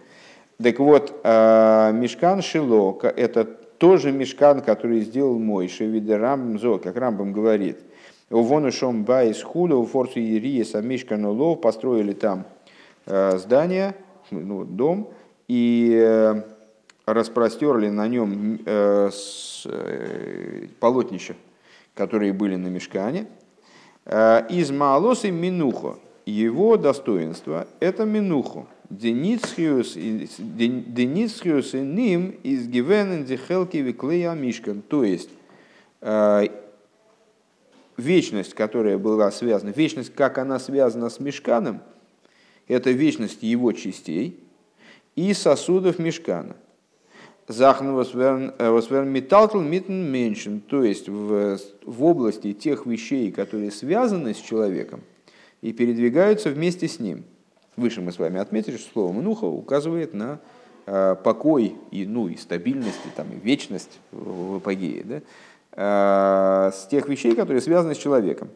Так 0.61 0.79
вот, 0.79 1.19
э, 1.23 1.91
Мешкан 1.93 2.41
Шило– 2.41 2.97
это 3.03 3.43
тоже 3.45 4.11
мешкан, 4.11 4.61
который 4.61 5.01
сделал 5.01 5.37
мой 5.37 5.67
Шевиде 5.67 6.17
Рамзо, 6.17 6.79
как 6.79 6.97
Рамбам 6.97 7.33
говорит. 7.33 7.77
Вон 8.29 8.65
ушом 8.65 9.03
байс 9.03 9.41
худа, 9.41 9.75
у 9.75 9.85
форсу 9.85 10.19
Ирия 10.19 10.63
Самишкану 10.63 11.33
лов, 11.33 11.61
построили 11.61 12.13
там 12.13 12.45
э, 13.05 13.37
здание, 13.37 13.95
ну, 14.31 14.63
дом, 14.65 15.09
и 15.47 16.41
распростерли 17.13 17.89
на 17.89 18.07
нем 18.07 18.59
полотнище– 20.79 21.35
которые 21.99 22.31
были 22.31 22.55
на 22.55 22.67
мешкане. 22.67 23.27
Э, 24.05 24.47
из 24.49 24.71
Маалосы 24.71 25.31
Минухо. 25.31 25.99
Его 26.25 26.77
достоинство– 26.77 27.67
это 27.81 28.05
Минуху. 28.05 28.67
Деницхиус 28.89 29.97
и 29.97 31.81
ним 31.81 32.29
из 32.41 32.67
Гивенен 32.67 33.25
Дихелки 33.25 33.77
Виклея 33.77 34.33
Мишкан. 34.33 34.81
То 34.81 35.03
есть, 35.03 35.29
э, 35.99 36.47
вечность, 37.97 38.53
которая 38.53 38.97
была 38.97 39.29
связана, 39.31 39.71
вечность, 39.71 40.15
как 40.15 40.37
она 40.37 40.57
связана 40.59 41.09
с 41.09 41.19
мешканом, 41.19 41.81
это 42.69 42.91
вечность 42.91 43.43
его 43.43 43.73
частей 43.73 44.39
и 45.17 45.33
сосудов 45.33 45.99
мешкана– 45.99 46.55
Захн 47.49 47.93
восверн 47.93 49.09
металтл 49.09 49.59
митн 49.59 49.91
меньшин, 49.91 50.61
то 50.61 50.83
есть 50.83 51.09
в, 51.09 51.57
в 51.83 52.03
области 52.03 52.53
тех 52.53 52.85
вещей, 52.85 53.31
которые 53.31 53.71
связаны 53.71 54.35
с 54.35 54.37
человеком 54.37 55.01
и 55.61 55.73
передвигаются 55.73 56.51
вместе 56.51 56.87
с 56.87 56.99
ним. 56.99 57.23
Выше 57.75 58.01
мы 58.01 58.11
с 58.11 58.19
вами 58.19 58.39
отметили, 58.39 58.77
что 58.77 58.91
слово 58.91 59.13
«мнуха» 59.13 59.45
указывает 59.45 60.13
на 60.13 60.39
э, 60.85 61.15
покой 61.23 61.75
и, 61.89 62.05
ну, 62.05 62.27
и 62.27 62.37
стабильность, 62.37 62.99
и, 63.05 63.09
там, 63.15 63.25
и 63.31 63.43
вечность 63.43 63.99
в, 64.11 64.51
в 64.51 64.55
апогее, 64.57 65.03
да? 65.03 65.21
э, 65.71 66.71
с 66.71 66.85
тех 66.85 67.07
вещей, 67.07 67.33
которые 67.33 67.61
связаны 67.61 67.95
с 67.95 67.97
человеком. 67.97 68.49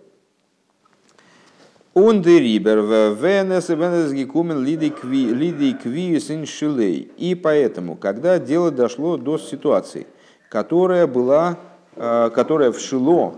Он 1.93 2.23
дерибер 2.23 2.79
в 2.81 3.13
венес 3.13 3.69
венес 3.69 4.11
гекумен 4.11 4.63
лидей 4.63 4.89
квиюс 4.89 6.49
шилей. 6.49 7.11
И 7.17 7.35
поэтому, 7.35 7.95
когда 7.95 8.39
дело 8.39 8.71
дошло 8.71 9.17
до 9.17 9.37
ситуации, 9.37 10.07
которая 10.49 11.05
была, 11.05 11.57
которая 11.95 12.71
в 12.71 12.79
Шило 12.79 13.35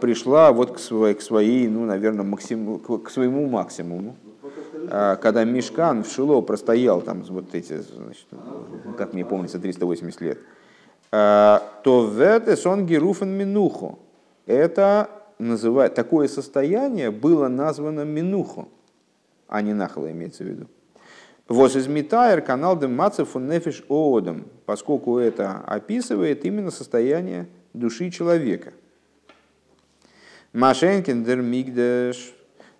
пришла 0.00 0.52
вот 0.52 0.72
к 0.72 0.78
своей, 0.78 1.14
к 1.14 1.22
своей 1.22 1.66
ну, 1.66 1.84
наверное, 1.86 2.24
максиму, 2.24 2.78
к 2.78 3.10
своему 3.10 3.48
максимуму, 3.48 4.16
когда 4.88 5.44
Мешкан 5.44 6.04
в 6.04 6.12
Шило 6.12 6.40
простоял 6.42 7.00
там 7.00 7.22
вот 7.22 7.54
эти, 7.54 7.78
значит, 7.78 8.26
как 8.96 9.12
мне 9.12 9.24
помнится, 9.24 9.58
380 9.58 10.20
лет, 10.20 10.38
то 11.10 11.60
в 11.84 12.20
это 12.20 12.56
сон 12.56 12.86
геруфен 12.86 13.30
минуху. 13.30 13.98
Это 14.46 15.10
называть, 15.40 15.94
такое 15.94 16.28
состояние 16.28 17.10
было 17.10 17.48
названо 17.48 18.04
минуху, 18.04 18.68
а 19.48 19.62
не 19.62 19.72
нахало 19.72 20.10
имеется 20.12 20.44
в 20.44 20.46
виду. 20.46 20.66
Воз 21.48 21.74
из 21.74 21.88
Митайр 21.88 22.42
канал 22.42 22.78
Демацев 22.78 23.34
нефиш 23.34 23.82
оодом, 23.88 24.46
поскольку 24.66 25.18
это 25.18 25.58
описывает 25.66 26.44
именно 26.44 26.70
состояние 26.70 27.48
души 27.72 28.10
человека. 28.10 28.72
Машенкин 30.52 31.24
дер 31.24 31.40
мигдеш, 31.40 32.32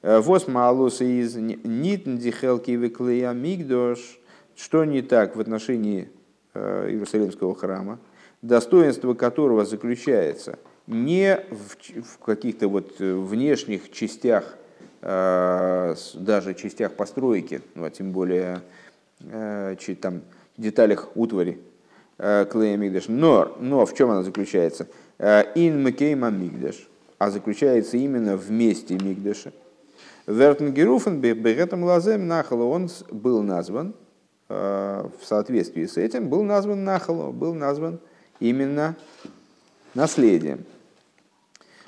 воз 0.03 0.47
малус 0.47 1.01
из 1.01 1.35
нитн 1.35 2.17
дихелки 2.17 2.73
веклея 2.73 3.33
мигдош, 3.33 4.21
что 4.55 4.85
не 4.85 5.03
так 5.03 5.35
в 5.35 5.41
отношении 5.41 6.11
э, 6.55 6.91
Иерусалимского 6.91 7.55
храма, 7.55 7.99
достоинство 8.43 9.15
которого 9.15 9.65
заключается– 9.65 10.59
не 10.91 11.41
в, 11.51 12.03
в 12.03 12.19
каких-то 12.19 12.69
вот 12.69 13.01
э, 13.01 13.15
внешних 13.15 13.91
частях, 13.93 14.57
э, 15.03 15.95
даже 16.15 16.55
частях 16.55 16.95
постройки, 16.95 17.63
ну, 17.75 17.85
а 17.85 17.91
тем 17.91 18.13
более 18.13 18.61
э, 19.21 19.77
там, 20.01 20.23
деталях 20.57 21.09
утвари 21.15 21.59
Клея 22.19 22.77
Мигдаш. 22.77 23.09
Но, 23.09 23.57
но 23.61 23.87
в 23.87 23.95
чем 23.95 24.11
она 24.11 24.23
заключается? 24.23 24.89
Ин 25.19 25.83
Макейма 25.83 26.29
Мигдаш, 26.29 26.87
а 27.19 27.31
заключается 27.31 27.97
именно 27.97 28.37
в 28.37 28.51
месте 28.51 28.99
Мигдаша. 29.01 29.53
Вертенгеруфен 30.27 31.19
Бегетом 31.19 31.83
Лазем 31.83 32.29
Нахало, 32.29 32.65
он 32.65 32.91
был 33.11 33.43
назван, 33.43 33.95
в 34.49 35.11
соответствии 35.23 35.87
с 35.87 35.97
этим, 35.97 36.29
был 36.29 36.43
назван 36.43 36.85
Нахало, 36.85 37.33
был 37.33 37.55
назван 37.55 38.01
именно 38.39 38.97
наследием. 39.95 40.67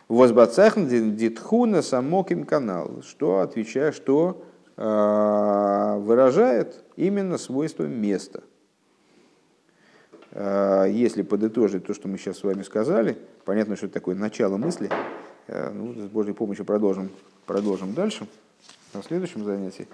Возбацахн 0.09 0.87
дитхуна 0.87 1.83
самоким 1.83 2.45
канал, 2.45 3.03
что 3.03 3.41
отвечает, 3.41 3.95
что 3.95 4.45
э, 4.77 5.97
выражает 5.99 6.85
именно 6.97 7.39
свойство 7.39 7.85
места. 7.85 8.43
Э, 10.33 10.87
если 10.91 11.23
подытожить 11.23 11.87
то, 11.87 11.95
что 11.95 12.09
мы 12.09 12.19
сейчас 12.19 12.39
с 12.39 12.45
вами 12.45 12.63
сказали, 12.63 13.17
понятно, 13.45 13.77
что 13.77 13.87
это 13.87 13.95
такое 13.95 14.15
начало 14.15 14.57
мысли. 14.57 14.91
Э, 15.47 15.71
ну, 15.71 15.95
с 15.95 16.09
Божьей 16.11 16.35
помощью 16.35 16.65
продолжим, 16.65 17.11
продолжим 17.47 17.95
дальше, 17.95 18.27
на 18.95 19.03
следующем 19.03 19.45
занятии. 19.45 19.89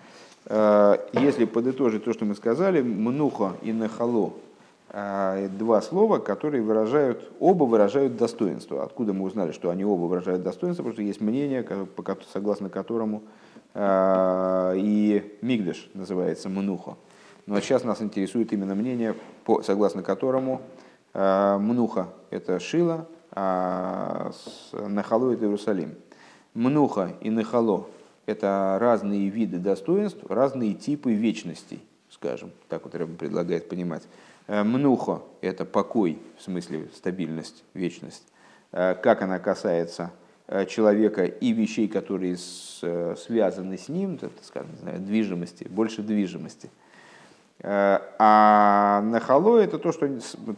Если 1.13 1.45
подытожить 1.45 2.05
то, 2.05 2.15
что 2.15 2.25
мы 2.25 2.35
сказали, 2.35 2.81
мнуха 2.81 3.53
и 3.61 3.73
нахало 3.73 4.29
а, 4.29 4.48
два 4.91 5.83
слова, 5.83 6.19
которые 6.19 6.63
выражают, 6.63 7.31
оба 7.41 7.65
выражают 7.65 8.17
достоинство. 8.17 8.85
Откуда 8.85 9.13
мы 9.13 9.25
узнали, 9.27 9.53
что 9.53 9.71
они 9.71 9.85
оба 9.85 10.05
выражают 10.05 10.43
достоинство? 10.43 10.83
Потому 10.83 10.95
что 10.95 11.03
есть 11.03 11.21
мнение, 11.21 11.67
согласно 12.33 12.71
которому 12.71 13.23
а, 13.75 14.73
и 14.75 15.39
Мигдаш 15.41 15.89
называется 15.95 16.49
Мнуха. 16.49 16.97
Но 17.47 17.61
сейчас 17.61 17.85
нас 17.85 18.03
интересует 18.03 18.53
именно 18.53 18.75
мнение, 18.75 19.15
согласно 19.63 20.03
которому 20.03 20.63
а, 21.15 21.59
Мнуха– 21.59 22.09
это 22.31 22.59
Шила, 22.61 23.07
а 23.33 24.33
Нахало– 24.73 25.33
это 25.35 25.45
Иерусалим. 25.45 25.95
Мнуха 26.55 27.13
и 27.21 27.31
Нахало– 27.31 27.87
это 28.27 28.79
разные 28.81 29.29
виды 29.29 29.59
достоинств, 29.59 30.25
разные 30.29 30.75
типы 30.75 31.13
вечностей, 31.13 31.83
скажем, 32.11 32.51
так 32.69 32.85
вот 32.85 32.95
Рэб 32.95 33.17
предлагает 33.17 33.69
понимать. 33.69 34.03
Э, 34.49 34.65
мнуха– 34.65 35.21
это 35.43 35.65
покой, 35.65 36.19
в 36.39 36.43
смысле 36.43 36.89
стабильность, 36.95 37.65
вечность. 37.75 38.27
Э, 38.73 38.95
как 38.95 39.23
она 39.23 39.39
касается 39.39 40.11
э, 40.47 40.65
человека 40.65 41.27
и 41.27 41.53
вещей, 41.53 41.87
которые 41.87 42.37
связаны 42.39 43.77
с 43.77 43.89
ним, 43.89 44.15
это, 44.15 44.31
скажем, 44.43 44.73
не 44.73 44.79
знаю, 44.79 45.01
движимости, 45.01 45.65
больше 45.65 46.03
движимости. 46.03 46.71
А 47.61 49.03
нахало– 49.05 49.59
это 49.61 49.81
то, 49.81 49.91
что, 49.91 50.09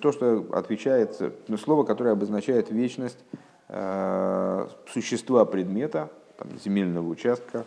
то, 0.03 0.13
что 0.13 0.47
отвечает, 0.53 1.19
ну, 1.49 1.57
слово, 1.57 1.85
которое 1.85 2.11
обозначает 2.11 2.71
вечность 2.71 3.17
существа 4.87 5.47
предмета, 5.47 6.11
там, 6.37 6.49
земельного 6.63 7.09
участка, 7.09 7.65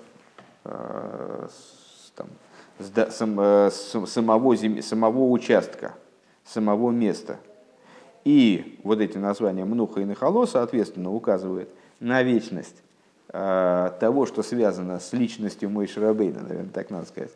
там, 0.63 2.27
самого, 3.09 3.71
самого 3.71 5.29
участка, 5.31 5.95
самого 6.45 6.91
места. 6.91 7.39
И 8.25 8.79
вот 8.83 9.01
эти 9.01 9.17
названия 9.17 9.65
Мнуха 9.65 10.01
и 10.01 10.05
Нахало, 10.05 10.45
соответственно, 10.45 11.11
указывают 11.11 11.69
на 11.99 12.23
вечность 12.23 12.81
э, 13.29 13.91
того, 13.99 14.25
что 14.25 14.43
связано 14.43 14.99
с 14.99 15.13
личностью 15.13 15.69
Мой 15.69 15.87
Шарабейна, 15.87 16.41
наверное, 16.41 16.71
так 16.71 16.89
надо 16.89 17.05
сказать, 17.07 17.31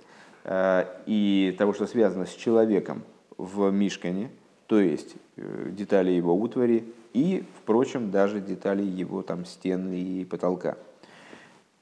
э, 0.45 0.85
и 1.05 1.55
того, 1.57 1.73
что 1.73 1.87
связано 1.87 2.25
с 2.25 2.33
человеком 2.33 3.03
в 3.37 3.69
Мишкане, 3.69 4.29
то 4.67 4.79
есть 4.79 5.15
э, 5.35 5.69
детали 5.71 6.11
его 6.11 6.33
утвари 6.33 6.85
и, 7.13 7.43
впрочем, 7.61 8.11
даже 8.11 8.39
детали 8.39 8.83
его 8.83 9.23
там 9.23 9.45
стен 9.45 9.91
и 9.91 10.23
потолка. 10.23 10.77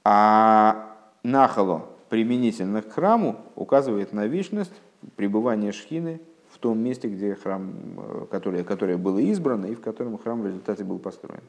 А 0.03 0.95
нахало 1.23 1.87
применительно 2.09 2.81
к 2.81 2.93
храму 2.93 3.37
указывает 3.55 4.13
на 4.13 4.27
вечность 4.27 4.73
пребывания 5.15 5.71
шхины 5.71 6.21
том 6.65 6.79
месте, 6.79 7.07
где 7.07 7.35
храм, 7.35 7.75
э, 7.95 8.25
которое, 8.31 8.63
которое 8.63 8.97
было 8.97 9.19
избрано 9.19 9.67
и 9.67 9.75
в 9.75 9.81
котором 9.81 10.17
храм 10.17 10.41
в 10.41 10.47
результате 10.47 10.83
был 10.83 10.97
построен. 10.97 11.43